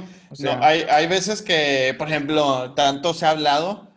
hay, 0.62 1.08
veces 1.08 1.42
que, 1.42 1.94
por 1.98 2.08
ejemplo, 2.08 2.74
tanto 2.74 3.14
se 3.14 3.26
ha 3.26 3.32
hablado, 3.32 3.88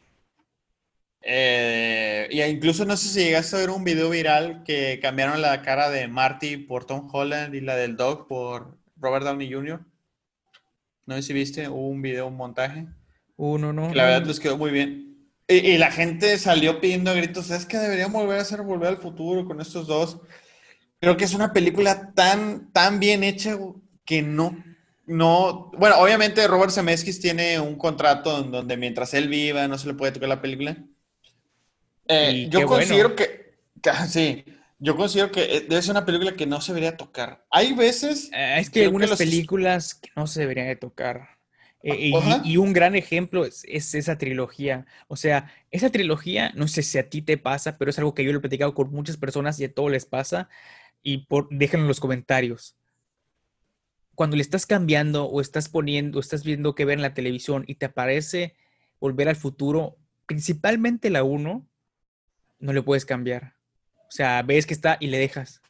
eh, 1.30 2.26
y 2.30 2.40
incluso 2.40 2.86
no 2.86 2.96
sé 2.96 3.08
si 3.08 3.24
llegaste 3.24 3.54
a 3.54 3.58
ver 3.58 3.68
un 3.68 3.84
video 3.84 4.08
viral 4.08 4.62
que 4.64 4.98
cambiaron 5.02 5.42
la 5.42 5.60
cara 5.60 5.90
de 5.90 6.08
Marty 6.08 6.56
por 6.56 6.86
Tom 6.86 7.06
Holland 7.12 7.54
y 7.54 7.60
la 7.60 7.76
del 7.76 7.98
Dog 7.98 8.26
por 8.26 8.78
Robert 8.96 9.26
Downey 9.26 9.52
Jr. 9.52 9.84
No 11.04 11.16
sé 11.16 11.22
si 11.22 11.34
viste, 11.34 11.68
hubo 11.68 11.86
un 11.86 12.00
video, 12.00 12.28
un 12.28 12.36
montaje. 12.36 12.86
Uno, 13.36 13.74
no. 13.74 13.92
la 13.92 14.04
verdad 14.04 14.26
les 14.26 14.40
quedó 14.40 14.56
muy 14.56 14.70
bien. 14.70 15.28
Y, 15.46 15.76
la 15.76 15.90
gente 15.90 16.38
salió 16.38 16.80
pidiendo 16.80 17.14
gritos, 17.14 17.50
es 17.50 17.66
que 17.66 17.76
deberíamos 17.76 18.22
volver 18.22 18.38
a 18.38 18.42
hacer 18.42 18.62
Volver 18.62 18.88
al 18.88 18.96
Futuro 18.96 19.44
con 19.44 19.60
estos 19.60 19.86
dos. 19.86 20.20
Creo 20.98 21.18
que 21.18 21.24
es 21.24 21.34
una 21.34 21.52
película 21.52 22.12
tan, 22.14 22.72
tan 22.72 23.00
bien 23.00 23.22
hecha 23.22 23.58
que 24.06 24.22
no, 24.22 24.56
no, 25.06 25.70
bueno, 25.76 25.98
obviamente 25.98 26.48
Robert 26.48 26.72
Zemeckis 26.72 27.20
tiene 27.20 27.60
un 27.60 27.76
contrato 27.76 28.42
en 28.42 28.50
donde 28.50 28.78
mientras 28.78 29.12
él 29.12 29.28
viva 29.28 29.68
no 29.68 29.76
se 29.76 29.88
le 29.88 29.94
puede 29.94 30.12
tocar 30.12 30.30
la 30.30 30.40
película. 30.40 30.78
Eh, 32.08 32.48
yo 32.50 32.66
considero 32.66 33.14
que, 33.14 33.58
sí, 34.08 34.44
yo 34.78 34.96
considero 34.96 35.30
que 35.30 35.56
eh, 35.56 35.66
debe 35.68 35.82
ser 35.82 35.92
una 35.92 36.06
película 36.06 36.34
que 36.34 36.46
no 36.46 36.60
se 36.60 36.72
debería 36.72 36.96
tocar. 36.96 37.44
Hay 37.50 37.74
veces... 37.74 38.30
Eh, 38.32 38.58
es 38.58 38.70
que 38.70 38.80
hay 38.80 38.86
algunas 38.86 39.16
películas 39.16 39.94
que 39.94 40.10
no 40.16 40.26
se 40.26 40.40
deberían 40.40 40.68
de 40.68 40.76
tocar. 40.76 41.38
y, 41.82 42.56
un 42.56 42.72
gran 42.72 42.96
ejemplo 42.96 43.44
es, 43.44 43.62
es, 43.68 43.94
esa 43.94 44.18
trilogía. 44.18 44.86
O 45.06 45.16
sea, 45.16 45.52
esa 45.70 45.90
trilogía, 45.90 46.50
no 46.54 46.66
sé 46.66 46.82
si 46.82 46.98
a 46.98 47.08
ti 47.08 47.22
te 47.22 47.38
pasa, 47.38 47.78
pero 47.78 47.90
es 47.90 47.98
algo 47.98 48.14
que 48.14 48.24
yo 48.24 48.32
lo 48.32 48.38
he 48.38 48.42
platicado 48.42 48.74
con 48.74 48.90
muchas 48.90 49.16
personas 49.16 49.60
y 49.60 49.64
a 49.64 49.72
todos 49.72 49.90
les 49.90 50.06
pasa 50.06 50.48
y 51.02 51.26
por, 51.26 51.48
déjenlo 51.50 51.84
en 51.84 51.88
los 51.88 52.00
comentarios. 52.00 52.76
Cuando 54.14 54.36
le 54.36 54.42
estás 54.42 54.66
cambiando 54.66 55.26
o 55.26 55.40
estás 55.40 55.68
poniendo, 55.68 56.18
o 56.18 56.20
estás 56.20 56.44
viendo 56.44 56.74
que 56.74 56.84
ver 56.84 56.98
en 56.98 57.02
la 57.02 57.14
televisión 57.14 57.64
y 57.66 57.76
te 57.76 57.86
aparece 57.86 58.56
Volver 59.00 59.28
al 59.28 59.36
Futuro, 59.36 59.96
principalmente 60.26 61.08
la 61.10 61.22
1, 61.22 61.66
no 62.58 62.72
le 62.72 62.82
puedes 62.82 63.04
cambiar. 63.04 63.54
O 64.08 64.10
sea, 64.10 64.42
ves 64.42 64.66
que 64.66 64.74
está 64.74 64.96
y 65.00 65.08
le 65.08 65.18
dejas. 65.18 65.62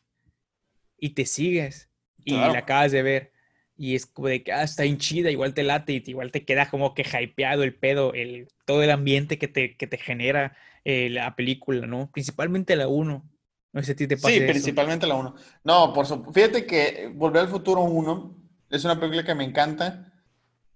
Y 0.98 1.10
te 1.10 1.26
sigues. 1.26 1.88
Y 2.24 2.32
la 2.32 2.58
acabas 2.58 2.92
de 2.92 3.02
ver. 3.02 3.32
Y 3.76 3.94
es 3.94 4.06
como 4.06 4.28
de 4.28 4.42
que 4.42 4.52
ah, 4.52 4.64
está 4.64 4.84
hinchida, 4.84 5.30
igual 5.30 5.54
te 5.54 5.62
late 5.62 5.92
y 5.92 6.02
igual 6.06 6.32
te 6.32 6.44
queda 6.44 6.68
como 6.68 6.94
que 6.94 7.02
hypeado 7.02 7.62
el 7.62 7.74
pedo, 7.74 8.12
el, 8.12 8.48
todo 8.64 8.82
el 8.82 8.90
ambiente 8.90 9.38
que 9.38 9.46
te, 9.46 9.76
que 9.76 9.86
te 9.86 9.98
genera 9.98 10.56
eh, 10.84 11.08
la 11.10 11.36
película, 11.36 11.86
¿no? 11.86 12.10
Principalmente 12.10 12.74
la 12.74 12.88
1. 12.88 13.30
No 13.72 13.82
sé 13.82 13.94
si 13.96 14.08
te 14.08 14.16
Sí, 14.16 14.40
principalmente 14.40 15.06
la 15.06 15.14
1. 15.14 15.34
No, 15.64 15.92
por 15.92 16.06
supuesto. 16.06 16.32
Fíjate 16.32 16.66
que 16.66 17.10
Volver 17.14 17.42
al 17.42 17.48
Futuro 17.48 17.82
1 17.82 18.36
es 18.70 18.84
una 18.84 18.98
película 18.98 19.24
que 19.24 19.34
me 19.34 19.44
encanta. 19.44 20.12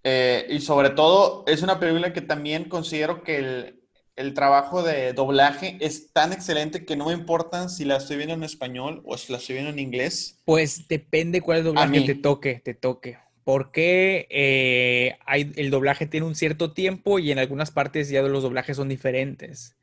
Eh, 0.04 0.46
y 0.50 0.60
sobre 0.60 0.90
todo, 0.90 1.44
es 1.46 1.62
una 1.62 1.80
película 1.80 2.12
que 2.12 2.20
también 2.20 2.68
considero 2.68 3.22
que 3.22 3.36
el, 3.36 3.81
el, 4.16 4.34
trabajo 4.34 4.82
de 4.82 5.12
doblaje 5.12 5.76
es 5.80 6.12
tan 6.12 6.32
excelente 6.32 6.84
que 6.84 6.96
no 6.96 7.06
me 7.06 7.12
importa 7.12 7.68
si 7.68 7.84
la 7.84 7.96
estoy 7.96 8.16
viendo 8.16 8.34
en 8.34 8.42
español 8.42 9.02
o 9.04 9.16
si 9.16 9.32
la 9.32 9.38
estoy 9.38 9.54
viendo 9.54 9.70
en 9.70 9.78
inglés. 9.78 10.40
Pues 10.44 10.88
depende 10.88 11.40
cuál 11.40 11.64
doblaje 11.64 12.00
te 12.02 12.14
toque, 12.14 12.60
te 12.64 12.74
toque. 12.74 13.18
Porque 13.44 14.28
eh, 14.30 15.16
hay, 15.26 15.52
el 15.56 15.70
doblaje 15.70 16.06
tiene 16.06 16.26
un 16.26 16.36
cierto 16.36 16.72
tiempo 16.72 17.18
y 17.18 17.32
en 17.32 17.38
algunas 17.38 17.70
partes 17.70 18.08
ya 18.08 18.22
los 18.22 18.42
doblajes 18.42 18.76
son 18.76 18.88
diferentes. 18.88 19.76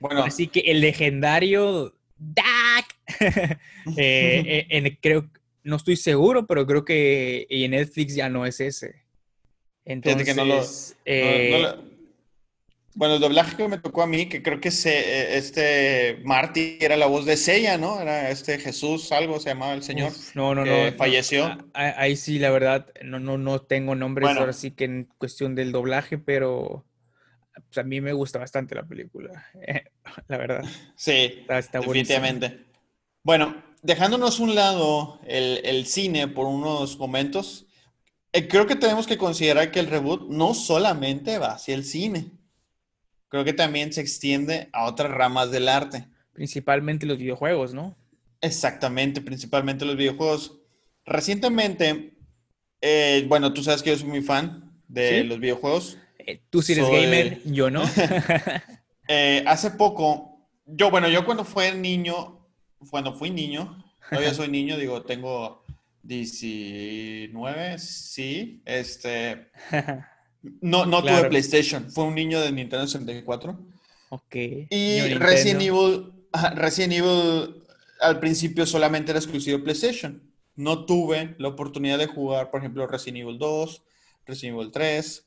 Bueno. 0.00 0.24
Así 0.24 0.48
que 0.48 0.60
el 0.60 0.80
legendario 0.80 1.94
Dak. 2.16 2.86
Eh, 3.98 4.66
eh, 4.70 4.98
creo, 5.02 5.28
no 5.62 5.76
estoy 5.76 5.96
seguro, 5.96 6.46
pero 6.46 6.66
creo 6.66 6.86
que 6.86 7.46
en 7.50 7.72
Netflix 7.72 8.14
ya 8.14 8.30
no 8.30 8.46
es 8.46 8.58
ese. 8.60 9.04
Entonces, 9.84 10.96
eh, 11.04 11.74
bueno, 12.94 13.14
el 13.14 13.20
doblaje 13.20 13.56
que 13.56 13.68
me 13.68 13.78
tocó 13.78 14.02
a 14.02 14.06
mí, 14.06 14.28
que 14.28 14.42
creo 14.42 14.60
que 14.60 14.70
se, 14.70 15.36
este 15.36 16.20
Marty 16.24 16.78
era 16.80 16.96
la 16.96 17.06
voz 17.06 17.24
de 17.24 17.36
Sella, 17.36 17.76
¿no? 17.76 18.00
Era 18.00 18.30
este 18.30 18.58
Jesús, 18.58 19.10
algo 19.10 19.40
se 19.40 19.50
llamaba 19.50 19.74
el 19.74 19.82
señor. 19.82 20.12
no, 20.34 20.54
no, 20.54 20.64
no. 20.64 20.92
Falleció. 20.96 21.58
Ahí 21.74 22.16
sí, 22.16 22.38
la 22.38 22.50
verdad, 22.50 22.86
no, 23.02 23.18
no, 23.18 23.36
no 23.36 23.60
tengo 23.60 23.94
nombres 23.94 24.36
ahora 24.36 24.52
sí 24.52 24.70
que 24.70 24.84
en 24.84 25.08
cuestión 25.18 25.54
del 25.54 25.72
doblaje, 25.72 26.18
pero 26.18 26.84
pues 27.54 27.78
a 27.78 27.82
mí 27.82 28.00
me 28.00 28.12
gusta 28.12 28.38
bastante 28.38 28.74
la 28.74 28.84
película, 28.84 29.46
la 30.28 30.36
verdad. 30.36 30.64
Sí, 30.96 31.44
definitivamente. 31.72 32.64
Bueno, 33.22 33.56
dejándonos 33.82 34.40
un 34.40 34.54
lado 34.54 35.20
el, 35.26 35.86
cine 35.86 36.28
por 36.28 36.46
unos 36.46 36.98
momentos, 36.98 37.66
eh, 38.32 38.48
creo 38.48 38.66
que 38.66 38.76
tenemos 38.76 39.06
que 39.06 39.18
considerar 39.18 39.70
que 39.70 39.80
el 39.80 39.86
reboot 39.86 40.28
no 40.28 40.54
solamente 40.54 41.38
va 41.38 41.54
hacia 41.54 41.74
el 41.74 41.84
cine. 41.84 42.30
Creo 43.34 43.44
que 43.44 43.52
también 43.52 43.92
se 43.92 44.00
extiende 44.00 44.68
a 44.72 44.84
otras 44.84 45.10
ramas 45.10 45.50
del 45.50 45.68
arte. 45.68 46.04
Principalmente 46.34 47.04
los 47.04 47.18
videojuegos, 47.18 47.74
¿no? 47.74 47.96
Exactamente, 48.40 49.20
principalmente 49.20 49.84
los 49.84 49.96
videojuegos. 49.96 50.60
Recientemente, 51.04 52.16
eh, 52.80 53.24
bueno, 53.26 53.52
tú 53.52 53.64
sabes 53.64 53.82
que 53.82 53.90
yo 53.90 53.96
soy 53.96 54.08
muy 54.08 54.22
fan 54.22 54.80
de 54.86 55.24
los 55.24 55.40
videojuegos. 55.40 55.98
Eh, 56.20 56.42
tú 56.48 56.62
sí 56.62 56.74
eres 56.74 56.88
gamer, 56.88 57.42
yo 57.44 57.70
no. 57.70 57.82
hace 59.48 59.70
poco, 59.72 60.48
yo, 60.64 60.92
bueno, 60.92 61.08
yo 61.08 61.24
cuando 61.24 61.44
fui 61.44 61.72
niño, 61.72 62.46
cuando 62.88 63.14
fui 63.14 63.30
niño, 63.30 63.84
todavía 64.10 64.32
soy 64.32 64.46
niño, 64.46 64.78
digo, 64.78 65.02
tengo 65.02 65.64
19, 66.04 67.80
sí. 67.80 68.62
Este. 68.64 69.50
No, 70.60 70.86
no 70.86 71.02
tuve 71.02 71.28
PlayStation. 71.28 71.90
Fue 71.90 72.04
un 72.04 72.14
niño 72.14 72.40
de 72.40 72.52
Nintendo 72.52 72.86
64. 72.86 73.58
Ok. 74.10 74.36
Y 74.70 75.14
Resident 75.14 75.62
Evil, 75.62 76.12
Resident 76.54 76.92
Evil 76.94 77.62
al 78.00 78.20
principio 78.20 78.66
solamente 78.66 79.10
era 79.10 79.18
exclusivo 79.18 79.58
de 79.58 79.64
PlayStation. 79.64 80.22
No 80.56 80.84
tuve 80.84 81.34
la 81.38 81.48
oportunidad 81.48 81.98
de 81.98 82.06
jugar, 82.06 82.50
por 82.50 82.60
ejemplo, 82.60 82.86
Resident 82.86 83.22
Evil 83.22 83.38
2, 83.38 83.82
Resident 84.26 84.58
Evil 84.58 84.70
3. 84.70 85.26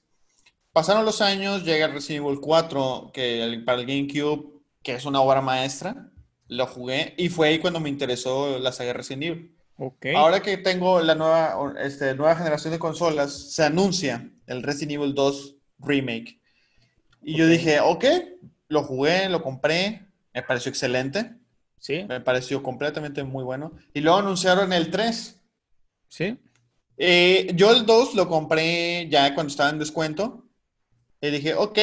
Pasaron 0.71 1.05
los 1.05 1.21
años, 1.21 1.63
llega 1.63 1.87
Resident 1.87 2.25
Evil 2.25 2.39
4, 2.39 3.11
que 3.13 3.61
para 3.65 3.81
el 3.81 3.87
GameCube, 3.87 4.61
que 4.83 4.93
es 4.93 5.05
una 5.05 5.21
obra 5.21 5.41
maestra, 5.41 6.11
lo 6.47 6.65
jugué 6.67 7.13
y 7.17 7.29
fue 7.29 7.49
ahí 7.49 7.59
cuando 7.59 7.79
me 7.79 7.89
interesó 7.89 8.57
la 8.59 8.71
saga 8.71 8.93
Resident 8.93 9.23
Evil. 9.23 9.57
Ahora 10.15 10.41
que 10.41 10.57
tengo 10.57 11.01
la 11.01 11.13
nueva, 11.13 11.73
este, 11.83 12.15
nueva 12.15 12.35
generación 12.35 12.73
de 12.73 12.79
consolas, 12.79 13.31
se 13.33 13.63
anuncia 13.63 14.31
el 14.47 14.63
Resident 14.63 14.93
Evil 14.93 15.13
2 15.13 15.55
Remake. 15.79 16.39
Y 17.21 17.35
yo 17.35 17.47
dije, 17.47 17.79
ok, 17.79 18.05
lo 18.69 18.83
jugué, 18.83 19.29
lo 19.29 19.43
compré, 19.43 20.07
me 20.33 20.41
pareció 20.43 20.69
excelente. 20.69 21.35
Sí. 21.79 22.05
Me 22.07 22.21
pareció 22.21 22.63
completamente 22.63 23.23
muy 23.23 23.43
bueno. 23.43 23.73
Y 23.93 24.01
luego 24.01 24.17
anunciaron 24.17 24.73
el 24.73 24.89
3. 24.89 25.39
Sí. 26.09 26.37
Eh, 26.97 27.51
yo 27.53 27.71
el 27.71 27.85
2 27.85 28.15
lo 28.15 28.27
compré 28.27 29.07
ya 29.09 29.35
cuando 29.35 29.51
estaba 29.51 29.69
en 29.69 29.79
descuento. 29.79 30.45
Y 31.21 31.29
dije, 31.29 31.53
ok, 31.53 31.77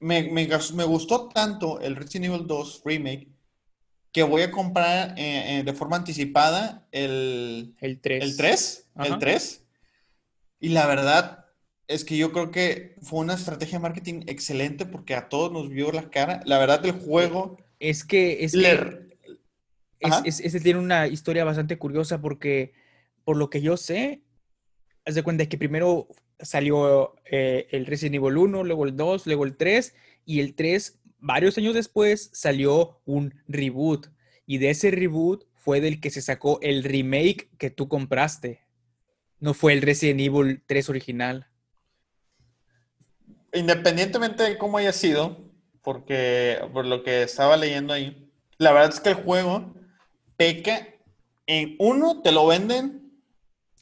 me, 0.00 0.24
me, 0.24 0.48
me 0.74 0.84
gustó 0.84 1.28
tanto 1.28 1.80
el 1.80 1.96
Resident 1.96 2.32
Evil 2.32 2.46
2 2.46 2.82
Remake 2.84 3.28
que 4.12 4.22
voy 4.22 4.42
a 4.42 4.50
comprar 4.50 5.14
eh, 5.18 5.58
eh, 5.58 5.62
de 5.62 5.72
forma 5.72 5.96
anticipada 5.96 6.86
el, 6.92 7.74
el 7.80 8.00
3. 8.00 8.24
El 8.24 8.36
3, 8.36 8.88
el 9.04 9.18
3. 9.18 9.64
Y 10.60 10.68
la 10.70 10.86
verdad 10.86 11.37
es 11.88 12.04
que 12.04 12.16
yo 12.16 12.32
creo 12.32 12.50
que 12.50 12.94
fue 13.02 13.20
una 13.20 13.34
estrategia 13.34 13.78
de 13.78 13.82
marketing 13.82 14.22
excelente 14.26 14.86
porque 14.86 15.14
a 15.14 15.28
todos 15.28 15.50
nos 15.50 15.70
vio 15.70 15.90
la 15.90 16.10
cara. 16.10 16.40
La 16.44 16.58
verdad, 16.58 16.84
el 16.84 16.92
juego... 16.92 17.56
Es 17.80 18.04
que... 18.04 18.44
Es 18.44 18.52
que 18.52 19.08
es, 20.00 20.62
tiene 20.62 20.78
una 20.78 21.08
historia 21.08 21.44
bastante 21.44 21.78
curiosa 21.78 22.20
porque, 22.20 22.72
por 23.24 23.36
lo 23.36 23.50
que 23.50 23.60
yo 23.60 23.76
sé, 23.76 24.22
haz 25.04 25.14
de 25.14 25.22
cuenta 25.22 25.46
que 25.46 25.58
primero 25.58 26.08
salió 26.38 27.16
eh, 27.24 27.66
el 27.72 27.86
Resident 27.86 28.16
Evil 28.16 28.36
1, 28.36 28.64
luego 28.64 28.84
el 28.84 28.96
2, 28.96 29.26
luego 29.26 29.44
el 29.44 29.56
3, 29.56 29.94
y 30.24 30.40
el 30.40 30.54
3 30.54 31.00
varios 31.20 31.58
años 31.58 31.74
después 31.74 32.30
salió 32.32 33.00
un 33.04 33.34
reboot 33.48 34.08
y 34.46 34.58
de 34.58 34.70
ese 34.70 34.90
reboot 34.90 35.44
fue 35.54 35.80
del 35.80 36.00
que 36.00 36.10
se 36.10 36.22
sacó 36.22 36.60
el 36.62 36.84
remake 36.84 37.50
que 37.58 37.70
tú 37.70 37.88
compraste. 37.88 38.62
No 39.40 39.54
fue 39.54 39.72
el 39.72 39.82
Resident 39.82 40.20
Evil 40.20 40.62
3 40.66 40.88
original. 40.88 41.48
Independientemente 43.52 44.42
de 44.42 44.58
cómo 44.58 44.78
haya 44.78 44.92
sido, 44.92 45.38
porque 45.82 46.58
por 46.72 46.84
lo 46.84 47.02
que 47.02 47.22
estaba 47.22 47.56
leyendo 47.56 47.92
ahí, 47.92 48.30
la 48.58 48.72
verdad 48.72 48.90
es 48.92 49.00
que 49.00 49.10
el 49.10 49.14
juego 49.16 49.74
peca 50.36 50.88
en 51.46 51.76
uno, 51.78 52.20
te 52.22 52.32
lo 52.32 52.46
venden, 52.46 53.12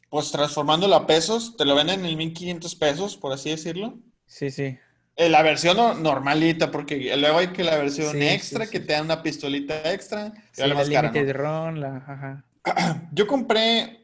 pues 0.09 0.31
transformándolo 0.31 0.95
a 0.95 1.07
pesos, 1.07 1.57
te 1.57 1.65
lo 1.65 1.75
venden 1.75 2.05
en 2.05 2.17
1500 2.17 2.75
pesos, 2.77 3.17
por 3.17 3.33
así 3.33 3.51
decirlo. 3.51 3.99
Sí, 4.27 4.51
sí. 4.51 4.79
Eh, 5.17 5.31
la 5.31 5.43
versión 5.43 6.03
normalita, 6.03 6.71
porque 6.71 7.17
luego 7.17 7.39
hay 7.39 7.49
que 7.49 7.65
la 7.65 7.77
versión 7.77 8.21
extra, 8.23 8.67
que 8.67 8.81
te 8.81 8.93
da 8.93 9.03
una 9.03 9.23
pistolita 9.23 9.93
extra. 9.93 10.33
la 10.57 11.11
de 11.11 11.33
ron, 11.33 11.81
la, 11.81 12.45
Yo 13.13 13.27
compré 13.27 14.01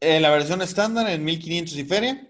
eh, 0.00 0.20
la 0.20 0.30
versión 0.30 0.62
estándar 0.62 1.08
en 1.10 1.22
1500 1.24 1.76
y 1.76 1.84
feria. 1.84 2.28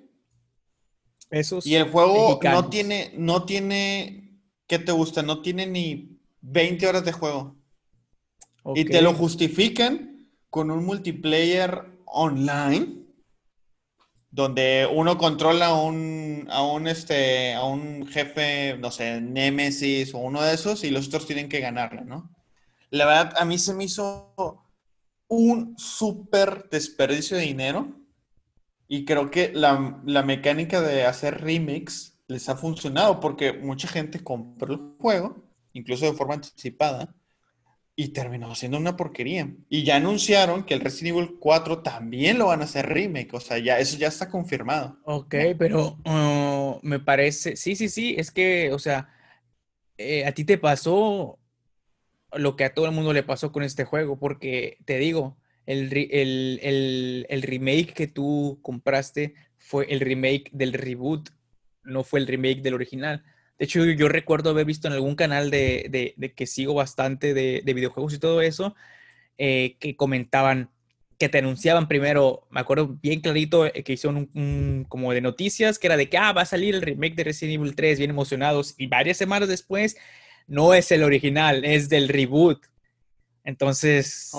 Esos 1.30 1.66
y 1.66 1.74
el 1.74 1.90
juego 1.90 2.38
no 2.42 2.68
tiene, 2.68 3.12
no 3.16 3.44
tiene, 3.44 4.40
¿qué 4.66 4.78
te 4.78 4.92
gusta? 4.92 5.22
No 5.22 5.42
tiene 5.42 5.66
ni 5.66 6.20
20 6.40 6.86
horas 6.86 7.04
de 7.04 7.12
juego. 7.12 7.56
Y 8.74 8.84
te 8.84 9.00
lo 9.00 9.14
justifican 9.14 10.28
con 10.50 10.70
un 10.70 10.84
multiplayer 10.84 11.84
online 12.06 13.06
donde 14.30 14.88
uno 14.92 15.16
controla 15.16 15.66
a 15.66 15.82
un, 15.82 16.46
a 16.50 16.62
un, 16.62 16.88
este, 16.88 17.54
a 17.54 17.64
un 17.64 18.06
jefe, 18.06 18.76
no 18.78 18.90
sé, 18.90 19.20
Nemesis 19.20 20.14
o 20.14 20.18
uno 20.18 20.42
de 20.42 20.54
esos 20.54 20.84
y 20.84 20.90
los 20.90 21.06
otros 21.08 21.26
tienen 21.26 21.48
que 21.48 21.60
ganarle, 21.60 22.02
¿no? 22.04 22.34
La 22.90 23.06
verdad, 23.06 23.34
a 23.38 23.44
mí 23.44 23.58
se 23.58 23.72
me 23.72 23.84
hizo 23.84 24.34
un 25.28 25.76
súper 25.78 26.68
desperdicio 26.70 27.36
de 27.36 27.44
dinero 27.44 28.05
y 28.88 29.04
creo 29.04 29.30
que 29.30 29.52
la, 29.52 30.00
la, 30.04 30.22
mecánica 30.22 30.80
de 30.80 31.04
hacer 31.04 31.40
remix 31.40 32.18
les 32.28 32.48
ha 32.48 32.56
funcionado 32.56 33.20
porque 33.20 33.52
mucha 33.52 33.88
gente 33.88 34.22
compró 34.22 34.74
el 34.74 34.80
juego, 34.98 35.44
incluso 35.72 36.06
de 36.06 36.12
forma 36.12 36.34
anticipada, 36.34 37.14
y 37.98 38.08
terminó 38.08 38.54
siendo 38.54 38.76
una 38.76 38.96
porquería. 38.96 39.50
Y 39.68 39.82
ya 39.82 39.96
anunciaron 39.96 40.64
que 40.64 40.74
el 40.74 40.80
Resident 40.80 41.16
Evil 41.16 41.36
4 41.40 41.82
también 41.82 42.38
lo 42.38 42.46
van 42.46 42.60
a 42.60 42.64
hacer 42.64 42.86
remake, 42.86 43.32
o 43.32 43.40
sea, 43.40 43.58
ya 43.58 43.78
eso 43.78 43.96
ya 43.96 44.08
está 44.08 44.28
confirmado. 44.28 44.98
Ok, 45.04 45.34
pero 45.58 45.98
uh, 46.04 46.78
me 46.82 47.00
parece, 47.00 47.56
sí, 47.56 47.74
sí, 47.74 47.88
sí, 47.88 48.14
es 48.18 48.30
que, 48.30 48.72
o 48.72 48.78
sea, 48.78 49.08
eh, 49.96 50.26
a 50.26 50.32
ti 50.32 50.44
te 50.44 50.58
pasó 50.58 51.38
lo 52.32 52.54
que 52.54 52.64
a 52.64 52.74
todo 52.74 52.84
el 52.84 52.92
mundo 52.92 53.14
le 53.14 53.22
pasó 53.22 53.50
con 53.50 53.62
este 53.62 53.84
juego, 53.84 54.18
porque 54.18 54.76
te 54.84 54.98
digo, 54.98 55.38
el, 55.66 57.26
el 57.28 57.42
remake 57.42 57.92
que 57.92 58.06
tú 58.06 58.58
compraste 58.62 59.34
fue 59.58 59.86
el 59.92 60.00
remake 60.00 60.50
del 60.52 60.72
reboot, 60.72 61.30
no 61.82 62.04
fue 62.04 62.20
el 62.20 62.26
remake 62.26 62.62
del 62.62 62.74
original. 62.74 63.24
De 63.58 63.64
hecho, 63.64 63.84
yo, 63.84 64.08
recuerdo 64.08 64.50
haber 64.50 64.66
visto 64.66 64.86
en 64.86 64.94
algún 64.94 65.14
canal 65.14 65.50
de, 65.50 66.14
que 66.36 66.46
sigo 66.46 66.74
bastante 66.74 67.32
de, 67.32 67.62
videojuegos 67.64 68.14
y 68.14 68.18
todo 68.18 68.42
eso, 68.42 68.74
eh, 69.38 69.76
que 69.80 69.96
comentaban, 69.96 70.70
que 71.18 71.30
te 71.30 71.38
anunciaban 71.38 71.88
primero, 71.88 72.46
me 72.50 72.60
acuerdo 72.60 72.98
bien 73.02 73.20
clarito 73.20 73.66
eh, 73.66 73.82
que 73.82 73.94
hicieron 73.94 74.30
un, 74.34 74.84
como 74.88 75.12
de 75.12 75.22
noticias, 75.22 75.78
que 75.78 75.86
era 75.86 75.96
de 75.96 76.10
que, 76.10 76.18
ah, 76.18 76.32
va 76.32 76.42
a 76.42 76.46
salir 76.46 76.74
el 76.74 76.82
remake 76.82 77.14
de 77.14 77.24
Resident 77.24 77.54
Evil 77.54 77.74
3, 77.74 77.98
bien 77.98 78.10
emocionados, 78.10 78.74
y 78.76 78.88
varias 78.88 79.16
semanas 79.16 79.48
después, 79.48 79.96
no 80.46 80.74
es 80.74 80.92
el 80.92 81.02
original, 81.02 81.64
es 81.64 81.88
del 81.88 82.08
reboot. 82.08 82.66
Entonces, 83.46 84.32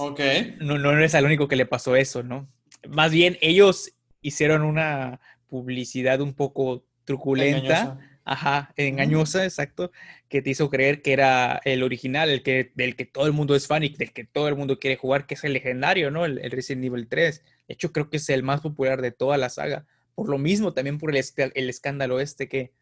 no, 0.60 0.78
no 0.78 0.92
eres 0.92 1.14
el 1.14 1.24
único 1.24 1.48
que 1.48 1.56
le 1.56 1.66
pasó 1.66 1.96
eso, 1.96 2.24
¿no? 2.24 2.46
Más 2.90 3.12
bien, 3.12 3.38
ellos 3.40 3.94
hicieron 4.22 4.64
una 4.64 5.22
publicidad 5.48 6.20
un 6.20 6.34
poco 6.34 6.84
truculenta. 7.06 7.98
Ajá, 8.26 8.74
engañosa, 8.76 9.46
exacto, 9.46 9.94
que 10.28 10.42
te 10.42 10.50
hizo 10.50 10.70
creer 10.70 11.02
que 11.02 11.14
era 11.14 11.62
el 11.64 11.82
original, 11.82 12.30
el 12.30 12.44
que, 12.44 12.74
del 12.76 12.98
que 12.98 13.06
todo 13.06 13.26
el 13.26 13.32
mundo 13.32 13.56
es 13.56 13.68
fan 13.68 13.86
y 13.86 13.90
del 13.96 14.12
que 14.12 14.26
todo 14.26 14.50
el 14.50 14.58
mundo 14.58 14.78
quiere 14.78 14.98
jugar, 14.98 15.26
que 15.26 15.36
es 15.36 15.44
el 15.46 15.54
legendario, 15.54 16.12
¿no? 16.12 16.26
El, 16.26 16.52
Resident 16.52 16.84
Evil 16.84 17.08
3. 17.08 17.42
De 17.70 17.74
hecho, 17.74 17.94
creo 17.94 18.10
que 18.10 18.18
es 18.18 18.28
el 18.28 18.44
más 18.44 18.60
popular 18.60 19.02
de 19.02 19.12
toda 19.12 19.38
la 19.38 19.48
saga. 19.48 19.86
Por 20.16 20.28
lo 20.28 20.38
mismo, 20.38 20.74
también 20.74 20.98
por 20.98 21.16
el, 21.16 21.24
el 21.56 21.70
escándalo 21.70 22.20
este 22.20 22.50
que, 22.50 22.74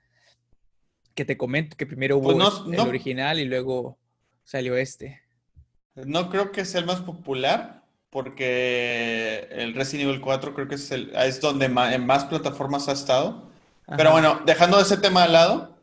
que 1.14 1.26
te 1.26 1.38
comento, 1.38 1.78
que 1.78 1.86
primero 1.86 2.18
hubo 2.18 2.34
pues 2.34 2.74
el 2.74 2.80
original 2.80 3.40
y 3.40 3.46
luego 3.46 4.00
salió 4.44 4.76
este. 4.76 5.25
No 5.96 6.30
creo 6.30 6.52
que 6.52 6.66
sea 6.66 6.82
el 6.82 6.86
más 6.86 7.02
popular, 7.02 7.84
porque 8.10 9.48
el 9.52 9.74
Resident 9.74 10.10
Evil 10.10 10.22
4 10.22 10.54
creo 10.54 10.68
que 10.68 10.76
es, 10.76 10.92
el, 10.92 11.16
es 11.16 11.42
donde 11.42 11.66
en 11.66 12.06
más 12.06 12.26
plataformas 12.26 12.88
ha 12.88 12.94
estado. 12.94 13.50
Pero 13.98 14.12
bueno, 14.12 14.42
dejando 14.46 14.80
ese 14.80 14.98
tema 14.98 15.24
de 15.24 15.30
lado, 15.30 15.78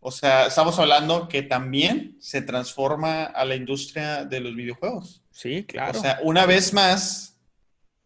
o 0.00 0.10
sea, 0.10 0.46
estamos 0.46 0.78
hablando 0.78 1.28
que 1.28 1.42
también 1.42 2.16
se 2.20 2.42
transforma 2.42 3.24
a 3.24 3.44
la 3.44 3.54
industria 3.54 4.24
de 4.24 4.40
los 4.40 4.54
videojuegos. 4.56 5.22
Sí, 5.30 5.64
claro. 5.64 5.98
O 5.98 6.02
sea, 6.02 6.18
una 6.22 6.46
vez 6.46 6.72
más, 6.72 7.38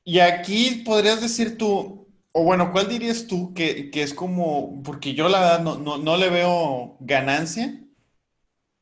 y 0.05 0.19
aquí 0.19 0.83
podrías 0.85 1.21
decir 1.21 1.57
tú, 1.57 2.07
o 2.33 2.43
bueno, 2.43 2.71
¿cuál 2.71 2.89
dirías 2.89 3.27
tú 3.27 3.55
que, 3.55 3.91
es 3.95 4.13
como, 4.13 4.83
porque 4.83 5.15
yo 5.15 5.31
la 5.31 5.41
verdad 5.41 5.61
no, 5.61 6.17
le 6.19 6.29
veo 6.29 6.99
ganancia 7.01 7.81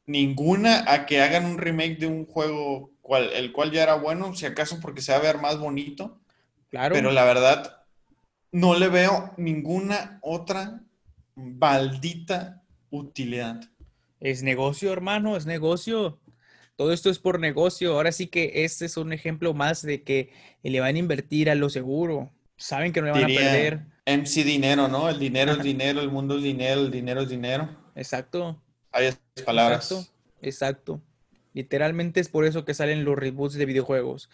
ninguna 0.06 0.84
a 0.92 1.06
que 1.06 1.20
hagan 1.22 1.46
un 1.46 1.58
remake 1.58 1.98
de 1.98 2.06
un 2.06 2.26
juego 2.26 2.92
cual, 3.00 3.30
el 3.34 3.52
cual 3.52 3.70
ya 3.70 3.82
era 3.82 3.94
bueno, 3.94 4.34
si 4.34 4.46
acaso 4.46 4.80
porque 4.80 5.02
se 5.02 5.12
va 5.12 5.18
a 5.18 5.22
ver 5.22 5.38
más 5.38 5.58
bonito. 5.58 6.20
Claro. 6.70 6.94
Pero 6.94 7.12
la 7.12 7.24
verdad, 7.24 7.82
no 8.50 8.78
le 8.78 8.88
veo 8.88 9.32
ninguna 9.36 10.18
otra 10.22 10.80
maldita 11.34 12.62
utilidad. 12.90 13.60
Es 14.20 14.42
negocio, 14.42 14.92
hermano, 14.92 15.36
es 15.36 15.46
negocio. 15.46 16.20
Todo 16.76 16.92
esto 16.92 17.10
es 17.10 17.18
por 17.18 17.38
negocio. 17.38 17.92
Ahora 17.92 18.10
sí 18.10 18.26
que 18.26 18.64
este 18.64 18.86
es 18.86 18.96
un 18.96 19.12
ejemplo 19.12 19.54
más 19.54 19.82
de 19.82 20.02
que 20.02 20.32
le 20.62 20.80
van 20.80 20.96
a 20.96 20.98
invertir 20.98 21.50
a 21.50 21.54
lo 21.54 21.68
seguro. 21.68 22.32
Saben 22.56 22.92
que 22.92 23.00
no 23.00 23.06
le 23.06 23.12
van 23.12 23.24
a 23.24 23.26
perder. 23.26 23.86
MC 24.06 24.44
dinero, 24.44 24.88
¿no? 24.88 25.08
El 25.08 25.18
dinero 25.18 25.52
es 25.52 25.62
dinero, 25.62 26.00
el 26.00 26.10
mundo 26.10 26.36
es 26.36 26.42
dinero, 26.42 26.80
el 26.80 26.90
dinero 26.90 27.22
es 27.22 27.28
dinero. 27.28 27.68
Exacto. 27.94 28.62
Hay 28.92 29.06
palabras. 29.42 29.90
Exacto. 29.90 30.12
Exacto. 30.42 31.00
Literalmente 31.52 32.20
es 32.20 32.28
por 32.28 32.44
eso 32.44 32.64
que 32.64 32.74
salen 32.74 33.04
los 33.04 33.16
reboots 33.16 33.54
de 33.54 33.66
videojuegos. 33.66 34.28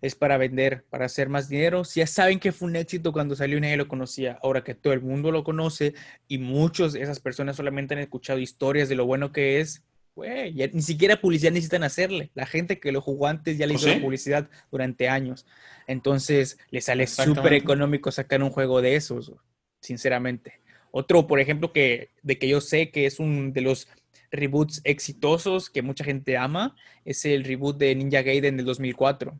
Es 0.00 0.14
para 0.14 0.36
vender, 0.36 0.84
para 0.90 1.06
hacer 1.06 1.28
más 1.28 1.48
dinero. 1.48 1.84
Si 1.84 2.00
ya 2.00 2.06
saben 2.06 2.38
que 2.38 2.52
fue 2.52 2.68
un 2.68 2.76
éxito 2.76 3.12
cuando 3.12 3.34
salió 3.34 3.58
y 3.58 3.60
nadie 3.60 3.76
lo 3.76 3.88
conocía. 3.88 4.38
Ahora 4.42 4.62
que 4.62 4.74
todo 4.74 4.92
el 4.92 5.00
mundo 5.00 5.32
lo 5.32 5.42
conoce 5.42 5.94
y 6.28 6.38
muchos 6.38 6.92
de 6.92 7.02
esas 7.02 7.20
personas 7.20 7.56
solamente 7.56 7.94
han 7.94 8.00
escuchado 8.00 8.38
historias 8.38 8.88
de 8.88 8.94
lo 8.94 9.06
bueno 9.06 9.32
que 9.32 9.60
es, 9.60 9.82
güey, 10.14 10.52
ni 10.52 10.82
siquiera 10.82 11.20
publicidad 11.20 11.52
necesitan 11.52 11.84
hacerle. 11.84 12.30
La 12.34 12.46
gente 12.46 12.78
que 12.78 12.92
lo 12.92 13.00
jugó 13.00 13.26
antes 13.26 13.58
ya 13.58 13.66
le 13.66 13.74
pues 13.74 13.84
hizo 13.84 13.94
la 13.94 14.00
publicidad 14.00 14.50
durante 14.70 15.08
años. 15.08 15.46
Entonces, 15.86 16.58
le 16.70 16.80
sale 16.80 17.06
súper 17.06 17.54
económico 17.54 18.12
sacar 18.12 18.42
un 18.42 18.50
juego 18.50 18.82
de 18.82 18.96
esos, 18.96 19.32
sinceramente. 19.80 20.60
Otro, 20.90 21.26
por 21.26 21.40
ejemplo, 21.40 21.72
que 21.72 22.10
de 22.22 22.38
que 22.38 22.48
yo 22.48 22.60
sé 22.60 22.90
que 22.90 23.06
es 23.06 23.20
un 23.20 23.52
de 23.52 23.60
los 23.60 23.88
reboots 24.30 24.80
exitosos 24.84 25.70
que 25.70 25.82
mucha 25.82 26.04
gente 26.04 26.36
ama, 26.36 26.76
es 27.04 27.24
el 27.24 27.44
reboot 27.44 27.78
de 27.78 27.94
Ninja 27.94 28.22
Gaiden 28.22 28.56
del 28.56 28.66
2004. 28.66 29.38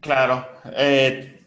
Claro. 0.00 0.46
Eh, 0.76 1.40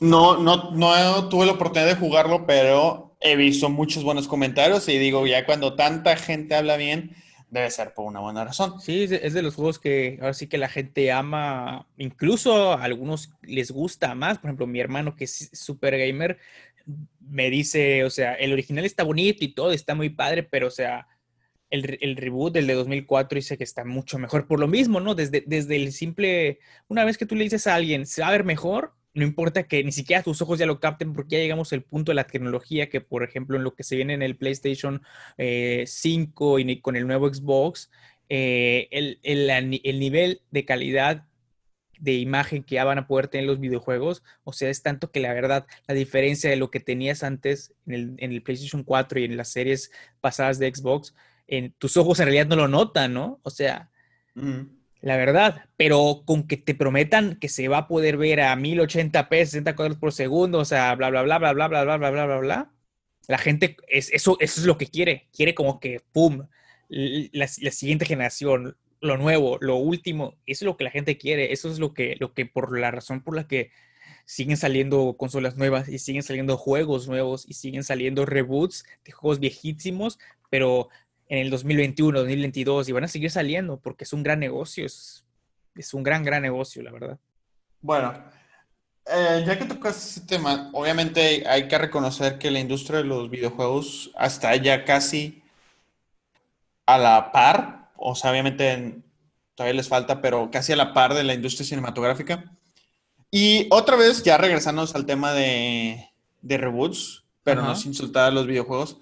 no, 0.00 0.38
no, 0.38 0.70
no 0.72 1.28
tuve 1.28 1.46
la 1.46 1.52
oportunidad 1.52 1.86
de 1.86 1.96
jugarlo, 1.96 2.46
pero 2.46 3.16
he 3.20 3.36
visto 3.36 3.68
muchos 3.70 4.04
buenos 4.04 4.28
comentarios 4.28 4.88
y 4.88 4.98
digo, 4.98 5.26
ya 5.26 5.46
cuando 5.46 5.74
tanta 5.74 6.16
gente 6.16 6.54
habla 6.54 6.76
bien, 6.76 7.16
debe 7.50 7.70
ser 7.70 7.94
por 7.94 8.06
una 8.06 8.20
buena 8.20 8.44
razón. 8.44 8.80
Sí, 8.80 9.04
es 9.10 9.32
de 9.32 9.42
los 9.42 9.54
juegos 9.54 9.78
que 9.78 10.18
ahora 10.20 10.34
sí 10.34 10.48
que 10.48 10.58
la 10.58 10.68
gente 10.68 11.12
ama, 11.12 11.86
incluso 11.96 12.72
a 12.72 12.82
algunos 12.82 13.30
les 13.42 13.70
gusta 13.70 14.14
más. 14.14 14.38
Por 14.38 14.48
ejemplo, 14.48 14.66
mi 14.66 14.80
hermano 14.80 15.14
que 15.14 15.24
es 15.24 15.50
super 15.52 15.96
gamer 15.96 16.38
me 17.20 17.50
dice, 17.50 18.04
o 18.04 18.10
sea, 18.10 18.34
el 18.34 18.52
original 18.52 18.84
está 18.84 19.04
bonito 19.04 19.44
y 19.44 19.48
todo, 19.48 19.72
está 19.72 19.94
muy 19.94 20.10
padre, 20.10 20.42
pero 20.42 20.66
o 20.66 20.70
sea, 20.70 21.06
el, 21.70 21.98
el 22.00 22.16
reboot 22.16 22.54
del 22.54 22.66
de 22.66 22.74
2004 22.74 23.36
dice 23.36 23.58
que 23.58 23.64
está 23.64 23.84
mucho 23.84 24.18
mejor 24.18 24.46
por 24.46 24.60
lo 24.60 24.68
mismo, 24.68 25.00
¿no? 25.00 25.14
Desde, 25.14 25.42
desde 25.46 25.76
el 25.76 25.92
simple, 25.92 26.58
una 26.88 27.04
vez 27.04 27.18
que 27.18 27.26
tú 27.26 27.34
le 27.34 27.44
dices 27.44 27.66
a 27.66 27.74
alguien, 27.74 28.06
se 28.06 28.22
va 28.22 28.28
a 28.28 28.32
ver 28.32 28.44
mejor, 28.44 28.92
no 29.14 29.22
importa 29.22 29.62
que 29.62 29.82
ni 29.84 29.92
siquiera 29.92 30.22
tus 30.22 30.42
ojos 30.42 30.58
ya 30.58 30.66
lo 30.66 30.80
capten 30.80 31.12
porque 31.12 31.36
ya 31.36 31.42
llegamos 31.42 31.72
al 31.72 31.82
punto 31.82 32.10
de 32.10 32.16
la 32.16 32.26
tecnología 32.26 32.88
que, 32.90 33.00
por 33.00 33.22
ejemplo, 33.22 33.56
en 33.56 33.62
lo 33.62 33.74
que 33.74 33.84
se 33.84 33.96
viene 33.96 34.14
en 34.14 34.22
el 34.22 34.36
PlayStation 34.36 35.02
5 35.36 35.38
eh, 35.38 36.62
y 36.62 36.80
con 36.80 36.96
el 36.96 37.06
nuevo 37.06 37.32
Xbox, 37.32 37.90
eh, 38.28 38.88
el, 38.90 39.20
el, 39.22 40.00
nivel 40.00 40.42
de 40.50 40.64
calidad 40.64 41.26
de 42.00 42.14
imagen 42.14 42.64
que 42.64 42.74
ya 42.74 42.84
van 42.84 42.98
a 42.98 43.06
poder 43.06 43.28
tener 43.28 43.46
los 43.46 43.60
videojuegos, 43.60 44.24
o 44.42 44.52
sea, 44.52 44.68
es 44.68 44.82
tanto 44.82 45.12
que 45.12 45.20
la 45.20 45.32
verdad, 45.32 45.66
la 45.86 45.94
diferencia 45.94 46.50
de 46.50 46.56
lo 46.56 46.70
que 46.70 46.80
tenías 46.80 47.22
antes 47.22 47.72
en 47.86 47.94
el, 47.94 48.14
en 48.18 48.32
el 48.32 48.42
PlayStation 48.42 48.82
4 48.82 49.20
y 49.20 49.24
en 49.24 49.36
las 49.36 49.50
series 49.52 49.92
pasadas 50.20 50.58
de 50.58 50.74
Xbox, 50.74 51.14
en 51.46 51.72
tus 51.72 51.96
ojos 51.96 52.20
en 52.20 52.26
realidad 52.26 52.46
no 52.46 52.56
lo 52.56 52.68
notan, 52.68 53.14
¿no? 53.14 53.40
O 53.42 53.50
sea, 53.50 53.90
la 55.00 55.16
verdad, 55.16 55.66
pero 55.76 56.22
con 56.24 56.46
que 56.46 56.56
te 56.56 56.74
prometan 56.74 57.36
que 57.36 57.48
se 57.48 57.68
va 57.68 57.78
a 57.78 57.88
poder 57.88 58.16
ver 58.16 58.40
a 58.40 58.56
1080p, 58.56 59.28
60 59.28 59.76
cuadros 59.76 59.98
por 59.98 60.12
segundo, 60.12 60.58
o 60.58 60.64
sea, 60.64 60.94
bla, 60.94 61.10
bla, 61.10 61.22
bla, 61.22 61.38
bla, 61.38 61.52
bla, 61.52 61.68
bla, 61.68 61.84
bla, 61.84 61.96
bla, 61.98 62.10
bla, 62.10 62.26
bla, 62.26 62.38
bla. 62.38 62.72
La 63.28 63.38
gente, 63.38 63.76
es, 63.88 64.10
eso, 64.12 64.36
eso 64.40 64.60
es 64.60 64.66
lo 64.66 64.78
que 64.78 64.86
quiere. 64.86 65.28
Quiere 65.32 65.54
como 65.54 65.80
que, 65.80 66.00
¡pum! 66.12 66.46
La, 66.88 67.48
siguiente 67.48 68.04
generación, 68.06 68.76
lo 69.00 69.16
nuevo, 69.16 69.58
lo 69.60 69.76
último. 69.76 70.36
Eso 70.46 70.64
es 70.64 70.66
lo 70.66 70.76
que 70.76 70.84
la 70.84 70.90
gente 70.90 71.18
quiere. 71.18 71.52
Eso 71.52 71.70
es 71.70 71.78
lo 71.78 71.94
que, 71.94 72.16
lo 72.20 72.34
que 72.34 72.46
por 72.46 72.78
la 72.78 72.90
razón 72.90 73.22
por 73.22 73.36
la 73.36 73.46
que 73.46 73.70
siguen 74.24 74.56
saliendo 74.56 75.16
consolas 75.18 75.56
nuevas 75.56 75.88
y 75.88 75.98
siguen 75.98 76.22
saliendo 76.22 76.56
juegos 76.56 77.08
nuevos 77.08 77.44
y 77.48 77.54
siguen 77.54 77.84
saliendo 77.84 78.24
reboots 78.24 78.84
de 79.04 79.12
juegos 79.12 79.38
viejísimos, 79.38 80.18
pero 80.50 80.88
en 81.34 81.46
el 81.46 81.50
2021, 81.50 82.20
2022 82.20 82.88
y 82.88 82.92
van 82.92 83.04
a 83.04 83.08
seguir 83.08 83.30
saliendo 83.30 83.78
porque 83.78 84.04
es 84.04 84.12
un 84.12 84.22
gran 84.22 84.38
negocio, 84.38 84.86
es, 84.86 85.24
es 85.74 85.92
un 85.94 86.02
gran, 86.02 86.22
gran 86.22 86.42
negocio, 86.42 86.82
la 86.82 86.92
verdad. 86.92 87.18
Bueno, 87.80 88.14
eh, 89.06 89.42
ya 89.46 89.58
que 89.58 89.64
tocas 89.64 89.96
ese 89.96 90.20
tema, 90.26 90.70
obviamente 90.72 91.46
hay 91.46 91.68
que 91.68 91.76
reconocer 91.76 92.38
que 92.38 92.50
la 92.50 92.60
industria 92.60 92.98
de 92.98 93.04
los 93.04 93.28
videojuegos 93.28 94.12
está 94.20 94.54
ya 94.56 94.84
casi 94.84 95.42
a 96.86 96.98
la 96.98 97.32
par, 97.32 97.90
o 97.96 98.14
sea, 98.14 98.30
obviamente 98.30 98.98
todavía 99.54 99.76
les 99.76 99.88
falta, 99.88 100.20
pero 100.20 100.50
casi 100.50 100.72
a 100.72 100.76
la 100.76 100.94
par 100.94 101.14
de 101.14 101.24
la 101.24 101.34
industria 101.34 101.66
cinematográfica. 101.66 102.44
Y 103.30 103.66
otra 103.70 103.96
vez, 103.96 104.22
ya 104.22 104.38
regresándonos 104.38 104.94
al 104.94 105.06
tema 105.06 105.32
de, 105.32 106.08
de 106.40 106.56
reboots, 106.56 107.24
pero 107.42 107.62
no 107.62 107.74
sin 107.74 107.90
insultar 107.90 108.28
a 108.28 108.30
los 108.30 108.46
videojuegos, 108.46 108.98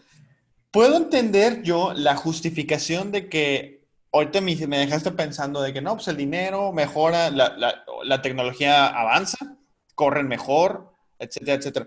puedo 0.72 0.96
entender 0.96 1.62
yo 1.62 1.92
la 1.94 2.16
justificación 2.16 3.12
de 3.12 3.28
que 3.28 3.86
ahorita 4.10 4.40
me, 4.40 4.56
me 4.66 4.78
dejaste 4.78 5.12
pensando 5.12 5.62
de 5.62 5.72
que 5.72 5.80
no, 5.80 5.94
pues 5.94 6.08
el 6.08 6.16
dinero 6.16 6.72
mejora, 6.72 7.30
la, 7.30 8.22
tecnología 8.22 8.86
avanza, 8.86 9.56
corren 9.94 10.26
mejor, 10.26 10.92
etcétera, 11.18 11.54
etcétera. 11.54 11.86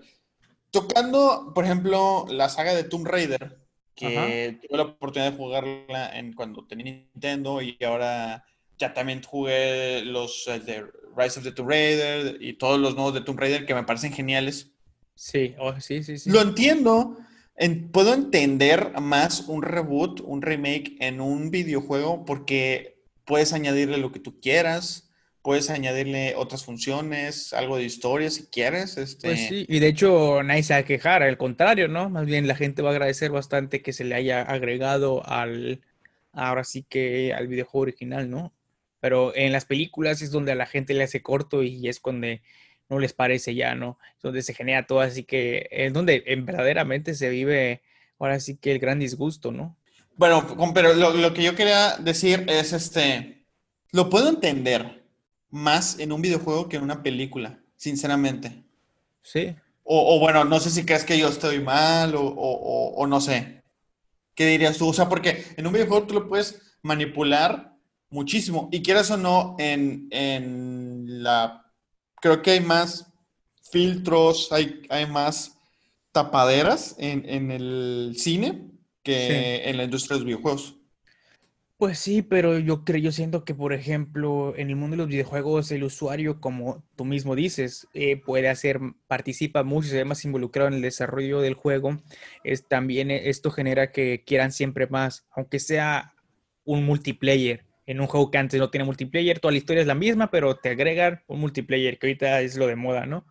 Tocando, 0.72 1.52
por 1.54 1.66
ejemplo, 1.66 2.26
la 2.30 2.48
saga 2.48 2.74
de 2.74 2.84
Tomb 2.84 3.08
Raider, 3.08 3.58
que 3.96 4.60
tuve 4.62 4.78
la 4.78 4.84
oportunidad 4.84 5.32
de 5.32 5.38
jugarla 5.38 6.18
en, 6.18 6.34
cuando 6.34 6.66
tenía 6.66 6.86
Nintendo 6.86 7.62
y 7.62 7.78
ahora 7.84 8.46
ya 8.78 8.94
también 8.94 9.24
jugué 9.24 10.04
los 10.04 10.46
de 10.46 10.86
Rise 11.16 11.40
of 11.40 11.46
the 11.46 11.52
Tomb 11.52 11.70
Raider 11.70 12.42
y 12.42 12.54
todos 12.54 12.80
los 12.80 12.96
nuevos 12.96 13.14
de 13.14 13.22
Tomb 13.22 13.40
Raider 13.40 13.66
que 13.66 13.74
me 13.74 13.84
parecen 13.84 14.12
geniales. 14.12 14.72
Sí, 15.16 15.56
oh, 15.60 15.80
sí, 15.80 16.04
sí, 16.04 16.18
sí. 16.18 16.30
Lo 16.30 16.42
entiendo, 16.42 17.18
puedo 17.92 18.14
entender 18.14 19.00
más 19.02 19.42
un 19.48 19.62
reboot, 19.62 20.22
un 20.22 20.42
remake 20.42 20.98
en 21.00 21.22
un 21.22 21.52
videojuego 21.52 22.26
porque 22.26 23.02
puedes 23.24 23.54
añadirle 23.54 23.98
lo 23.98 24.12
que 24.12 24.20
tú 24.20 24.40
quieras, 24.40 25.10
puedes 25.42 25.70
añadirle 25.70 26.34
otras 26.36 26.66
funciones, 26.66 27.54
algo 27.54 27.78
de 27.78 27.84
historia 27.84 28.30
si 28.30 28.48
quieres. 28.48 28.98
Este... 28.98 29.28
Pues 29.28 29.48
sí, 29.48 29.66
y 29.68 29.80
de 29.80 29.88
hecho 29.88 30.44
nadie 30.44 30.64
se 30.64 30.74
va 30.74 30.80
a 30.80 30.86
quejar, 30.86 31.24
al 31.24 31.38
contrario, 31.38 31.88
¿no? 31.88 32.10
Más 32.10 32.26
bien 32.26 32.48
la 32.48 32.56
gente 32.56 32.82
va 32.82 32.90
a 32.90 32.94
agradecer 32.94 33.32
bastante 33.32 33.82
que 33.82 33.94
se 33.94 34.04
le 34.04 34.16
haya 34.16 34.42
agregado 34.42 35.26
al, 35.26 35.82
ahora 36.34 36.64
sí 36.64 36.84
que 36.88 37.34
al 37.34 37.48
videojuego 37.48 37.84
original, 37.84 38.30
¿no? 38.30 38.54
Pero 39.00 39.36
en 39.36 39.52
las 39.52 39.66
películas 39.66 40.22
es 40.22 40.32
donde 40.32 40.52
a 40.52 40.56
la 40.56 40.66
gente 40.66 40.94
le 40.94 41.04
hace 41.04 41.22
corto 41.22 41.62
y 41.62 41.88
es 41.88 42.00
cuando 42.00 42.28
no 42.90 43.00
les 43.00 43.14
parece 43.14 43.56
ya, 43.56 43.76
¿no? 43.76 43.98
Es 44.16 44.22
donde 44.22 44.42
se 44.42 44.54
genera 44.54 44.86
todo, 44.86 45.00
así 45.00 45.24
que 45.24 45.68
es 45.72 45.94
donde 45.94 46.24
en 46.28 46.46
verdaderamente 46.46 47.16
se 47.16 47.30
vive 47.30 47.82
ahora 48.20 48.40
sí 48.40 48.58
que 48.58 48.72
el 48.72 48.80
gran 48.80 49.00
disgusto, 49.00 49.52
¿no? 49.52 49.76
Bueno, 50.18 50.46
pero 50.74 50.94
lo, 50.94 51.34
que 51.34 51.44
yo 51.44 51.56
quería 51.56 51.98
decir 51.98 52.46
es 52.48 52.72
este, 52.72 53.46
lo 53.92 54.10
puedo 54.10 54.30
entender 54.30 55.04
más 55.50 56.00
en 56.00 56.12
un 56.12 56.22
videojuego 56.22 56.70
que 56.70 56.78
en 56.78 56.84
una 56.84 57.04
película, 57.04 57.60
sinceramente. 57.76 58.64
Sí. 59.22 59.56
O, 59.84 60.20
bueno, 60.20 60.46
no 60.46 60.60
sé 60.60 60.72
si 60.72 60.86
crees 60.86 61.04
que 61.04 61.18
yo 61.18 61.28
estoy 61.28 61.60
mal 61.60 62.16
o, 62.16 62.24
o, 62.24 63.06
no 63.08 63.22
sé. 63.22 63.62
¿Qué 64.34 64.46
dirías 64.48 64.78
tú? 64.78 64.88
O 64.90 64.94
sea, 64.94 65.08
porque 65.08 65.46
en 65.58 65.68
un 65.68 65.74
videojuego 65.74 66.08
tú 66.08 66.14
lo 66.16 66.28
puedes 66.28 66.62
manipular 66.82 67.76
muchísimo. 68.10 68.70
Y 68.72 68.82
quieras 68.82 69.12
o 69.12 69.18
no, 69.18 69.56
en, 69.60 70.08
en 70.12 71.24
la 71.24 71.65
creo 72.26 72.42
que 72.42 72.50
hay 72.50 72.60
más 72.60 73.06
filtros, 73.72 74.52
hay, 74.52 74.82
hay 74.90 75.06
más 75.06 75.60
tapaderas 76.12 76.96
en, 76.98 77.52
el 77.52 78.16
cine 78.18 78.72
que 79.04 79.70
en 79.70 79.78
la 79.78 79.84
industria 79.84 80.16
de 80.16 80.20
los 80.22 80.26
videojuegos. 80.26 80.76
Pues 81.78 82.00
sí, 82.00 82.24
pero 82.24 82.58
yo 82.58 82.84
creo, 82.84 82.98
yo 82.98 83.12
siento 83.12 83.46
que, 83.46 83.54
por 83.54 83.74
ejemplo, 83.74 84.56
en 84.58 84.72
el 84.72 84.76
mundo 84.76 84.96
de 84.96 85.04
los 85.04 85.08
videojuegos, 85.08 85.72
el 85.72 85.84
usuario, 85.84 86.42
como 86.42 86.84
tú 86.96 87.06
mismo 87.06 87.36
dices, 87.36 87.88
eh, 87.94 88.18
puede 88.18 88.50
hacer, 88.50 88.80
participa 89.06 89.62
mucho, 89.62 89.90
se 89.90 89.98
ve 89.98 90.06
más 90.06 90.26
involucrado 90.26 90.70
en 90.70 90.74
el 90.74 90.82
desarrollo 90.82 91.42
del 91.42 91.54
juego. 91.54 92.02
Es, 92.44 92.68
también 92.68 93.12
esto 93.12 93.52
genera 93.52 93.92
que 93.92 94.24
quieran 94.26 94.52
siempre 94.52 94.88
más, 94.88 95.28
aunque 95.30 95.60
sea 95.60 96.16
un 96.64 96.86
multiplayer 96.86 97.65
en 97.86 98.02
un 98.02 98.08
juego 98.08 98.32
que 98.32 98.38
antes 98.38 98.60
no 98.60 98.70
tiene 98.70 98.86
multiplayer, 98.86 99.40
toda 99.40 99.52
la 99.52 99.58
historia 99.58 99.82
es 99.82 99.88
la 99.88 99.96
misma, 99.96 100.32
pero 100.32 100.56
te 100.56 100.70
agregan 100.70 101.24
un 101.28 101.40
multiplayer, 101.40 102.00
que 102.00 102.08
ahorita 102.08 102.42
es 102.42 102.58
lo 102.58 102.68
de 102.68 102.76
moda, 102.76 103.06
¿no? 103.06 103.26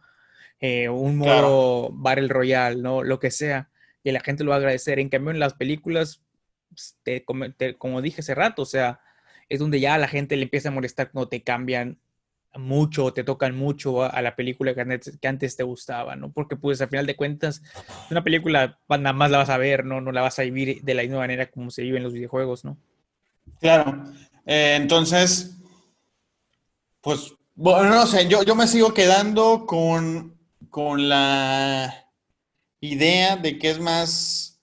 Eh, 0.60 0.88
un 0.88 1.18
modo 1.18 1.90
Battle 1.92 2.28
Royale, 2.28 2.80
¿no? 2.80 3.02
Lo 3.02 3.18
que 3.18 3.30
sea. 3.30 3.70
Y 4.02 4.12
la 4.12 4.20
gente 4.20 4.44
lo 4.44 4.50
va 4.50 4.56
a 4.56 4.58
agradecer. 4.58 4.98
En 4.98 5.08
cambio, 5.08 5.30
en 5.30 5.40
las 5.40 5.54
películas, 5.54 6.22
pues, 6.68 6.96
como, 7.78 8.02
dije 8.02 8.20
hace 8.20 8.34
rato, 8.34 8.62
o 8.62 8.66
sea, 8.66 9.00
es 9.48 9.58
donde 9.58 9.80
ya 9.80 9.94
a 9.94 9.98
la 9.98 10.08
gente 10.08 10.36
le 10.36 10.44
empieza 10.44 10.68
a 10.68 10.72
molestar 10.72 11.10
cuando 11.10 11.28
te 11.28 11.42
cambian 11.42 11.98
mucho, 12.54 13.12
te 13.12 13.24
tocan 13.24 13.56
mucho 13.56 14.04
a, 14.04 14.22
la 14.22 14.36
película 14.36 14.74
que 14.74 14.80
antes, 14.80 15.18
que 15.20 15.28
antes, 15.28 15.56
te 15.56 15.64
gustaba, 15.64 16.14
¿no? 16.14 16.30
Porque 16.32 16.56
pues 16.56 16.80
al 16.80 16.88
final 16.88 17.04
de 17.04 17.16
cuentas, 17.16 17.62
una 18.10 18.22
película 18.22 18.78
pues, 18.86 19.00
nada 19.00 19.12
más 19.12 19.30
la 19.30 19.38
vas 19.38 19.50
a 19.50 19.58
ver, 19.58 19.84
¿no? 19.84 20.00
No 20.00 20.12
la 20.12 20.22
vas 20.22 20.38
a 20.38 20.42
vivir 20.42 20.80
de 20.82 20.94
la 20.94 21.02
misma 21.02 21.18
manera 21.18 21.50
como 21.50 21.70
se 21.70 21.82
vive 21.82 21.96
en 21.96 22.04
los 22.04 22.12
videojuegos, 22.12 22.64
¿no? 22.64 22.78
Claro. 23.60 24.04
Eh, 24.46 24.76
entonces, 24.76 25.56
pues, 27.00 27.34
bueno, 27.54 27.90
no 27.90 28.06
sé, 28.06 28.28
yo, 28.28 28.42
yo 28.42 28.54
me 28.54 28.66
sigo 28.66 28.92
quedando 28.92 29.66
con, 29.66 30.38
con 30.70 31.08
la 31.08 32.10
idea 32.80 33.36
de 33.36 33.58
que 33.58 33.70
es 33.70 33.78
más, 33.78 34.60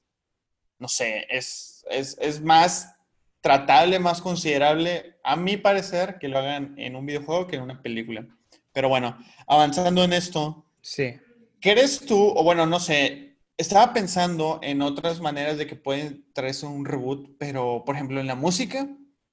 no 0.78 0.88
sé, 0.88 1.26
es, 1.30 1.86
es, 1.90 2.18
es 2.20 2.42
más 2.42 2.96
tratable, 3.42 3.98
más 4.00 4.22
considerable, 4.22 5.18
a 5.24 5.36
mi 5.36 5.58
parecer, 5.58 6.18
que 6.20 6.28
lo 6.28 6.38
hagan 6.38 6.76
en 6.78 6.96
un 6.96 7.06
videojuego 7.06 7.48
que 7.48 7.56
en 7.56 7.64
una 7.64 7.82
película. 7.82 8.28
Pero 8.72 8.90
bueno, 8.90 9.18
avanzando 9.48 10.04
en 10.04 10.14
esto. 10.14 10.66
Sí. 10.82 11.16
¿Crees 11.60 12.06
tú, 12.06 12.34
o 12.36 12.44
bueno, 12.44 12.66
no 12.66 12.80
sé, 12.80 13.38
estaba 13.58 13.94
pensando 13.94 14.60
en 14.64 14.82
otras 14.82 15.22
maneras 15.22 15.58
de 15.58 15.68
que 15.68 15.76
pueden 15.76 16.26
traerse 16.34 16.66
un 16.66 16.86
reboot, 16.86 17.38
pero 17.38 17.84
por 17.86 17.96
ejemplo 17.96 18.20
en 18.20 18.28
la 18.28 18.36
música, 18.36 18.88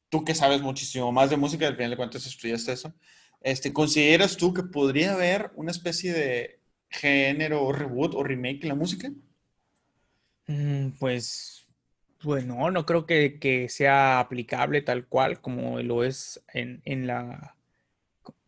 tú 0.09 0.24
que 0.24 0.34
sabes 0.34 0.61
muchísimo 0.61 1.12
más 1.12 1.30
de 1.30 1.36
música, 1.36 1.66
al 1.66 1.76
final 1.76 1.90
de 1.90 1.96
cuentas 1.96 2.26
estudiaste 2.26 2.72
eso, 2.72 2.94
este, 3.40 3.72
¿consideras 3.72 4.36
tú 4.36 4.52
que 4.52 4.62
podría 4.62 5.14
haber 5.14 5.50
una 5.54 5.70
especie 5.70 6.12
de 6.12 6.61
género 6.88 7.72
reboot 7.72 8.14
o 8.14 8.22
remake 8.22 8.62
en 8.62 8.68
la 8.68 8.74
música? 8.74 9.11
Mm, 10.46 10.90
pues 10.98 11.59
pues 12.22 12.44
no, 12.44 12.70
no 12.70 12.84
creo 12.86 13.06
que, 13.06 13.66
sea 13.68 14.20
aplicable 14.20 14.82
tal 14.82 15.06
cual 15.06 15.40
como 15.40 15.80
lo 15.80 16.04
es 16.04 16.42
en, 16.52 17.06
la, 17.06 17.56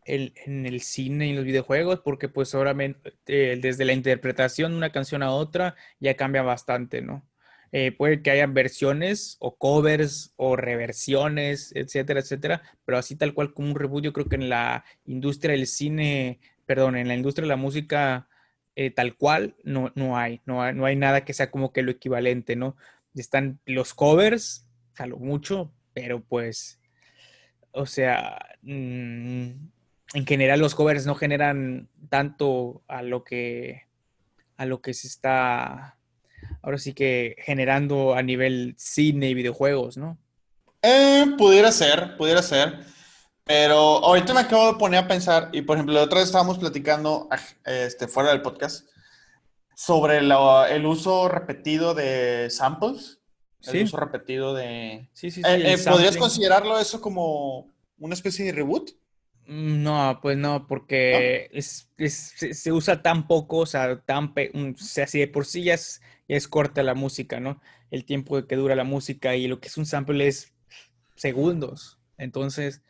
en 0.05 0.67
el 0.67 0.81
cine 0.81 1.29
y 1.29 1.35
los 1.35 1.45
videojuegos, 1.45 2.01
porque 2.01 2.29
pues 2.29 2.55
obviamente 2.55 3.13
desde 3.27 3.85
la 3.85 3.93
interpretación 3.93 4.73
de 4.73 4.79
una 4.79 4.93
canción 4.93 5.23
a 5.23 5.31
otra 5.33 5.77
ya 6.01 6.17
cambia 6.17 6.43
bastante, 6.43 7.03
¿no? 7.03 7.25
Eh, 7.73 7.93
puede 7.93 8.23
que 8.23 8.31
haya 8.33 8.47
versiones 8.47 9.37
o 9.39 9.57
covers 9.57 10.33
o 10.37 10.57
reversiones, 10.57 11.73
etcétera, 11.75 12.21
etcétera, 12.21 12.63
pero 12.85 12.99
así 12.99 13.15
tal 13.17 13.33
cual 13.33 13.55
como 13.55 13.69
un 13.69 13.77
reboot, 13.77 14.05
yo 14.05 14.13
creo 14.13 14.29
que 14.29 14.37
en 14.37 14.49
la 14.49 14.85
industria 15.05 15.53
del 15.55 15.69
cine, 15.69 16.41
perdón, 16.67 16.97
en 16.97 17.07
la 17.07 17.15
industria 17.15 17.45
de 17.45 17.49
la 17.49 17.57
música 17.57 18.29
eh, 18.75 18.91
tal 18.91 19.17
cual 19.17 19.57
no, 19.63 19.93
no, 19.95 20.17
hay, 20.17 20.41
no 20.47 20.63
hay, 20.63 20.75
no 20.75 20.85
hay 20.85 20.97
nada 20.97 21.25
que 21.25 21.33
sea 21.33 21.51
como 21.51 21.73
que 21.73 21.83
lo 21.83 21.91
equivalente, 21.93 22.57
¿no? 22.57 22.77
están 23.15 23.61
los 23.67 23.95
covers, 23.95 24.67
a 24.97 25.07
lo 25.07 25.19
mucho, 25.19 25.73
pero 25.93 26.23
pues, 26.23 26.81
o 27.73 27.87
sea, 27.87 28.39
mm, 28.63 29.51
en 30.15 30.27
general 30.27 30.61
los 30.61 30.75
covers 30.75 31.07
no 31.07 31.15
generan 31.15 31.89
tanto 32.09 32.83
a 32.89 33.03
lo 33.03 33.25
que, 33.25 33.83
a 34.57 34.67
lo 34.67 34.81
que 34.81 34.95
se 34.95 35.09
está, 35.09 35.99
ahora 36.63 36.79
sí 36.79 36.93
que 36.93 37.37
generando 37.39 38.15
a 38.15 38.23
nivel 38.23 38.75
cine 38.79 39.29
y 39.29 39.35
videojuegos, 39.35 39.97
¿no? 39.97 40.19
Eh, 40.83 41.27
pudiera 41.37 41.73
ser, 41.73 42.17
pudiera 42.17 42.43
ser. 42.43 42.81
Pero 43.45 44.05
ahorita 44.05 44.33
me 44.33 44.41
acabo 44.41 44.73
de 44.73 44.79
poner 44.79 45.05
a 45.05 45.09
pensar, 45.09 45.49
y 45.53 45.63
por 45.63 45.77
ejemplo, 45.77 45.95
la 45.95 46.03
otra 46.03 46.21
vez 46.21 46.29
estábamos 46.29 46.59
platicando 46.59 47.29
este, 47.65 48.07
fuera 48.07 48.31
del 48.31 48.43
podcast 48.43 48.87
sobre 49.75 50.19
el 50.19 50.87
uso 50.87 51.29
repetido 51.29 51.95
de 51.95 52.49
samples. 52.51 53.19
El 53.67 53.85
uso 53.85 53.97
repetido 53.97 54.55
de... 54.55 55.09
Sí, 55.13 55.31
sí, 55.31 55.43
sí. 55.43 55.49
Eh, 55.51 55.73
eh, 55.73 55.79
¿Podrías 55.79 56.17
considerarlo 56.17 56.79
eso 56.79 57.01
como 57.01 57.73
una 57.99 58.15
especie 58.15 58.45
de 58.45 58.53
reboot? 58.53 58.91
Mm, 59.51 59.83
no, 59.83 60.21
pues 60.23 60.39
no, 60.39 60.67
porque 60.69 61.51
Es, 61.53 61.91
se 61.99 62.73
usa 62.73 63.03
tan 63.03 63.27
poco, 63.27 63.59
o 63.59 63.67
sea, 63.67 64.01
tan 64.01 64.33
o 64.55 64.77
sea, 64.79 65.09
si 65.09 65.19
de 65.19 65.27
por 65.27 65.45
sí 65.45 65.65
ya 65.65 65.75
es, 65.75 66.01
es, 66.29 66.47
corta 66.47 66.85
la 66.85 66.95
música, 66.95 67.41
¿no? 67.41 67.61
El 67.91 68.05
tiempo 68.05 68.47
que 68.47 68.55
dura 68.57 68.77
la 68.77 68.85
música 68.85 69.35
y 69.35 69.49
lo 69.49 69.61
que 69.61 69.67
es 69.67 69.77
un 69.77 69.87
sample 69.87 70.29
es 70.29 70.55
segundos. 71.17 71.99
Entonces, 72.17 72.83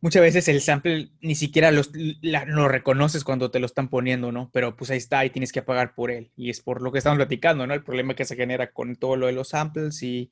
muchas 0.00 0.22
veces 0.22 0.48
el 0.48 0.62
sample 0.62 1.10
ni 1.20 1.34
siquiera 1.34 1.70
lo 1.70 2.68
reconoces 2.68 3.22
cuando 3.24 3.50
te 3.50 3.60
lo 3.60 3.66
están 3.66 3.88
poniendo, 3.88 4.32
¿no? 4.32 4.50
Pero 4.54 4.76
pues 4.76 4.90
ahí 4.90 4.98
está 4.98 5.26
y 5.26 5.30
tienes 5.30 5.52
que 5.52 5.62
pagar 5.62 5.94
por 5.94 6.10
él. 6.10 6.32
Y 6.36 6.48
es 6.50 6.60
por 6.62 6.80
lo 6.82 6.90
que 6.90 6.98
estamos 6.98 7.18
platicando, 7.18 7.66
¿no? 7.66 7.74
El 7.74 7.84
problema 7.84 8.14
que 8.14 8.24
se 8.24 8.36
genera 8.36 8.72
con 8.72 8.96
todo 8.96 9.16
lo 9.16 9.26
de 9.26 9.32
los 9.32 9.50
samples 9.50 10.02
y 10.02 10.30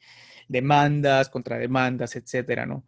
demandas, 0.49 1.29
contrademandas, 1.29 2.17
etcétera, 2.17 2.65
¿no? 2.67 2.85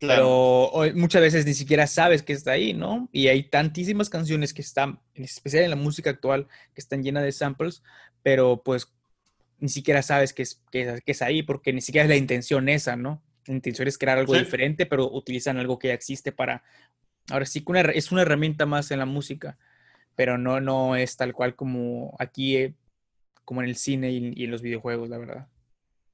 Pero 0.00 0.72
muchas 0.94 1.20
veces 1.20 1.44
ni 1.44 1.54
siquiera 1.54 1.86
sabes 1.86 2.22
que 2.22 2.32
está 2.32 2.52
ahí, 2.52 2.72
¿no? 2.72 3.08
Y 3.12 3.28
hay 3.28 3.42
tantísimas 3.42 4.08
canciones 4.08 4.54
que 4.54 4.62
están, 4.62 4.98
en 5.14 5.24
especial 5.24 5.64
en 5.64 5.70
la 5.70 5.76
música 5.76 6.10
actual, 6.10 6.48
que 6.74 6.80
están 6.80 7.02
llenas 7.02 7.22
de 7.22 7.32
samples, 7.32 7.82
pero 8.22 8.62
pues 8.64 8.92
ni 9.58 9.68
siquiera 9.68 10.02
sabes 10.02 10.32
que 10.32 10.42
es, 10.42 10.62
que 10.70 11.02
es 11.04 11.22
ahí, 11.22 11.42
porque 11.42 11.72
ni 11.72 11.82
siquiera 11.82 12.04
es 12.04 12.08
la 12.08 12.16
intención 12.16 12.70
esa, 12.70 12.96
¿no? 12.96 13.22
la 13.46 13.54
intención 13.54 13.88
es 13.88 13.98
crear 13.98 14.18
algo 14.18 14.34
diferente, 14.34 14.86
pero 14.86 15.10
utilizan 15.10 15.58
algo 15.58 15.78
que 15.78 15.88
ya 15.88 15.94
existe 15.94 16.32
para... 16.32 16.62
Ahora 17.30 17.46
sí 17.46 17.64
que 17.64 17.92
es 17.94 18.12
una 18.12 18.22
herramienta 18.22 18.66
más 18.66 18.90
en 18.90 18.98
la 18.98 19.06
música, 19.06 19.58
pero 20.16 20.38
no, 20.38 20.60
no 20.60 20.96
es 20.96 21.16
tal 21.16 21.32
cual 21.32 21.54
como 21.54 22.16
aquí, 22.18 22.56
eh, 22.56 22.74
como 23.44 23.62
en 23.62 23.68
el 23.68 23.76
cine 23.76 24.10
y, 24.10 24.44
en 24.44 24.50
los 24.50 24.62
videojuegos, 24.62 25.08
la 25.08 25.18
verdad. 25.18 25.48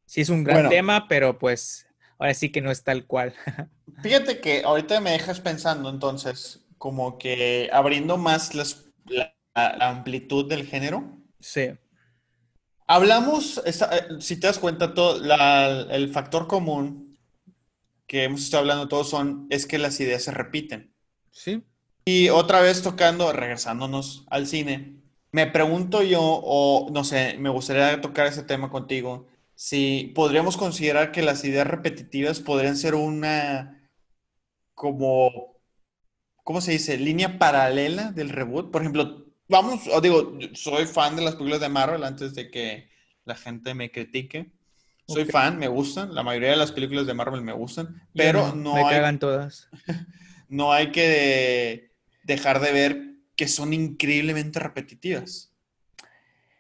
Sí 0.07 0.21
es 0.21 0.29
un 0.29 0.45
gran 0.45 0.69
tema, 0.69 1.09
pero 1.09 1.39
pues 1.39 1.86
ahora 2.19 2.35
sí 2.35 2.51
que 2.51 2.61
no 2.61 2.71
es 2.71 2.83
tal 2.83 3.07
cual. 3.07 3.35
Fíjate 4.03 4.41
que 4.41 4.63
ahorita 4.65 5.01
me 5.01 5.13
dejas 5.13 5.41
pensando 5.41 5.89
entonces, 5.89 6.65
como 6.79 7.19
que 7.19 7.71
abriendo 7.73 8.17
más 8.19 8.55
la, 8.55 9.33
amplitud 9.55 10.49
del 10.49 10.67
género. 10.67 11.19
Sí. 11.41 11.71
Hablamos, 12.87 13.63
eh, 13.65 13.73
si 14.21 14.39
te 14.39 14.47
das 14.47 14.59
cuenta, 14.59 14.93
todo, 14.93 15.21
el 15.91 16.11
factor 16.11 16.47
común 16.47 17.19
que 18.07 18.25
hemos 18.25 18.43
estado 18.43 18.61
hablando 18.61 18.89
todos 18.89 19.09
son, 19.09 19.47
es 19.51 19.67
que 19.67 19.79
las 19.79 19.99
ideas 20.01 20.23
se 20.23 20.31
repiten. 20.31 20.95
Sí. 21.31 21.65
Y 22.05 22.29
otra 22.29 22.61
vez 22.61 22.83
tocando, 22.83 23.33
regresándonos 23.33 24.25
al 24.29 24.47
cine, 24.47 24.97
me 25.33 25.47
pregunto 25.47 26.03
yo, 26.03 26.21
o 26.23 26.89
no 26.93 27.03
sé, 27.03 27.37
me 27.39 27.51
gustaría 27.51 28.01
tocar 28.01 28.27
ese 28.27 28.43
tema 28.43 28.71
contigo, 28.71 29.27
si 29.57 30.13
podríamos 30.15 30.59
considerar 30.59 31.11
que 31.11 31.23
las 31.23 31.43
ideas 31.45 31.67
repetitivas 31.67 32.41
podrían 32.41 32.77
ser 32.77 32.95
una, 32.95 33.91
como, 34.75 35.59
¿cómo 36.45 36.61
se 36.61 36.73
dice? 36.73 36.99
Línea 36.99 37.39
paralela 37.39 38.13
del 38.13 38.29
reboot. 38.29 38.71
Por 38.71 38.83
ejemplo, 38.83 39.25
vamos, 39.49 39.81
digo, 40.03 40.39
soy 40.53 40.85
fan 40.85 41.17
de 41.17 41.23
las 41.23 41.35
películas 41.35 41.61
de 41.61 41.71
Marvel 41.71 42.05
antes 42.05 42.35
de 42.35 42.51
que 42.51 42.91
la 43.25 43.35
gente 43.35 43.75
me 43.75 43.91
critique. 43.91 44.53
Soy 45.09 45.25
fan, 45.25 45.59
me 45.59 45.69
gustan. 45.69 46.15
La 46.15 46.23
mayoría 46.23 46.51
de 46.51 46.57
las 46.57 46.73
películas 46.73 47.07
de 47.07 47.15
Marvel 47.15 47.41
me 47.41 47.53
gustan. 47.53 48.03
Pero 48.15 48.55
no, 48.55 48.75
me 48.75 48.83
cagan 48.83 49.19
todas. 49.19 49.69
no 50.49 50.73
hay 50.73 50.91
que 50.93 51.93
dejar 52.25 52.61
de 52.61 52.73
ver 52.73 53.15
que 53.37 53.49
son 53.49 53.73
increíblemente 53.73 54.59
repetitivas. 54.59 55.55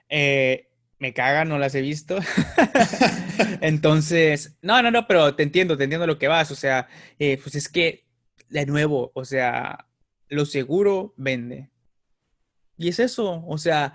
Eh, 0.09 0.70
me 0.99 1.12
cagan, 1.12 1.49
no 1.49 1.59
las 1.59 1.74
he 1.74 1.82
visto. 1.82 2.18
Entonces, 3.61 4.57
no, 4.62 4.82
no, 4.82 4.90
no, 4.90 5.07
pero 5.07 5.34
te 5.34 5.42
entiendo, 5.42 5.76
te 5.76 5.84
entiendo 5.84 6.07
lo 6.07 6.18
que 6.18 6.28
vas. 6.28 6.51
O 6.51 6.55
sea, 6.55 6.88
eh, 7.18 7.38
pues 7.42 7.55
es 7.55 7.68
que, 7.68 8.07
de 8.49 8.66
nuevo, 8.66 9.12
o 9.14 9.24
sea, 9.24 9.88
lo 10.28 10.47
seguro 10.47 11.14
vende. 11.16 11.70
Y 12.78 12.88
es 12.88 13.01
eso, 13.01 13.44
o 13.47 13.59
sea, 13.59 13.94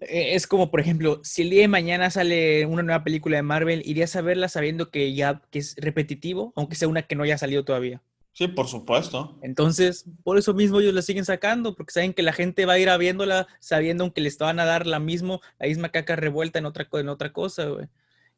eh, 0.00 0.34
es 0.34 0.46
como, 0.46 0.70
por 0.70 0.80
ejemplo, 0.80 1.20
si 1.22 1.42
el 1.42 1.50
día 1.50 1.62
de 1.62 1.68
mañana 1.68 2.10
sale 2.10 2.66
una 2.66 2.82
nueva 2.82 3.04
película 3.04 3.36
de 3.36 3.42
Marvel, 3.42 3.82
¿irías 3.84 4.16
a 4.16 4.22
verla 4.22 4.48
sabiendo 4.48 4.90
que 4.90 5.14
ya 5.14 5.42
que 5.50 5.58
es 5.58 5.76
repetitivo, 5.76 6.52
aunque 6.56 6.76
sea 6.76 6.88
una 6.88 7.02
que 7.02 7.14
no 7.14 7.24
haya 7.24 7.38
salido 7.38 7.64
todavía? 7.64 8.02
Sí, 8.32 8.48
por 8.48 8.66
supuesto. 8.66 9.38
Entonces, 9.42 10.06
por 10.24 10.38
eso 10.38 10.54
mismo 10.54 10.80
ellos 10.80 10.94
la 10.94 11.02
siguen 11.02 11.24
sacando, 11.24 11.74
porque 11.74 11.92
saben 11.92 12.14
que 12.14 12.22
la 12.22 12.32
gente 12.32 12.64
va 12.64 12.74
a 12.74 12.78
ir 12.78 12.88
a 12.88 12.96
viéndola 12.96 13.46
sabiendo 13.60 14.12
que 14.12 14.22
les 14.22 14.38
van 14.38 14.58
a 14.58 14.64
dar 14.64 14.86
la, 14.86 14.98
mismo, 14.98 15.40
la 15.58 15.66
misma 15.66 15.90
caca 15.90 16.16
revuelta 16.16 16.58
en 16.58 16.66
otra, 16.66 16.88
en 16.92 17.08
otra 17.08 17.32
cosa, 17.32 17.66
güey. 17.66 17.86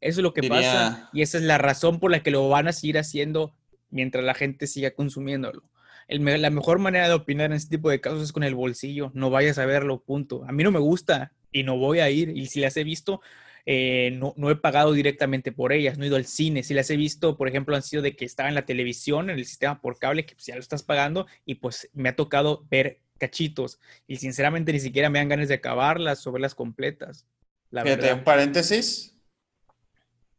Eso 0.01 0.19
es 0.19 0.23
lo 0.23 0.33
que 0.33 0.47
pasa 0.47 1.09
y 1.13 1.21
esa 1.21 1.37
es 1.37 1.45
la 1.45 1.57
razón 1.57 1.99
por 1.99 2.11
la 2.11 2.21
que 2.21 2.29
lo 2.29 2.47
van 2.49 2.67
a 2.67 2.73
seguir 2.73 2.97
haciendo 2.97 3.53
mientras 3.89 4.23
la 4.25 4.33
gente 4.33 4.67
siga 4.67 4.91
consumiéndolo 4.91 5.63
la 6.07 6.49
mejor 6.49 6.79
manera 6.79 7.07
de 7.07 7.13
opinar 7.13 7.47
en 7.47 7.53
este 7.53 7.77
tipo 7.77 7.89
de 7.89 8.01
casos 8.01 8.23
es 8.23 8.31
con 8.31 8.43
el 8.43 8.55
bolsillo. 8.55 9.11
No 9.13 9.29
vayas 9.29 9.57
a 9.57 9.65
verlo, 9.65 9.99
punto. 10.01 10.43
A 10.47 10.51
mí 10.51 10.63
no 10.63 10.71
me 10.71 10.79
gusta 10.79 11.31
y 11.51 11.63
no 11.63 11.77
voy 11.77 11.99
a 11.99 12.09
ir. 12.09 12.29
Y 12.29 12.47
si 12.47 12.59
las 12.59 12.77
he 12.77 12.83
visto, 12.83 13.21
eh, 13.65 14.11
no, 14.11 14.49
he 14.49 14.55
pagado 14.55 14.93
directamente 14.93 15.51
por 15.51 15.73
ellas, 15.73 15.97
no 15.97 16.03
he 16.03 16.07
ido 16.07 16.15
al 16.15 16.25
cine. 16.25 16.63
Si 16.63 16.73
las 16.73 16.89
he 16.89 16.97
visto, 16.97 17.37
por 17.37 17.47
ejemplo, 17.47 17.75
han 17.75 17.83
sido 17.83 18.01
de 18.01 18.15
que 18.15 18.25
estaba 18.25 18.49
en 18.49 18.55
la 18.55 18.65
televisión, 18.65 19.29
en 19.29 19.37
el 19.37 19.45
sistema 19.45 19.81
por 19.81 19.97
cable, 19.97 20.25
que 20.25 20.35
pues, 20.35 20.45
ya 20.45 20.55
lo 20.55 20.61
estás 20.61 20.83
pagando, 20.83 21.27
y 21.45 21.55
pues 21.55 21.89
me 21.93 22.09
ha 22.09 22.15
tocado 22.15 22.65
ver 22.69 23.01
cachitos. 23.17 23.79
Y 24.07 24.17
sinceramente 24.17 24.73
ni 24.73 24.79
siquiera 24.79 25.09
me 25.09 25.19
dan 25.19 25.29
ganas 25.29 25.47
de 25.47 25.55
acabarlas 25.55 26.25
o 26.27 26.31
verlas 26.31 26.55
completas. 26.55 27.25
La 27.71 27.83
Fíjate, 27.83 28.13
un 28.13 28.23
paréntesis. 28.23 29.17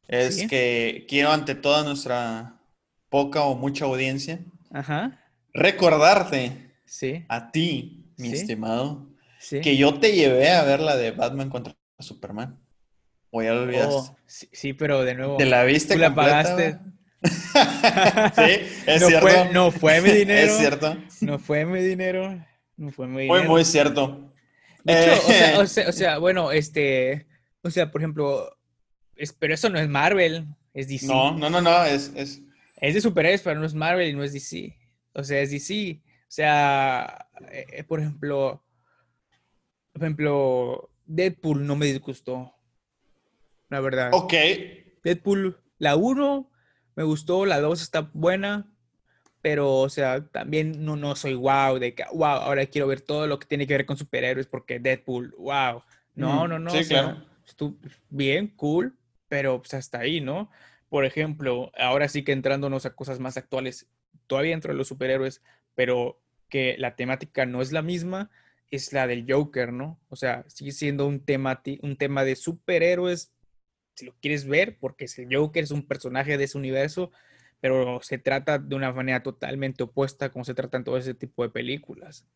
Es 0.08 0.46
que 0.46 1.04
quiero 1.08 1.32
ante 1.32 1.56
toda 1.56 1.82
nuestra 1.82 2.60
poca 3.08 3.42
o 3.42 3.56
mucha 3.56 3.86
audiencia 3.86 4.38
Ajá 4.70 5.20
recordarte 5.56 6.74
Sí. 6.84 7.24
A 7.28 7.50
ti, 7.50 8.12
mi 8.16 8.28
estimado. 8.28 9.08
Que 9.50 9.76
yo 9.76 9.98
te 9.98 10.12
llevé 10.12 10.50
a 10.50 10.62
ver 10.62 10.78
la 10.78 10.96
de 10.96 11.10
Batman 11.10 11.50
contra 11.50 11.76
Superman. 11.98 12.60
¿O 13.30 13.42
ya 13.42 13.52
lo 13.52 13.62
olvidaste? 13.62 13.94
Oh, 13.94 14.16
sí, 14.26 14.72
pero 14.72 15.04
de 15.04 15.14
nuevo. 15.14 15.36
¿Te 15.36 15.46
la 15.46 15.64
viste 15.64 15.94
¿Tú 15.94 16.00
la 16.00 16.14
pagaste? 16.14 16.78
sí, 17.22 18.66
es 18.86 19.02
no 19.02 19.08
cierto. 19.08 19.28
Fue, 19.28 19.52
no 19.52 19.70
fue 19.70 20.00
mi 20.00 20.10
dinero. 20.12 20.52
es 20.52 20.58
cierto. 20.58 20.96
No 21.20 21.38
fue 21.38 21.64
mi 21.64 21.80
dinero. 21.80 22.44
No 22.76 22.90
fue 22.90 23.06
mi 23.06 23.22
dinero. 23.22 23.40
Fue 23.40 23.48
muy 23.48 23.64
cierto. 23.64 24.32
De 24.84 25.02
hecho, 25.02 25.60
o, 25.60 25.66
sea, 25.66 25.88
o, 25.88 25.92
sea, 25.92 26.18
bueno, 26.18 26.52
este. 26.52 27.26
O 27.62 27.70
sea, 27.70 27.90
por 27.90 28.00
ejemplo. 28.00 28.56
Es, 29.16 29.32
pero 29.32 29.54
eso 29.54 29.70
no 29.70 29.78
es 29.78 29.88
Marvel, 29.88 30.46
es 30.74 30.88
DC. 30.88 31.06
No, 31.06 31.32
no, 31.36 31.48
no, 31.48 31.60
no, 31.60 31.84
es. 31.84 32.12
Es, 32.14 32.42
es 32.76 32.94
de 32.94 33.00
superhéroes, 33.00 33.42
pero 33.42 33.58
no 33.58 33.66
es 33.66 33.74
Marvel 33.74 34.08
y 34.08 34.14
no 34.14 34.22
es 34.22 34.32
DC. 34.32 34.76
O 35.14 35.24
sea, 35.24 35.40
es 35.40 35.50
DC. 35.50 36.00
O 36.04 36.24
sea, 36.28 37.28
eh, 37.50 37.82
por 37.84 38.00
ejemplo. 38.00 38.62
Por 39.92 40.02
ejemplo, 40.02 40.90
Deadpool 41.06 41.66
no 41.66 41.74
me 41.74 41.86
disgustó. 41.86 42.55
La 43.68 43.80
verdad. 43.80 44.10
Ok. 44.12 44.34
Deadpool, 45.02 45.58
la 45.78 45.96
1 45.96 46.50
me 46.96 47.04
gustó, 47.04 47.44
la 47.46 47.60
2 47.60 47.82
está 47.82 48.10
buena, 48.12 48.72
pero, 49.42 49.76
o 49.76 49.88
sea, 49.88 50.26
también 50.26 50.84
no, 50.84 50.96
no 50.96 51.14
soy 51.14 51.34
wow, 51.34 51.78
de 51.78 51.94
que, 51.94 52.04
wow, 52.12 52.26
ahora 52.26 52.66
quiero 52.66 52.86
ver 52.86 53.00
todo 53.00 53.26
lo 53.26 53.38
que 53.38 53.46
tiene 53.46 53.66
que 53.66 53.74
ver 53.74 53.86
con 53.86 53.96
superhéroes 53.96 54.46
porque 54.46 54.80
Deadpool, 54.80 55.34
wow. 55.38 55.82
No, 56.14 56.48
no, 56.48 56.58
no. 56.58 56.70
Sí, 56.70 56.84
claro. 56.84 57.22
bien, 58.08 58.48
cool, 58.56 58.96
pero 59.28 59.58
pues 59.58 59.74
hasta 59.74 60.00
ahí, 60.00 60.20
¿no? 60.20 60.50
Por 60.88 61.04
ejemplo, 61.04 61.70
ahora 61.78 62.08
sí 62.08 62.24
que 62.24 62.32
entrándonos 62.32 62.86
a 62.86 62.94
cosas 62.94 63.20
más 63.20 63.36
actuales, 63.36 63.86
todavía 64.26 64.52
dentro 64.52 64.72
de 64.72 64.78
los 64.78 64.88
superhéroes, 64.88 65.42
pero 65.74 66.18
que 66.48 66.76
la 66.78 66.96
temática 66.96 67.44
no 67.44 67.60
es 67.60 67.72
la 67.72 67.82
misma, 67.82 68.30
es 68.70 68.92
la 68.92 69.06
del 69.06 69.30
Joker, 69.30 69.72
¿no? 69.72 70.00
O 70.08 70.16
sea, 70.16 70.44
sigue 70.48 70.72
siendo 70.72 71.06
un 71.06 71.20
tema, 71.20 71.62
un 71.82 71.96
tema 71.96 72.24
de 72.24 72.36
superhéroes, 72.36 73.32
si 73.96 74.04
lo 74.04 74.14
quieres 74.20 74.46
ver, 74.46 74.76
porque 74.78 75.06
el 75.16 75.34
Joker 75.34 75.64
es 75.64 75.70
un 75.70 75.86
personaje 75.86 76.36
de 76.36 76.44
ese 76.44 76.58
universo, 76.58 77.10
pero 77.60 78.00
se 78.02 78.18
trata 78.18 78.58
de 78.58 78.74
una 78.76 78.92
manera 78.92 79.22
totalmente 79.22 79.82
opuesta 79.82 80.28
como 80.30 80.44
se 80.44 80.54
tratan 80.54 80.84
todo 80.84 80.98
ese 80.98 81.14
tipo 81.14 81.42
de 81.42 81.48
películas. 81.48 82.26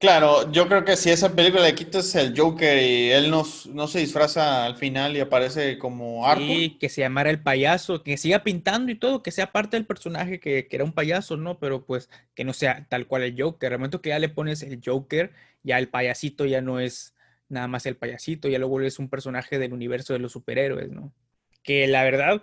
Claro, 0.00 0.50
yo 0.50 0.66
creo 0.66 0.84
que 0.84 0.96
si 0.96 1.10
esa 1.10 1.34
película 1.34 1.62
le 1.62 1.74
quitas 1.74 2.12
el 2.16 2.36
Joker 2.36 2.82
y 2.82 3.10
él 3.10 3.30
no, 3.30 3.44
no 3.72 3.86
se 3.86 4.00
disfraza 4.00 4.64
al 4.64 4.76
final 4.76 5.16
y 5.16 5.20
aparece 5.20 5.78
como 5.78 6.26
Arthur. 6.26 6.46
Sí, 6.46 6.78
que 6.80 6.88
se 6.88 7.02
llamara 7.02 7.30
el 7.30 7.42
payaso, 7.42 8.02
que 8.02 8.16
siga 8.16 8.42
pintando 8.42 8.90
y 8.90 8.96
todo, 8.96 9.22
que 9.22 9.30
sea 9.30 9.52
parte 9.52 9.76
del 9.76 9.86
personaje 9.86 10.40
que, 10.40 10.66
que, 10.66 10.76
era 10.76 10.84
un 10.84 10.92
payaso, 10.92 11.36
¿no? 11.36 11.58
Pero 11.58 11.84
pues 11.84 12.08
que 12.34 12.44
no 12.44 12.54
sea 12.54 12.86
tal 12.88 13.06
cual 13.06 13.22
el 13.22 13.40
Joker. 13.40 13.72
Al 13.72 13.78
momento 13.78 14.00
que 14.00 14.08
ya 14.08 14.18
le 14.18 14.28
pones 14.28 14.62
el 14.62 14.80
Joker, 14.84 15.32
ya 15.62 15.78
el 15.78 15.88
payasito 15.88 16.46
ya 16.46 16.60
no 16.60 16.80
es 16.80 17.14
nada 17.48 17.66
más 17.68 17.86
el 17.86 17.96
payasito, 17.96 18.48
ya 18.48 18.58
lo 18.58 18.68
vuelves 18.68 18.98
un 18.98 19.08
personaje 19.08 19.58
del 19.58 19.72
universo 19.72 20.12
de 20.12 20.18
los 20.18 20.32
superhéroes, 20.32 20.90
¿no? 20.90 21.14
Que 21.62 21.86
la 21.86 22.02
verdad, 22.04 22.42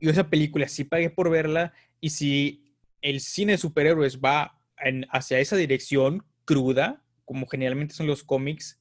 yo 0.00 0.10
esa 0.10 0.28
película 0.28 0.68
sí 0.68 0.84
pagué 0.84 1.10
por 1.10 1.30
verla 1.30 1.72
y 2.00 2.10
si 2.10 2.74
el 3.00 3.20
cine 3.20 3.52
de 3.52 3.58
superhéroes 3.58 4.20
va 4.20 4.58
hacia 5.10 5.38
esa 5.38 5.56
dirección 5.56 6.24
cruda, 6.44 7.04
como 7.24 7.46
generalmente 7.46 7.94
son 7.94 8.06
los 8.06 8.24
cómics, 8.24 8.80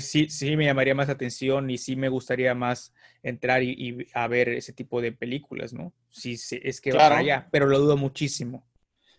sí, 0.00 0.28
sí 0.28 0.56
me 0.56 0.64
llamaría 0.64 0.94
más 0.94 1.08
atención 1.08 1.70
y 1.70 1.78
sí 1.78 1.96
me 1.96 2.08
gustaría 2.08 2.54
más 2.54 2.92
entrar 3.22 3.62
y, 3.62 4.06
a 4.14 4.28
ver 4.28 4.50
ese 4.50 4.72
tipo 4.72 5.00
de 5.00 5.12
películas, 5.12 5.72
¿no? 5.72 5.92
Si 6.10 6.34
es 6.34 6.80
que 6.80 6.92
va 6.92 7.16
allá, 7.16 7.48
pero 7.50 7.66
lo 7.66 7.78
dudo 7.78 7.96
muchísimo. 7.96 8.66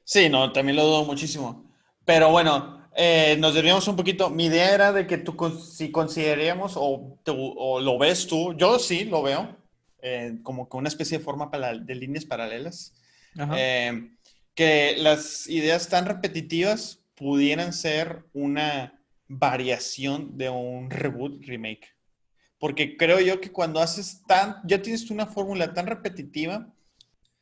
Sí, 0.03 0.29
no, 0.29 0.51
también 0.51 0.75
lo 0.75 0.83
dudo 0.83 1.05
muchísimo. 1.05 1.71
Pero 2.05 2.29
bueno, 2.29 2.82
eh, 2.95 3.35
nos 3.39 3.53
desviamos 3.53 3.87
un 3.87 3.95
poquito. 3.95 4.29
Mi 4.29 4.45
idea 4.45 4.73
era 4.73 4.91
de 4.91 5.07
que 5.07 5.17
tú, 5.17 5.35
si 5.59 5.91
consideraríamos 5.91 6.73
o, 6.75 7.17
o 7.25 7.79
lo 7.79 7.97
ves 7.97 8.27
tú, 8.27 8.53
yo 8.55 8.79
sí 8.79 9.05
lo 9.05 9.23
veo, 9.23 9.55
eh, 10.01 10.37
como 10.43 10.67
que 10.67 10.77
una 10.77 10.89
especie 10.89 11.17
de 11.17 11.23
forma 11.23 11.49
para, 11.49 11.77
de 11.77 11.95
líneas 11.95 12.25
paralelas, 12.25 12.93
eh, 13.55 14.11
que 14.53 14.95
las 14.97 15.47
ideas 15.47 15.87
tan 15.87 16.05
repetitivas 16.05 16.99
pudieran 17.15 17.73
ser 17.73 18.25
una 18.33 18.99
variación 19.27 20.37
de 20.37 20.49
un 20.49 20.89
reboot, 20.89 21.43
remake. 21.45 21.95
Porque 22.59 22.97
creo 22.97 23.19
yo 23.19 23.41
que 23.41 23.51
cuando 23.51 23.79
haces 23.79 24.21
tan, 24.27 24.57
ya 24.65 24.81
tienes 24.81 25.09
una 25.09 25.25
fórmula 25.25 25.73
tan 25.73 25.87
repetitiva, 25.87 26.67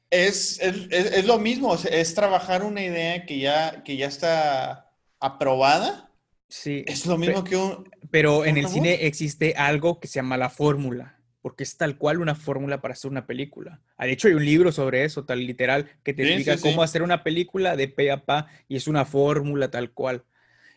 es, 0.10 0.60
es, 0.62 0.92
es, 0.92 1.26
lo 1.26 1.40
mismo, 1.40 1.74
es 1.76 2.14
trabajar 2.14 2.64
una 2.64 2.84
idea 2.84 3.26
que 3.26 3.40
ya, 3.40 3.84
que 3.84 3.98
ya 3.98 4.08
está 4.08 4.91
aprobada. 5.22 6.12
Sí. 6.50 6.84
Es 6.86 7.06
lo 7.06 7.18
mismo 7.18 7.46
que 7.46 7.56
un... 7.56 7.90
Pero 8.10 8.44
en 8.44 8.58
el 8.58 8.68
cine 8.68 9.06
existe 9.06 9.54
algo 9.56 10.02
que 10.02 10.08
se 10.08 10.16
llama 10.16 10.36
la 10.36 10.50
fórmula, 10.50 11.22
porque 11.42 11.64
es 11.64 11.78
tal 11.78 11.98
cual 11.98 12.20
una 12.20 12.36
fórmula 12.36 12.82
para 12.82 12.94
hacer 12.94 13.10
una 13.10 13.26
película. 13.26 13.80
Ah, 13.96 14.06
de 14.06 14.12
hecho, 14.12 14.28
hay 14.28 14.34
un 14.34 14.44
libro 14.44 14.74
sobre 14.74 15.06
eso, 15.06 15.24
tal 15.24 15.46
literal, 15.46 15.90
que 16.04 16.14
te 16.14 16.24
explica 16.24 16.60
cómo 16.60 16.84
hacer 16.84 17.04
una 17.04 17.24
película 17.24 17.78
de 17.78 17.88
pe 17.88 18.12
a 18.12 18.26
pa 18.26 18.48
y 18.68 18.76
es 18.76 18.88
una 18.88 19.06
fórmula 19.06 19.72
tal 19.72 19.92
cual. 19.92 20.26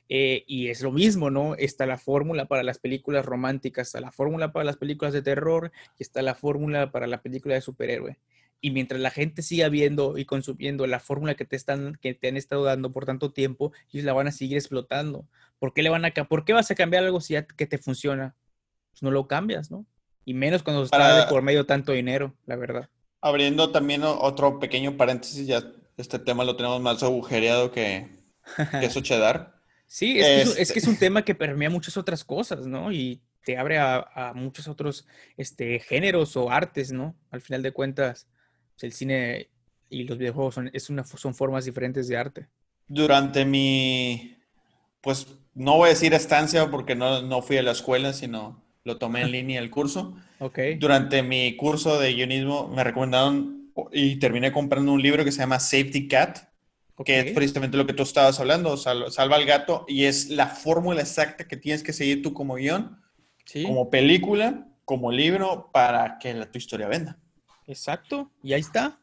Eh, 0.09 0.45
y 0.47 0.69
es 0.69 0.83
lo 0.83 0.93
mismo, 0.93 1.31
¿no? 1.31 1.57
Está 1.57 1.87
la 1.87 1.99
fórmula 1.99 2.47
para 2.47 2.63
las 2.63 2.79
películas 2.79 3.25
románticas, 3.25 3.89
está 3.89 4.01
la 4.01 4.13
fórmula 4.13 4.53
para 4.53 4.65
las 4.65 4.77
películas 4.77 5.15
de 5.15 5.23
terror 5.23 5.73
y 5.99 6.03
está 6.03 6.23
la 6.23 6.35
fórmula 6.35 6.93
para 6.93 7.07
la 7.07 7.23
película 7.23 7.55
de 7.55 7.63
superhéroe 7.63 8.19
y 8.65 8.71
mientras 8.71 8.99
la 8.99 9.11
gente 9.11 9.43
siga 9.43 9.69
viendo 9.69 10.17
y 10.17 10.25
consumiendo 10.25 10.87
la 10.87 10.99
fórmula 10.99 11.35
que 11.35 11.45
te 11.45 11.55
están 11.55 11.99
que 12.01 12.15
te 12.15 12.29
han 12.29 12.39
estado 12.39 12.65
dando 12.65 12.93
por 12.93 13.05
tanto 13.05 13.31
tiempo, 13.31 13.75
ellos 13.93 14.07
la 14.07 14.15
van 14.15 14.27
a 14.27 14.33
seguir 14.33 14.57
explotando. 14.57 15.29
¿Por 15.59 15.75
qué 15.75 15.83
le 15.83 15.91
van 15.91 16.07
a 16.07 16.13
por 16.13 16.47
qué 16.47 16.55
vas 16.55 16.71
a 16.71 16.75
cambiar 16.75 17.05
algo 17.05 17.21
si 17.21 17.35
ya 17.35 17.47
que 17.47 17.67
te 17.67 17.77
funciona? 17.77 18.35
Pues 18.93 19.03
no 19.03 19.11
lo 19.11 19.29
cambias, 19.29 19.71
¿no? 19.71 19.85
Y 20.25 20.33
menos 20.33 20.63
cuando 20.63 20.83
está 20.85 21.27
de 21.27 21.27
por 21.27 21.43
medio 21.43 21.67
tanto 21.67 21.93
dinero, 21.93 22.35
la 22.47 22.57
verdad. 22.57 22.89
Abriendo 23.21 23.71
también 23.71 24.03
otro 24.03 24.59
pequeño 24.59 24.97
paréntesis, 24.97 25.47
ya 25.47 25.63
este 25.99 26.19
tema 26.19 26.43
lo 26.43 26.57
tenemos 26.57 26.81
más 26.81 27.03
agujereado 27.03 27.71
que, 27.71 28.09
que 28.81 28.87
eso 28.87 29.03
cheddar. 29.03 29.61
sí, 29.87 30.19
es, 30.19 30.73
Que 30.73 30.79
es, 30.79 30.87
un 30.87 30.99
tema 30.99 31.23
que 31.23 31.35
permea 31.35 31.69
muchas 31.69 31.99
otras 31.99 32.25
cosas, 32.25 32.67
¿no? 32.67 32.91
Y 32.93 33.21
te 33.45 33.59
abre 33.59 33.77
a, 33.77 33.99
a, 34.15 34.33
muchos 34.33 34.69
otros 34.69 35.07
este, 35.37 35.81
géneros 35.81 36.35
o 36.39 36.51
artes, 36.51 36.93
¿no? 36.93 37.15
Al 37.31 37.43
final 37.43 37.63
de 37.63 37.73
cuentas, 37.73 38.27
el 38.81 38.93
cine 38.93 39.49
y 39.89 40.05
los 40.05 40.19
videojuegos 40.19 40.55
son, 40.55 40.71
es 40.73 40.91
una, 40.91 41.05
son 41.05 41.35
formas 41.35 41.65
diferentes 41.65 42.09
de 42.09 42.17
arte. 42.17 42.49
Durante 42.87 43.45
mi, 43.45 44.37
pues 45.01 45.27
no 45.55 45.77
voy 45.77 45.87
a 45.87 45.91
decir 45.91 46.13
estancia 46.15 46.71
porque 46.71 46.95
no, 46.95 47.23
no 47.23 47.43
fui 47.43 47.57
a 47.57 47.63
la 47.63 47.73
escuela, 47.73 48.13
sino 48.13 48.63
lo 48.85 48.99
tomé 48.99 49.23
en 49.23 49.31
línea 49.33 49.61
el 49.61 49.71
curso. 49.71 50.17
Okay. 50.39 50.77
Durante 50.77 51.23
mi 51.23 51.57
curso 51.57 51.99
de 51.99 52.13
guionismo 52.13 52.69
me 52.69 52.85
recomendaron 52.85 53.73
y 53.93 54.17
terminé 54.17 54.53
comprando 54.53 54.93
un 54.93 55.03
libro 55.03 55.25
que 55.25 55.33
se 55.33 55.39
llama 55.39 55.59
Safety 55.59 56.07
Cat, 56.09 56.39
que 57.05 57.21
es 57.21 57.33
precisamente 57.33 57.77
lo 57.77 57.87
que 57.87 57.93
tú 57.93 58.05
estabas 58.05 58.39
hablando, 58.39 58.77
salva 58.77 59.37
al 59.37 59.47
gato, 59.47 59.85
y 59.89 60.05
es 60.05 60.31
la 60.31 60.47
fórmula 60.47 61.01
exacta 61.01 61.49
que 61.49 61.57
tienes 61.57 61.83
que 61.83 61.93
seguir 61.93 62.23
tú 62.23 62.33
como 62.33 62.55
guion, 62.55 63.01
como 63.65 63.91
película, 63.91 64.69
como 64.85 65.11
libro, 65.11 65.71
para 65.73 66.19
que 66.19 66.35
la, 66.35 66.51
tu 66.51 66.59
historia 66.59 66.87
venda. 66.87 67.19
Exacto, 67.67 68.31
y 68.43 68.53
ahí 68.53 68.61
está. 68.61 69.01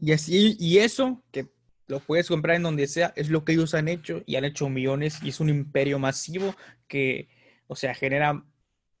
Y 0.00 0.12
así, 0.12 0.56
y 0.58 0.78
eso, 0.78 1.22
que 1.32 1.48
lo 1.86 2.00
puedes 2.00 2.28
comprar 2.28 2.56
en 2.56 2.62
donde 2.62 2.86
sea, 2.86 3.12
es 3.16 3.30
lo 3.30 3.44
que 3.44 3.52
ellos 3.52 3.74
han 3.74 3.88
hecho 3.88 4.22
y 4.26 4.36
han 4.36 4.44
hecho 4.44 4.68
millones 4.68 5.18
y 5.22 5.30
es 5.30 5.40
un 5.40 5.48
imperio 5.48 5.98
masivo 5.98 6.54
que, 6.86 7.28
o 7.66 7.74
sea, 7.74 7.94
genera 7.94 8.44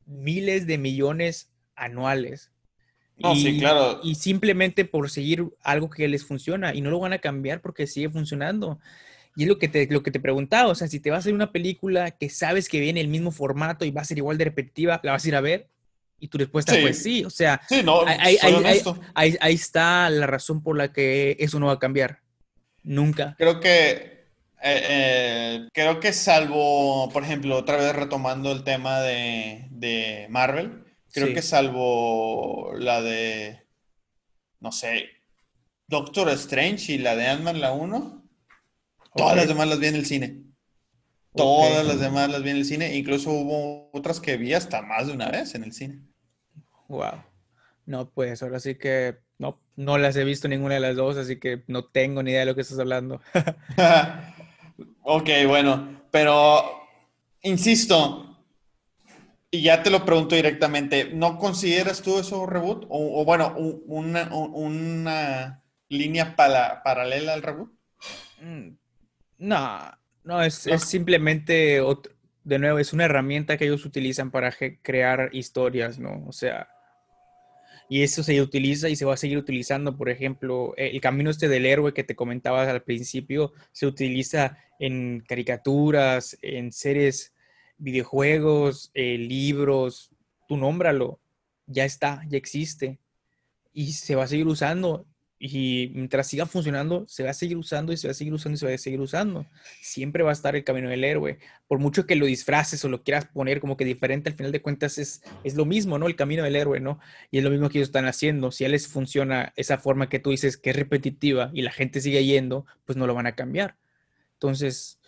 miles 0.06 0.66
de 0.66 0.78
millones 0.78 1.52
anuales. 1.76 2.50
No, 3.18 3.34
y, 3.34 3.42
sí, 3.42 3.58
claro. 3.58 4.00
Y 4.02 4.14
simplemente 4.14 4.84
por 4.84 5.10
seguir 5.10 5.44
algo 5.62 5.90
que 5.90 6.08
les 6.08 6.24
funciona 6.24 6.74
y 6.74 6.80
no 6.80 6.90
lo 6.90 6.98
van 6.98 7.12
a 7.12 7.18
cambiar 7.18 7.60
porque 7.60 7.86
sigue 7.86 8.08
funcionando. 8.08 8.80
Y 9.36 9.42
es 9.42 9.48
lo 9.48 9.58
que 9.58 9.68
te, 9.68 9.86
lo 9.86 10.02
que 10.02 10.10
te 10.10 10.18
preguntaba, 10.18 10.70
o 10.70 10.74
sea, 10.74 10.88
si 10.88 10.98
te 10.98 11.10
vas 11.10 11.18
a 11.18 11.20
hacer 11.20 11.34
una 11.34 11.52
película 11.52 12.10
que 12.10 12.28
sabes 12.30 12.68
que 12.68 12.80
viene 12.80 13.00
el 13.00 13.08
mismo 13.08 13.30
formato 13.30 13.84
y 13.84 13.90
va 13.90 14.00
a 14.00 14.04
ser 14.04 14.18
igual 14.18 14.38
de 14.38 14.46
repetitiva, 14.46 15.00
¿la 15.04 15.12
vas 15.12 15.24
a 15.24 15.28
ir 15.28 15.36
a 15.36 15.40
ver? 15.40 15.68
Y 16.20 16.28
tu 16.28 16.38
respuesta 16.38 16.72
fue 16.72 16.92
sí. 16.92 17.24
O 17.24 17.30
sea, 17.30 17.60
ahí, 19.14 19.54
está 19.54 20.10
la 20.10 20.26
razón 20.26 20.62
por 20.62 20.76
la 20.76 20.92
que 20.92 21.36
eso 21.38 21.60
no 21.60 21.66
va 21.66 21.74
a 21.74 21.78
cambiar. 21.78 22.20
Nunca. 22.82 23.34
Creo 23.38 23.60
que, 23.60 24.26
eh, 24.62 24.86
eh, 24.88 25.68
creo 25.72 26.00
que 26.00 26.12
salvo, 26.12 27.08
por 27.12 27.22
ejemplo, 27.22 27.56
otra 27.56 27.76
vez 27.76 27.94
retomando 27.94 28.50
el 28.50 28.64
tema 28.64 29.00
de, 29.00 30.26
Marvel, 30.30 30.84
creo 31.12 31.32
que 31.34 31.42
salvo 31.42 32.72
la 32.76 33.00
de, 33.00 33.62
no 34.60 34.72
sé, 34.72 35.10
Doctor 35.86 36.28
Strange 36.30 36.92
y 36.92 36.98
la 36.98 37.14
de 37.14 37.28
Ant-Man, 37.28 37.60
la 37.60 37.72
1, 37.72 38.24
todas 39.14 39.36
las 39.36 39.48
demás 39.48 39.68
las 39.68 39.78
vi 39.78 39.86
en 39.86 39.94
el 39.94 40.06
cine. 40.06 40.47
Todas 41.42 41.86
las 41.86 42.00
demás 42.00 42.30
las 42.30 42.42
vi 42.42 42.50
en 42.50 42.56
el 42.56 42.64
cine, 42.64 42.96
incluso 42.96 43.30
hubo 43.30 43.90
otras 43.92 44.20
que 44.20 44.36
vi 44.36 44.54
hasta 44.54 44.82
más 44.82 45.06
de 45.06 45.12
una 45.12 45.30
vez 45.30 45.54
en 45.54 45.64
el 45.64 45.72
cine. 45.72 46.02
Wow. 46.88 47.22
No, 47.86 48.10
pues 48.10 48.42
ahora 48.42 48.60
sí 48.60 48.74
que 48.74 49.18
no, 49.38 49.60
no 49.76 49.98
las 49.98 50.16
he 50.16 50.24
visto 50.24 50.48
ninguna 50.48 50.74
de 50.74 50.80
las 50.80 50.96
dos, 50.96 51.16
así 51.16 51.38
que 51.38 51.62
no 51.68 51.84
tengo 51.84 52.22
ni 52.22 52.32
idea 52.32 52.40
de 52.40 52.46
lo 52.46 52.54
que 52.54 52.60
estás 52.62 52.78
hablando. 52.78 53.20
ok, 55.02 55.28
bueno, 55.46 56.02
pero 56.10 56.64
insisto, 57.42 58.28
y 59.50 59.62
ya 59.62 59.82
te 59.82 59.90
lo 59.90 60.04
pregunto 60.04 60.34
directamente, 60.34 61.10
¿no 61.12 61.38
consideras 61.38 62.02
tú 62.02 62.18
eso 62.18 62.44
reboot? 62.44 62.84
O, 62.90 63.24
bueno, 63.24 63.54
una, 63.56 64.28
una, 64.34 65.62
línea 65.88 66.36
paralela 66.36 67.32
al 67.32 67.42
reboot? 67.42 67.72
Mm, 68.42 68.68
no, 69.38 69.97
no, 70.24 70.42
es, 70.42 70.66
es 70.66 70.82
simplemente, 70.82 71.80
de 72.44 72.58
nuevo, 72.58 72.78
es 72.78 72.92
una 72.92 73.04
herramienta 73.04 73.56
que 73.56 73.64
ellos 73.64 73.84
utilizan 73.84 74.30
para 74.30 74.52
crear 74.82 75.30
historias, 75.32 75.98
¿no? 75.98 76.24
O 76.26 76.32
sea, 76.32 76.68
y 77.88 78.02
eso 78.02 78.22
se 78.22 78.40
utiliza 78.42 78.88
y 78.88 78.96
se 78.96 79.04
va 79.04 79.14
a 79.14 79.18
seguir 79.18 79.38
utilizando. 79.38 79.96
Por 79.96 80.10
ejemplo, 80.10 80.74
eh, 80.76 80.90
el 80.92 81.00
camino 81.00 81.30
este 81.30 81.48
del 81.48 81.66
héroe 81.66 81.94
que 81.94 82.04
te 82.04 82.14
comentabas 82.14 82.68
al 82.68 82.82
principio 82.82 83.52
se 83.72 83.86
utiliza 83.86 84.58
en 84.78 85.24
caricaturas, 85.26 86.36
en 86.42 86.72
series, 86.72 87.34
videojuegos, 87.78 88.90
eh, 88.94 89.16
libros, 89.16 90.10
tú 90.46 90.56
nómbralo, 90.56 91.20
ya 91.66 91.84
está, 91.84 92.22
ya 92.28 92.36
existe 92.36 92.98
y 93.72 93.92
se 93.92 94.14
va 94.16 94.24
a 94.24 94.28
seguir 94.28 94.46
usando 94.46 95.06
y 95.40 95.92
mientras 95.94 96.26
siga 96.26 96.46
funcionando, 96.46 97.04
se 97.06 97.22
va 97.22 97.30
a 97.30 97.34
seguir 97.34 97.56
usando 97.56 97.92
y 97.92 97.96
se 97.96 98.08
va 98.08 98.10
a 98.10 98.14
seguir 98.14 98.34
usando 98.34 98.56
y 98.56 98.58
se 98.58 98.66
va 98.66 98.74
a 98.74 98.78
seguir 98.78 99.00
usando. 99.00 99.46
Siempre 99.80 100.24
va 100.24 100.30
a 100.30 100.32
estar 100.32 100.56
el 100.56 100.64
camino 100.64 100.88
del 100.88 101.04
héroe. 101.04 101.38
Por 101.68 101.78
mucho 101.78 102.06
que 102.06 102.16
lo 102.16 102.26
disfraces 102.26 102.84
o 102.84 102.88
lo 102.88 103.04
quieras 103.04 103.26
poner 103.26 103.60
como 103.60 103.76
que 103.76 103.84
diferente, 103.84 104.30
al 104.30 104.36
final 104.36 104.50
de 104.50 104.60
cuentas 104.60 104.98
es, 104.98 105.22
es 105.44 105.54
lo 105.54 105.64
mismo, 105.64 105.96
¿no? 105.98 106.08
El 106.08 106.16
camino 106.16 106.42
del 106.42 106.56
héroe, 106.56 106.80
¿no? 106.80 106.98
Y 107.30 107.38
es 107.38 107.44
lo 107.44 107.50
mismo 107.50 107.68
que 107.68 107.78
ellos 107.78 107.88
están 107.88 108.06
haciendo. 108.06 108.50
Si 108.50 108.64
a 108.64 108.68
les 108.68 108.88
funciona 108.88 109.52
esa 109.56 109.78
forma 109.78 110.08
que 110.08 110.18
tú 110.18 110.30
dices 110.30 110.56
que 110.56 110.70
es 110.70 110.76
repetitiva 110.76 111.50
y 111.54 111.62
la 111.62 111.70
gente 111.70 112.00
sigue 112.00 112.24
yendo, 112.24 112.66
pues 112.84 112.96
no 112.96 113.06
lo 113.06 113.14
van 113.14 113.26
a 113.26 113.36
cambiar. 113.36 113.76
Entonces, 114.34 114.98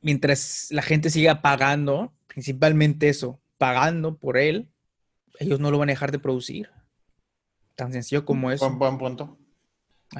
mientras 0.00 0.68
la 0.70 0.82
gente 0.82 1.10
siga 1.10 1.42
pagando, 1.42 2.14
principalmente 2.28 3.10
eso, 3.10 3.38
pagando 3.58 4.16
por 4.16 4.38
él, 4.38 4.68
ellos 5.38 5.60
no 5.60 5.70
lo 5.70 5.78
van 5.78 5.90
a 5.90 5.92
dejar 5.92 6.12
de 6.12 6.18
producir. 6.18 6.70
Tan 7.74 7.92
sencillo 7.92 8.24
como 8.24 8.50
eso. 8.50 8.66
Buen, 8.66 8.78
buen 8.78 8.98
punto. 8.98 9.38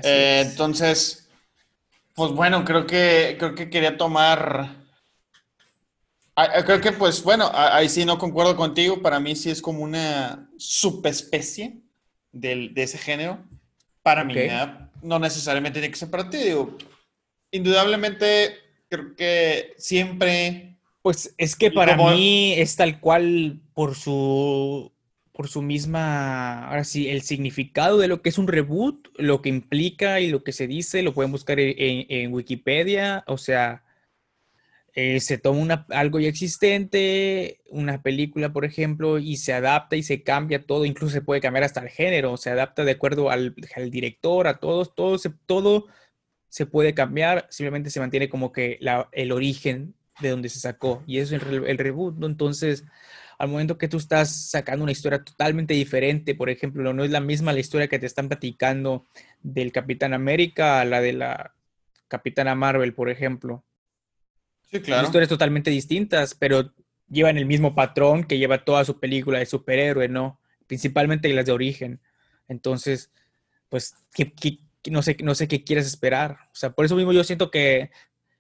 Eh, 0.03 0.45
entonces, 0.47 1.29
pues 2.15 2.33
bueno, 2.33 2.65
creo 2.65 2.87
que, 2.87 3.37
creo 3.39 3.55
que 3.55 3.71
quería 3.71 3.97
tomar... 3.97 4.77
Ah, 6.37 6.63
creo 6.65 6.81
que 6.81 6.93
pues 6.93 7.23
bueno, 7.23 7.51
ahí 7.53 7.89
sí 7.89 8.05
no 8.05 8.17
concuerdo 8.17 8.57
contigo, 8.57 9.03
para 9.03 9.21
mí 9.21 9.37
sí 9.37 9.51
es 9.51 9.61
como 9.61 9.83
una 9.83 10.49
subespecie 10.57 11.81
de 12.33 12.73
ese 12.77 12.99
género. 12.99 13.45
Para 14.03 14.25
mí, 14.25 14.35
no 15.03 15.19
necesariamente 15.19 15.81
tiene 15.81 15.93
que 15.93 15.99
ser 15.99 16.11
para 16.11 16.31
ti. 16.31 16.39
Digo, 16.39 16.77
indudablemente 17.51 18.57
creo 18.89 19.15
que 19.15 19.75
siempre... 19.77 20.79
Pues 21.03 21.35
es 21.39 21.57
que 21.57 21.71
para 21.71 21.97
mí 21.97 22.53
es 22.55 22.77
tal 22.77 23.01
cual 23.01 23.61
por 23.73 23.95
su 23.95 24.93
por 25.41 25.49
su 25.49 25.63
misma, 25.63 26.67
ahora 26.67 26.85
sí, 26.85 27.09
el 27.09 27.23
significado 27.23 27.97
de 27.97 28.09
lo 28.09 28.21
que 28.21 28.29
es 28.29 28.37
un 28.37 28.47
reboot, 28.47 29.09
lo 29.17 29.41
que 29.41 29.49
implica 29.49 30.21
y 30.21 30.29
lo 30.29 30.45
que 30.45 30.53
se 30.53 30.67
dice, 30.67 31.03
lo 31.03 31.15
pueden 31.15 31.33
buscar 31.33 31.57
en, 31.59 32.31
Wikipedia, 32.35 33.25
o 33.27 33.39
sea, 33.39 33.83
eh, 34.93 35.19
se 35.21 35.39
toma 35.39 35.87
algo 35.89 36.21
ya 36.21 36.29
existente, 36.29 37.63
una 37.71 38.03
película, 38.03 38.53
por 38.53 38.67
ejemplo, 38.67 39.19
y 39.19 39.39
se 39.39 39.55
adapta 39.55 39.97
y 39.97 40.03
se 40.03 40.23
cambia 40.23 40.63
todo, 40.67 40.85
incluso 40.85 41.15
se 41.15 41.23
puede 41.23 41.41
cambiar 41.41 41.65
hasta 41.65 41.81
el 41.81 41.89
género, 41.89 42.37
se 42.37 42.51
adapta 42.51 42.85
de 42.85 42.93
acuerdo 42.93 43.31
al, 43.31 43.55
director, 43.91 44.47
a 44.47 44.59
todos, 44.59 44.95
todo 44.95 45.17
se, 45.17 45.31
todo 45.47 45.87
se 46.51 46.67
puede 46.67 46.93
cambiar, 46.93 47.47
simplemente 47.49 47.89
se 47.89 48.01
mantiene 48.01 48.29
como 48.29 48.53
que 48.53 48.79
el 49.13 49.33
origen 49.33 49.95
de 50.21 50.29
donde 50.29 50.51
se 50.51 50.61
sacó, 50.61 51.03
y 51.07 51.17
eso 51.17 51.35
es 51.35 51.43
el, 51.45 51.65
el 51.65 51.79
reboot, 51.79 52.19
¿no? 52.19 52.27
Entonces 52.27 52.85
al 53.41 53.49
momento 53.49 53.79
que 53.79 53.89
tú 53.89 53.97
estás 53.97 54.51
sacando 54.51 54.83
una 54.83 54.93
historia 54.93 55.25
totalmente 55.25 55.73
diferente, 55.73 56.35
por 56.35 56.51
ejemplo, 56.51 56.93
no 56.93 57.05
es 57.05 57.11
la 57.11 57.21
misma 57.21 57.55
la 57.55 57.61
historia 57.61 57.89
que 57.89 57.99
te 57.99 58.05
están 58.05 58.29
platicando 58.29 59.07
del 59.41 59.73
Capitán 59.73 60.13
América 60.13 60.79
a 60.79 60.85
la 60.85 61.01
de 61.01 61.15
la 61.15 61.55
Capitana 62.07 62.55
Marvel, 62.55 62.93
por 62.93 63.09
ejemplo. 63.09 63.65
Sí, 64.71 64.81
claro. 64.81 65.01
Son 65.01 65.07
historias 65.07 65.31
totalmente 65.31 65.71
distintas, 65.71 66.35
pero 66.35 66.75
llevan 67.09 67.39
el 67.39 67.47
mismo 67.47 67.75
patrón 67.75 68.25
que 68.25 68.37
lleva 68.37 68.63
toda 68.63 68.85
su 68.85 69.01
película 69.01 69.39
de 69.39 69.47
superhéroe, 69.47 70.07
¿no? 70.07 70.39
Principalmente 70.67 71.33
las 71.33 71.47
de 71.47 71.53
origen. 71.53 71.99
Entonces, 72.47 73.11
pues, 73.71 73.95
no, 74.91 75.01
sé, 75.01 75.17
no 75.23 75.35
sé 75.35 75.49
qué 75.49 75.65
quieres 75.65 75.87
esperar. 75.87 76.41
O 76.53 76.57
sea, 76.57 76.73
por 76.73 76.85
eso 76.85 76.95
mismo 76.95 77.15
yo 77.15 77.25
siento 77.25 77.51
que 77.51 77.91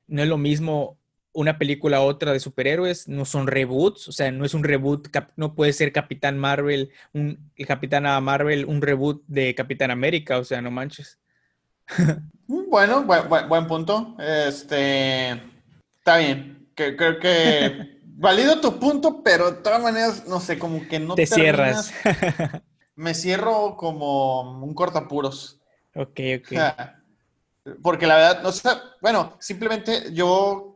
no 0.08 0.22
es 0.22 0.28
lo 0.28 0.36
mismo 0.36 0.99
una 1.32 1.58
película 1.58 1.98
a 1.98 2.02
otra 2.02 2.32
de 2.32 2.40
superhéroes, 2.40 3.08
no 3.08 3.24
son 3.24 3.46
reboots, 3.46 4.08
o 4.08 4.12
sea, 4.12 4.30
no 4.32 4.44
es 4.44 4.54
un 4.54 4.64
reboot, 4.64 5.08
no 5.36 5.54
puede 5.54 5.72
ser 5.72 5.92
Capitán 5.92 6.38
Marvel, 6.38 6.90
un 7.12 7.50
Capitana 7.66 8.20
Marvel, 8.20 8.64
un 8.64 8.82
reboot 8.82 9.22
de 9.26 9.54
Capitán 9.54 9.90
América, 9.90 10.38
o 10.38 10.44
sea, 10.44 10.60
no 10.60 10.70
manches. 10.70 11.18
Mm, 12.46 12.68
bueno, 12.68 13.04
buen, 13.04 13.66
punto. 13.66 14.16
Este, 14.18 15.30
está 15.98 16.16
bien. 16.18 16.68
Que, 16.74 16.96
creo 16.96 17.18
que 17.18 18.00
valido 18.04 18.60
tu 18.60 18.78
punto, 18.78 19.22
pero 19.22 19.52
de 19.52 19.62
todas 19.62 19.82
maneras, 19.82 20.26
no 20.26 20.40
sé, 20.40 20.58
como 20.58 20.86
que 20.88 20.98
no 20.98 21.14
te 21.14 21.26
cierras. 21.26 21.92
Me 22.96 23.14
cierro 23.14 23.76
como 23.76 24.62
un 24.62 24.74
cortapuros. 24.74 25.60
Ok, 25.94 26.20
ok. 26.38 26.52
Porque 27.82 28.06
la 28.06 28.16
verdad, 28.16 28.42
no 28.42 28.52
sé, 28.52 28.68
bueno, 29.00 29.36
simplemente 29.38 30.12
yo 30.12 30.69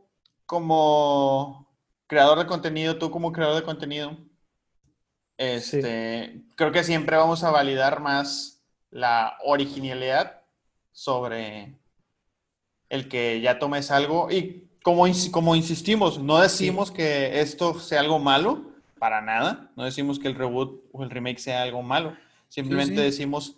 como 0.45 1.67
creador 2.07 2.39
de 2.39 2.45
contenido, 2.45 2.97
tú 2.97 3.11
como 3.11 3.31
creador 3.31 3.55
de 3.55 3.63
contenido, 3.63 4.17
este, 5.37 6.43
creo 6.55 6.71
que 6.71 6.83
siempre 6.83 7.17
vamos 7.17 7.43
a 7.43 7.51
validar 7.51 7.99
más 7.99 8.63
la 8.89 9.37
originalidad 9.43 10.41
sobre 10.91 11.77
el 12.89 13.09
que 13.09 13.41
ya 13.41 13.59
tomes 13.59 13.91
algo. 13.91 14.31
Y 14.31 14.69
como, 14.83 15.05
como 15.31 15.55
insistimos, 15.55 16.19
no 16.19 16.39
decimos 16.39 16.91
que 16.91 17.41
esto 17.41 17.79
sea 17.79 17.99
algo 17.99 18.19
malo, 18.19 18.75
para 18.99 19.21
nada. 19.21 19.71
No 19.75 19.83
decimos 19.83 20.19
que 20.19 20.27
el 20.27 20.35
reboot 20.35 20.83
o 20.91 21.03
el 21.03 21.09
remake 21.09 21.39
sea 21.39 21.63
algo 21.63 21.81
malo. 21.81 22.15
Simplemente 22.47 23.01
decimos 23.01 23.55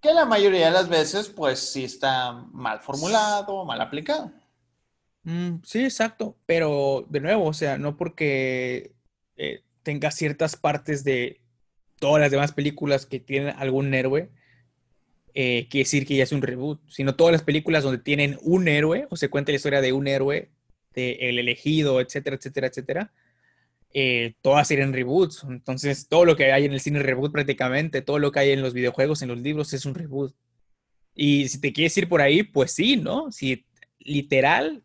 que 0.00 0.14
la 0.14 0.24
mayoría 0.24 0.66
de 0.66 0.72
las 0.72 0.88
veces, 0.88 1.28
pues 1.28 1.58
sí 1.58 1.84
está 1.84 2.32
mal 2.52 2.80
formulado, 2.80 3.64
mal 3.64 3.80
aplicado. 3.80 4.32
Mm, 5.24 5.56
sí, 5.64 5.84
exacto, 5.84 6.38
pero 6.46 7.06
de 7.10 7.20
nuevo, 7.20 7.46
o 7.46 7.52
sea, 7.52 7.76
no 7.78 7.96
porque 7.96 8.94
eh, 9.36 9.62
tenga 9.82 10.10
ciertas 10.10 10.56
partes 10.56 11.04
de 11.04 11.40
todas 11.98 12.20
las 12.20 12.30
demás 12.30 12.52
películas 12.52 13.06
que 13.06 13.20
tienen 13.20 13.54
algún 13.56 13.92
héroe, 13.92 14.30
eh, 15.34 15.68
quiere 15.70 15.84
decir 15.84 16.06
que 16.06 16.16
ya 16.16 16.24
es 16.24 16.32
un 16.32 16.42
reboot, 16.42 16.80
sino 16.88 17.14
todas 17.14 17.32
las 17.32 17.42
películas 17.42 17.84
donde 17.84 18.02
tienen 18.02 18.38
un 18.42 18.66
héroe 18.68 19.06
o 19.10 19.16
se 19.16 19.28
cuenta 19.30 19.52
la 19.52 19.56
historia 19.56 19.80
de 19.80 19.92
un 19.92 20.08
héroe, 20.08 20.50
de 20.94 21.12
el 21.20 21.38
elegido, 21.38 22.00
etcétera, 22.00 22.36
etcétera, 22.36 22.66
etcétera, 22.68 23.12
eh, 23.92 24.34
todas 24.42 24.68
serían 24.68 24.92
reboots. 24.92 25.44
Entonces, 25.48 26.08
todo 26.08 26.24
lo 26.24 26.36
que 26.36 26.52
hay 26.52 26.64
en 26.64 26.72
el 26.72 26.80
cine 26.80 27.02
reboot 27.02 27.32
prácticamente, 27.32 28.02
todo 28.02 28.18
lo 28.18 28.32
que 28.32 28.40
hay 28.40 28.50
en 28.52 28.62
los 28.62 28.74
videojuegos, 28.74 29.22
en 29.22 29.28
los 29.28 29.38
libros, 29.40 29.72
es 29.72 29.86
un 29.86 29.94
reboot. 29.94 30.34
Y 31.14 31.48
si 31.48 31.60
te 31.60 31.72
quieres 31.72 31.96
ir 31.98 32.08
por 32.08 32.22
ahí, 32.22 32.42
pues 32.42 32.72
sí, 32.72 32.96
¿no? 32.96 33.30
Si 33.32 33.66
literal 33.98 34.82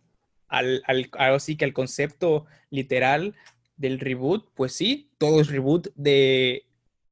al, 0.48 0.84
al, 0.86 1.42
sí 1.42 1.58
que 1.58 1.66
al 1.66 1.74
concepto 1.74 2.46
literal 2.70 3.36
del 3.78 4.00
reboot, 4.00 4.50
pues 4.54 4.74
sí, 4.74 5.10
todo 5.18 5.42
es 5.42 5.50
reboot 5.50 5.88
de 5.96 6.66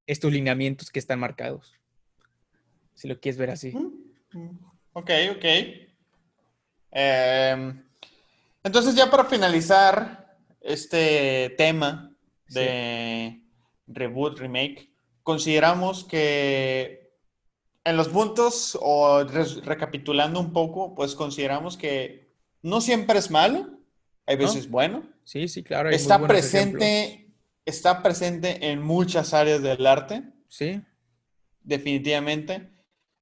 estos 0.08 0.32
lineamientos 0.32 0.92
que 0.92 1.00
están 1.00 1.20
marcados. 1.20 1.74
Si 2.94 3.08
lo 3.08 3.20
quieres 3.20 3.38
ver 3.38 3.52
así. 3.52 3.74
Ok, 4.94 5.10
ok. 5.32 5.46
Em, 6.92 7.84
entonces 8.64 8.96
ya 8.96 9.10
para 9.10 9.26
finalizar 9.26 10.38
este 10.62 11.54
tema 11.58 12.16
de 12.50 13.42
reboot, 13.88 14.40
remake, 14.40 14.90
consideramos 15.24 16.04
que 16.04 17.04
en 17.84 17.98
los 17.98 18.08
puntos, 18.08 18.78
o 18.82 19.26
recapitulando 19.26 20.40
un 20.40 20.54
poco, 20.54 20.96
pues 20.96 21.16
consideramos 21.16 21.76
que 21.76 22.23
no 22.64 22.82
siempre 22.82 23.20
es 23.20 23.30
malo, 23.30 23.78
hay 24.26 24.38
veces 24.38 24.70
bueno. 24.70 25.03
Sí, 25.26 25.47
sí, 25.47 25.64
claro. 25.64 25.89
está 25.89 26.26
presente, 26.26 27.30
está 27.66 28.01
presente 28.01 28.72
en 28.72 28.82
muchas 28.82 29.34
áreas 29.34 29.61
del 29.61 29.86
arte. 29.86 30.24
Sí. 30.47 30.82
Definitivamente. 31.61 32.72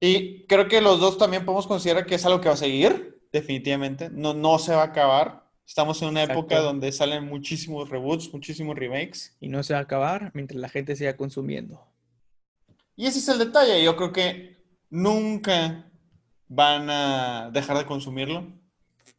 Y 0.00 0.46
creo 0.46 0.66
que 0.68 0.80
los 0.80 1.00
dos 1.00 1.18
también 1.18 1.44
podemos 1.44 1.66
considerar 1.66 2.06
que 2.06 2.14
es 2.14 2.24
algo 2.24 2.40
que 2.40 2.48
va 2.48 2.54
a 2.54 2.58
seguir, 2.58 3.20
definitivamente. 3.32 4.10
No, 4.10 4.34
no 4.34 4.58
se 4.58 4.74
va 4.74 4.82
a 4.82 4.86
acabar. 4.86 5.50
Estamos 5.66 6.02
en 6.02 6.08
una 6.08 6.24
época 6.24 6.58
donde 6.60 6.90
salen 6.90 7.24
muchísimos 7.26 7.88
reboots, 7.88 8.32
muchísimos 8.32 8.76
remakes. 8.76 9.36
Y 9.40 9.48
no 9.48 9.62
se 9.62 9.74
va 9.74 9.80
a 9.80 9.82
acabar 9.82 10.30
mientras 10.34 10.60
la 10.60 10.68
gente 10.68 10.96
siga 10.96 11.16
consumiendo. 11.16 11.86
Y 12.96 13.06
ese 13.06 13.20
es 13.20 13.28
el 13.28 13.38
detalle. 13.38 13.82
Yo 13.82 13.96
creo 13.96 14.12
que 14.12 14.56
nunca 14.90 15.90
van 16.48 16.90
a 16.90 17.50
dejar 17.52 17.78
de 17.78 17.86
consumirlo, 17.86 18.52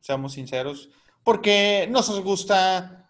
seamos 0.03 0.33
sinceros, 0.33 0.89
porque 1.23 1.87
nos 1.89 2.09
gusta, 2.21 3.09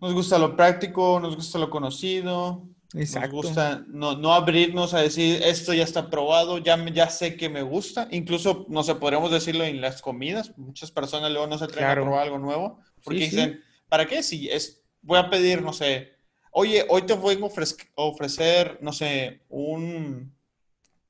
nos 0.00 0.12
gusta 0.12 0.36
lo 0.36 0.56
práctico, 0.56 1.20
nos 1.20 1.36
gusta 1.36 1.60
lo 1.60 1.70
conocido, 1.70 2.66
nos 2.92 3.30
gusta 3.30 3.84
no, 3.86 4.34
abrirnos 4.34 4.94
a 4.94 5.00
decir 5.00 5.40
esto 5.44 5.72
ya 5.72 5.84
está 5.84 6.10
probado, 6.10 6.58
ya, 6.58 6.76
ya 6.90 7.08
sé 7.08 7.36
que 7.36 7.48
me 7.48 7.62
gusta. 7.62 8.08
Incluso, 8.10 8.66
no 8.68 8.82
sé, 8.82 8.96
podríamos 8.96 9.30
decirlo 9.30 9.62
en 9.62 9.80
las 9.80 10.02
comidas. 10.02 10.58
Muchas 10.58 10.90
personas 10.90 11.30
luego 11.30 11.46
no 11.46 11.56
se 11.56 11.64
atreven 11.66 11.90
a 11.90 11.94
probar 11.94 12.22
algo 12.24 12.38
nuevo 12.38 12.80
porque 13.04 13.20
dicen, 13.20 13.62
¿para 13.88 14.06
qué? 14.06 14.24
Si 14.24 14.50
es, 14.50 14.82
voy 15.02 15.20
a 15.20 15.30
pedir, 15.30 15.62
no 15.62 15.72
sé, 15.72 16.14
oye, 16.50 16.84
hoy 16.88 17.02
te 17.02 17.14
voy 17.14 17.40
a 17.40 18.02
ofrecer, 18.02 18.78
no 18.82 18.92
sé, 18.92 19.42
un, 19.48 20.34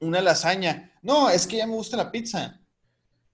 una 0.01 0.21
lasaña. 0.21 0.93
No, 1.01 1.31
es 1.31 1.47
que 1.47 1.57
ya 1.57 1.67
me 1.67 1.75
gusta 1.75 1.97
la 1.97 2.13
pizza. 2.13 2.62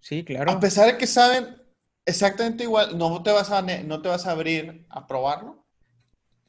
Sí, 0.00 0.24
claro. 0.24 0.50
A 0.50 0.60
pesar 0.60 0.86
de 0.86 0.98
que 0.98 1.06
saben 1.06 1.56
exactamente 2.04 2.64
igual, 2.64 2.96
no 2.96 3.22
te 3.22 3.32
vas 3.32 3.50
a, 3.50 3.62
no 3.62 4.02
te 4.02 4.08
vas 4.08 4.26
a 4.26 4.32
abrir 4.32 4.86
a 4.88 5.06
probarlo 5.06 5.66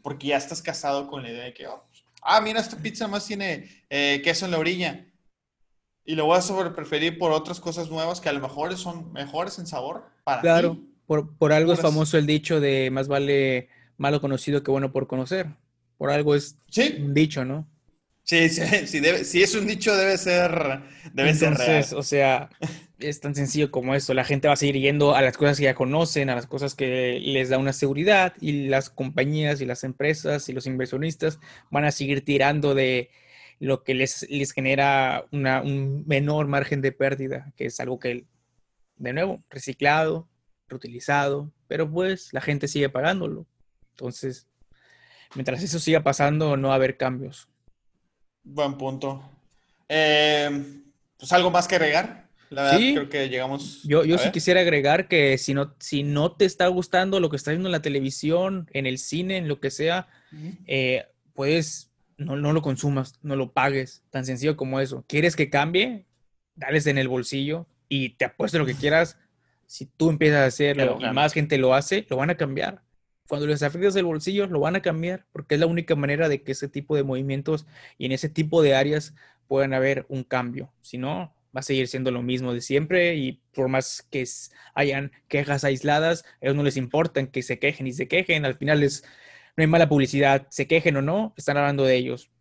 porque 0.02 0.28
ya 0.28 0.38
estás 0.38 0.62
casado 0.62 1.08
con 1.08 1.24
la 1.24 1.30
idea 1.30 1.44
de 1.44 1.54
que, 1.54 1.68
oh, 1.68 1.84
ah, 2.22 2.42
mira, 2.42 2.60
esta 2.60 2.78
pizza 2.78 3.08
más 3.08 3.26
tiene 3.26 3.70
eh, 3.90 4.22
queso 4.24 4.46
en 4.46 4.52
la 4.52 4.60
orilla. 4.60 5.06
Y 6.06 6.16
lo 6.16 6.26
voy 6.26 6.38
a 6.38 6.42
sobre 6.42 6.72
preferir 6.72 7.20
por 7.20 7.32
otras 7.32 7.60
cosas 7.60 7.90
nuevas 7.90 8.20
que 8.20 8.30
a 8.30 8.34
lo 8.34 8.40
mejor 8.40 8.76
son 8.78 9.12
mejores 9.14 9.60
en 9.60 9.68
sabor 9.68 10.06
para 10.24 10.42
Claro, 10.42 10.80
Por, 11.06 11.38
por, 11.38 11.54
algo 11.54 11.74
es 11.74 11.82
famoso 11.82 12.18
el 12.18 12.26
dicho 12.26 12.60
de 12.60 12.90
más 12.90 13.08
vale 13.08 13.70
malo 13.98 14.22
conocido 14.22 14.64
que 14.64 14.72
bueno 14.72 14.92
por 14.92 15.08
conocer. 15.08 15.48
Por 15.98 16.10
algo 16.10 16.34
es 16.34 16.58
un 16.98 17.14
dicho, 17.14 17.46
¿no? 17.46 17.68
Sí, 18.30 18.48
sí, 18.50 18.62
sí, 18.86 19.00
debe, 19.00 19.24
si 19.24 19.42
es 19.42 19.56
un 19.56 19.66
dicho 19.66 19.98
debe 19.98 20.16
ser, 20.16 20.82
debe 21.14 21.34
ser 21.34 21.56
real. 21.56 21.84
O 21.96 22.04
sea, 22.04 22.52
es 23.00 23.20
tan 23.22 23.34
sencillo 23.34 23.72
como 23.72 23.96
eso. 23.96 24.14
La 24.14 24.24
gente 24.24 24.48
va 24.48 24.54
a 24.54 24.58
seguir 24.58 24.76
yendo 24.78 25.16
a 25.16 25.24
las 25.24 25.36
cosas 25.36 25.58
que 25.58 25.64
ya 25.64 25.74
conocen, 25.74 26.30
a 26.30 26.36
las 26.36 26.46
cosas 26.46 26.76
que 26.76 27.20
les 27.20 27.50
da 27.50 27.58
una 27.58 27.74
seguridad 27.74 28.36
y 28.40 28.68
las 28.68 28.92
compañías 28.92 29.62
y 29.62 29.66
las 29.66 29.84
empresas 29.84 30.48
y 30.48 30.54
los 30.54 30.68
inversionistas 30.68 31.40
van 31.72 31.86
a 31.86 31.92
seguir 31.92 32.24
tirando 32.24 32.76
de 32.76 33.10
lo 33.58 33.84
que 33.84 33.96
les, 33.96 34.30
les 34.30 34.52
genera 34.52 35.26
un 35.32 36.04
menor 36.06 36.46
margen 36.46 36.82
de 36.82 36.92
pérdida, 36.92 37.52
que 37.58 37.66
es 37.66 37.80
algo 37.80 37.98
que, 37.98 38.28
de 38.98 39.14
nuevo, 39.14 39.44
reciclado, 39.50 40.30
reutilizado, 40.68 41.52
pero 41.68 41.90
pues 41.90 42.32
la 42.32 42.42
gente 42.42 42.68
sigue 42.68 42.90
pagándolo. 42.90 43.48
Entonces, 43.94 44.48
mientras 45.34 45.64
eso 45.64 45.80
siga 45.80 46.04
pasando, 46.04 46.58
no 46.58 46.68
va 46.68 46.76
a 46.76 46.78
haber 46.78 46.96
cambios. 46.96 47.50
Buen 48.52 48.78
punto. 48.78 49.22
Eh, 49.88 50.50
pues 51.18 51.32
algo 51.32 51.52
más 51.52 51.68
que 51.68 51.76
agregar. 51.76 52.28
La 52.50 52.64
verdad, 52.64 52.80
creo 52.80 53.10
que 53.10 53.30
llegamos. 53.30 53.84
Yo, 53.84 54.04
yo 54.06 54.18
sí 54.18 54.32
quisiera 54.32 54.62
agregar 54.62 55.08
que 55.08 55.38
si 55.38 55.54
no, 55.54 55.76
si 55.80 56.02
no 56.02 56.32
te 56.32 56.46
está 56.46 56.68
gustando 56.68 57.20
lo 57.20 57.30
que 57.30 57.36
estás 57.36 57.52
viendo 57.52 57.70
en 57.70 57.74
la 57.74 57.84
televisión, 57.84 58.68
en 58.74 58.88
el 58.88 58.98
cine, 58.98 59.38
en 59.38 59.48
lo 59.48 59.60
que 59.60 59.70
sea, 59.70 60.08
eh, 60.66 61.06
puedes, 61.34 61.92
no, 62.18 62.36
no 62.36 62.52
lo 62.52 62.64
consumas, 62.64 63.20
no 63.22 63.36
lo 63.36 63.52
pagues. 63.52 64.04
Tan 64.10 64.26
sencillo 64.26 64.58
como 64.58 64.80
eso. 64.80 65.06
¿Quieres 65.08 65.36
que 65.36 65.52
cambie? 65.52 66.08
Dales 66.56 66.88
en 66.88 66.98
el 66.98 67.08
bolsillo 67.08 67.68
y 67.88 68.10
te 68.16 68.26
apuesto 68.26 68.58
lo 68.58 68.66
que 68.66 68.74
quieras. 68.74 69.18
Si 69.68 69.86
tú 69.86 70.10
empiezas 70.10 70.40
a 70.40 70.46
hacerlo 70.46 70.98
y 71.00 71.14
más 71.14 71.34
gente 71.34 71.60
lo 71.60 71.76
hace, 71.76 72.08
lo 72.10 72.18
van 72.18 72.32
a 72.32 72.38
cambiar 72.38 72.82
cuando 73.30 73.46
les 73.46 73.62
afectas 73.62 73.96
el 73.96 74.06
bolsillo, 74.06 74.48
lo 74.48 74.60
van 74.60 74.76
a 74.76 74.82
cambiar, 74.82 75.24
porque 75.32 75.54
es 75.54 75.62
la 75.62 75.68
única 75.68 75.96
manera 75.96 76.28
de 76.28 76.42
que 76.42 76.54
ese 76.54 76.68
tipo 76.68 76.96
de 76.96 77.04
movimientos 77.04 77.68
y 78.00 78.08
en 78.08 78.12
ese 78.12 78.28
tipo 78.28 78.64
de 78.64 78.74
áreas 78.74 79.14
puedan 79.48 79.76
haber 79.76 80.08
un 80.10 80.24
cambio. 80.24 80.74
Si 80.82 80.98
no, 80.98 81.32
va 81.56 81.60
a 81.60 81.62
seguir 81.62 81.88
siendo 81.88 82.10
lo 82.10 82.24
mismo 82.24 82.56
de 82.56 82.62
siempre 82.62 83.16
y 83.18 83.40
por 83.54 83.68
más 83.68 84.02
que 84.10 84.26
hayan 84.74 85.12
quejas 85.28 85.64
aisladas, 85.64 86.26
a 86.26 86.46
ellos 86.46 86.56
no 86.56 86.64
les 86.64 86.76
importa 86.76 87.24
que 87.28 87.44
se 87.44 87.60
quejen 87.60 87.86
y 87.86 87.94
se 87.94 88.08
quejen, 88.08 88.46
al 88.46 88.56
final 88.56 88.82
es, 88.82 89.04
no 89.56 89.62
hay 89.62 89.68
mala 89.68 89.88
publicidad, 89.88 90.48
se 90.50 90.66
quejen 90.66 90.98
o 90.98 91.04
no, 91.04 91.36
están 91.38 91.58
hablando 91.58 91.84
de 91.84 91.98
ellos 91.98 92.32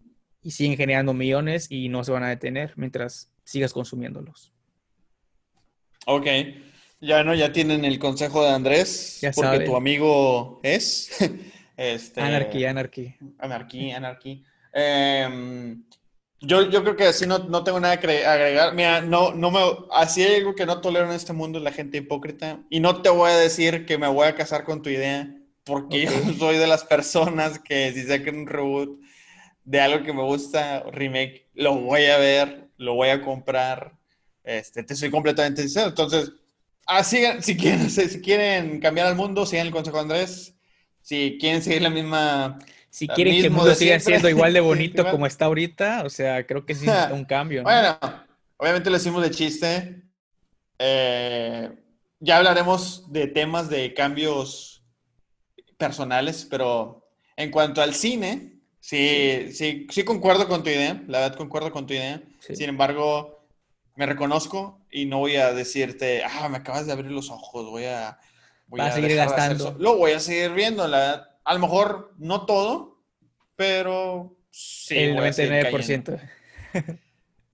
y 0.42 0.52
siguen 0.52 0.78
generando 0.78 1.12
millones 1.12 1.66
y 1.70 1.90
no 1.90 2.02
se 2.02 2.12
van 2.12 2.22
a 2.22 2.30
detener 2.30 2.72
mientras 2.76 3.30
sigas 3.44 3.74
consumiéndolos. 3.74 4.54
Ok. 6.06 6.26
Ya 7.00 7.22
no, 7.22 7.34
ya 7.34 7.52
tienen 7.52 7.84
el 7.84 7.98
consejo 7.98 8.42
de 8.42 8.50
Andrés, 8.50 9.20
porque 9.34 9.60
tu 9.60 9.76
amigo 9.76 10.60
es. 10.62 11.10
este, 11.76 12.20
anarquía, 12.20 12.70
anarquía. 12.70 13.16
Anarquía, 13.38 13.96
anarquía. 13.96 14.38
Em, 14.72 15.84
yo, 16.40 16.68
yo 16.68 16.82
creo 16.82 16.96
que 16.96 17.06
así 17.06 17.26
no, 17.26 17.38
no 17.38 17.62
tengo 17.62 17.78
nada 17.78 18.00
que 18.00 18.26
agregar. 18.26 18.74
Mira, 18.74 19.00
no, 19.00 19.32
no 19.32 19.50
me, 19.50 19.60
así 19.92 20.22
hay 20.22 20.36
algo 20.36 20.54
que 20.54 20.66
no 20.66 20.80
tolero 20.80 21.06
en 21.06 21.12
este 21.12 21.32
mundo 21.32 21.58
es 21.58 21.64
la 21.64 21.72
gente 21.72 21.98
hipócrita. 21.98 22.60
Y 22.68 22.80
no 22.80 23.00
te 23.00 23.10
voy 23.10 23.30
a 23.30 23.36
decir 23.36 23.86
que 23.86 23.96
me 23.96 24.08
voy 24.08 24.26
a 24.26 24.34
casar 24.34 24.64
con 24.64 24.82
tu 24.82 24.90
idea, 24.90 25.32
porque 25.64 26.04
yo 26.04 26.10
soy 26.38 26.58
de 26.58 26.66
las 26.66 26.84
personas 26.84 27.60
que 27.60 27.92
si 27.92 28.02
sacan 28.04 28.38
un 28.38 28.46
reboot 28.46 29.00
de 29.64 29.80
algo 29.80 30.04
que 30.04 30.12
me 30.12 30.22
gusta, 30.22 30.82
remake, 30.90 31.48
lo 31.54 31.76
voy 31.76 32.06
a 32.06 32.18
ver, 32.18 32.70
lo 32.76 32.94
voy 32.94 33.10
a 33.10 33.22
comprar. 33.22 33.92
Este, 34.42 34.82
te 34.82 34.96
soy 34.96 35.10
completamente 35.10 35.62
sincero. 35.62 35.88
Entonces, 35.88 36.32
Ah, 36.90 37.04
si 37.04 37.18
quieren, 37.56 37.90
si 37.90 38.20
quieren 38.22 38.80
cambiar 38.80 39.08
al 39.08 39.14
mundo, 39.14 39.44
sigan 39.44 39.66
el 39.66 39.72
consejo 39.72 39.98
de 39.98 40.02
Andrés. 40.02 40.54
Si 41.02 41.36
quieren 41.38 41.62
seguir 41.62 41.82
la 41.82 41.90
misma. 41.90 42.58
Si 42.88 43.06
quieren 43.06 43.34
que 43.34 43.46
el 43.46 43.50
mundo 43.50 43.74
siga 43.74 44.00
siendo 44.00 44.28
igual 44.28 44.54
de 44.54 44.60
bonito 44.72 45.08
como 45.10 45.26
está 45.26 45.44
ahorita, 45.44 46.02
o 46.04 46.10
sea, 46.10 46.46
creo 46.46 46.64
que 46.64 46.74
sí 46.74 46.86
es 46.88 47.12
un 47.12 47.24
cambio. 47.26 47.62
Bueno, 47.62 47.98
obviamente 48.56 48.88
lo 48.88 48.96
hicimos 48.96 49.22
de 49.22 49.30
chiste. 49.30 50.02
Eh, 50.78 51.70
ya 52.20 52.38
hablaremos 52.38 53.12
de 53.12 53.26
temas 53.26 53.68
de 53.68 53.92
cambios 53.92 54.82
personales, 55.76 56.46
pero 56.50 57.06
en 57.36 57.50
cuanto 57.50 57.82
al 57.82 57.94
cine, 57.94 58.60
sí, 58.80 59.50
sí, 59.52 59.86
sí, 59.90 60.04
concuerdo 60.04 60.48
con 60.48 60.62
tu 60.62 60.70
idea. 60.70 61.02
La 61.06 61.20
verdad, 61.20 61.36
concuerdo 61.36 61.70
con 61.70 61.86
tu 61.86 61.92
idea. 61.92 62.22
Sin 62.40 62.70
embargo, 62.70 63.37
me 63.98 64.06
reconozco 64.06 64.86
y 64.92 65.06
no 65.06 65.18
voy 65.18 65.34
a 65.34 65.52
decirte, 65.52 66.22
ah, 66.22 66.48
me 66.48 66.58
acabas 66.58 66.86
de 66.86 66.92
abrir 66.92 67.10
los 67.10 67.30
ojos, 67.30 67.66
voy 67.66 67.84
a... 67.84 68.16
Voy 68.68 68.80
a, 68.80 68.92
seguir 68.92 69.16
gastando. 69.16 69.74
Lo 69.78 69.96
voy 69.96 70.12
a 70.12 70.20
seguir 70.20 70.52
viendo, 70.52 70.86
la, 70.86 71.36
a 71.42 71.54
lo 71.54 71.58
mejor 71.58 72.14
no 72.18 72.46
todo, 72.46 73.02
pero 73.56 74.36
sí. 74.50 74.98
El 74.98 75.16
99%. 75.16 76.20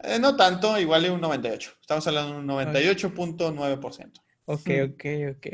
eh, 0.01 0.19
no 0.21 0.37
tanto, 0.37 0.79
igual 0.79 1.09
un 1.11 1.21
98. 1.21 1.73
Estamos 1.81 2.07
hablando 2.09 2.33
de 2.33 2.39
un 2.41 2.49
98.9%. 2.49 4.13
Ok, 4.45 4.71
ok, 4.91 5.37
ok. 5.37 5.47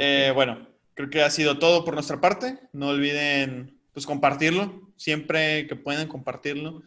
Eh, 0.00 0.32
bueno, 0.34 0.66
creo 0.94 1.10
que 1.10 1.22
ha 1.22 1.30
sido 1.30 1.60
todo 1.60 1.84
por 1.84 1.94
nuestra 1.94 2.20
parte. 2.20 2.58
No 2.72 2.88
olviden 2.88 3.78
pues 3.92 4.06
compartirlo, 4.06 4.90
siempre 4.96 5.68
que 5.68 5.76
puedan 5.76 6.08
compartirlo 6.08 6.82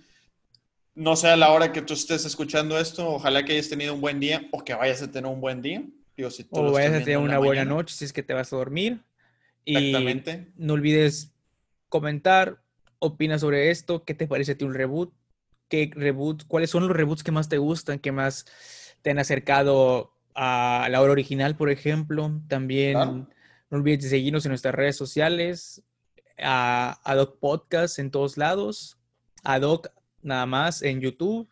no 0.95 1.15
sé 1.17 1.27
a 1.27 1.35
la 1.35 1.51
hora 1.51 1.71
que 1.71 1.81
tú 1.81 1.93
estés 1.93 2.25
escuchando 2.25 2.79
esto, 2.79 3.07
ojalá 3.07 3.43
que 3.43 3.53
hayas 3.53 3.69
tenido 3.69 3.93
un 3.93 4.01
buen 4.01 4.19
día 4.19 4.47
o 4.51 4.63
que 4.63 4.73
vayas 4.73 5.01
a 5.01 5.11
tener 5.11 5.29
un 5.29 5.41
buen 5.41 5.61
día. 5.61 5.83
o 6.49 6.71
vayas 6.71 6.93
a 6.93 7.03
tener 7.03 7.17
una 7.17 7.37
buena 7.37 7.65
noche 7.65 7.93
si 7.93 8.05
es 8.05 8.13
que 8.13 8.23
te 8.23 8.33
vas 8.33 8.51
a 8.51 8.55
dormir. 8.55 9.01
Exactamente. 9.65 10.47
Y 10.57 10.65
no 10.65 10.73
olvides 10.73 11.33
comentar, 11.89 12.61
opina 12.99 13.37
sobre 13.37 13.71
esto, 13.71 14.05
qué 14.05 14.13
te 14.13 14.27
parece 14.27 14.53
a 14.53 14.57
ti 14.57 14.63
un 14.63 14.73
reboot, 14.73 15.13
qué 15.67 15.91
reboot, 15.93 16.45
cuáles 16.47 16.69
son 16.69 16.87
los 16.87 16.95
reboots 16.95 17.23
que 17.23 17.31
más 17.31 17.49
te 17.49 17.57
gustan, 17.57 17.99
que 17.99 18.13
más 18.13 18.45
te 19.01 19.11
han 19.11 19.19
acercado 19.19 20.13
a 20.33 20.87
la 20.89 21.01
obra 21.01 21.11
original, 21.11 21.57
por 21.57 21.69
ejemplo. 21.69 22.31
También 22.47 22.93
no 22.95 23.77
olvides 23.77 24.09
seguirnos 24.09 24.45
en 24.45 24.51
nuestras 24.51 24.75
redes 24.75 24.95
sociales, 24.95 25.83
a 26.37 26.99
Adoc 27.03 27.39
Podcast 27.39 27.99
en 27.99 28.11
todos 28.11 28.37
lados, 28.37 28.97
Adoc 29.43 29.87
nada 30.25 30.45
más 30.45 30.81
en 30.81 30.99
YouTube. 31.01 31.47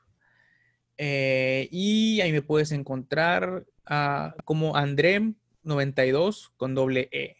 Eh, 0.97 1.67
y 1.71 2.21
ahí 2.21 2.31
me 2.31 2.41
puedes 2.41 2.71
encontrar 2.71 3.65
como 4.45 4.75
Andrem92 4.75 6.51
con 6.57 6.75
doble 6.75 7.09
E. 7.11 7.35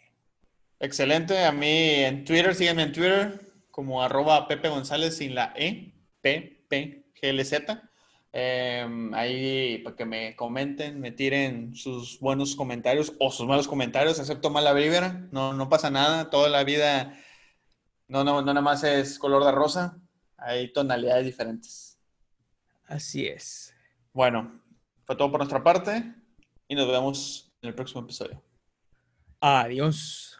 Excelente. 0.79 1.45
A 1.45 1.51
mí 1.51 1.67
en 2.03 2.25
Twitter, 2.25 2.53
sígueme 2.55 2.83
en 2.83 2.91
Twitter 2.91 3.39
como 3.71 4.03
arroba 4.03 4.47
Pepe 4.47 4.69
González 4.69 5.17
sin 5.17 5.33
la 5.33 5.53
E, 5.55 5.93
P, 6.21 6.65
P, 6.67 7.05
G, 7.15 7.29
L, 7.29 7.43
Z. 7.43 7.89
Em, 8.35 9.13
ahí 9.13 9.77
para 9.79 9.95
que 9.95 10.05
me 10.05 10.35
comenten, 10.35 10.99
me 10.99 11.11
tiren 11.11 11.75
sus 11.75 12.19
buenos 12.19 12.55
comentarios 12.55 13.13
o 13.19 13.29
sus 13.29 13.47
malos 13.47 13.67
comentarios, 13.67 14.19
acepto 14.19 14.49
mala 14.49 14.73
vibra, 14.73 15.27
no, 15.31 15.53
no 15.53 15.69
pasa 15.69 15.91
nada, 15.91 16.31
toda 16.31 16.49
la 16.49 16.63
vida 16.63 17.15
no, 18.07 18.23
no, 18.23 18.41
no 18.41 18.45
nada 18.47 18.61
más 18.61 18.83
es 18.83 19.19
color 19.19 19.43
de 19.43 19.51
rosa, 19.51 19.99
hay 20.43 20.71
tonalidades 20.71 21.25
diferentes. 21.25 21.97
Así 22.85 23.25
es. 23.25 23.73
Bueno, 24.11 24.61
fue 25.05 25.15
todo 25.15 25.31
por 25.31 25.39
nuestra 25.39 25.63
parte 25.63 26.13
y 26.67 26.75
nos 26.75 26.87
vemos 26.87 27.51
en 27.61 27.69
el 27.69 27.75
próximo 27.75 28.01
episodio. 28.01 28.43
Adiós. 29.39 30.39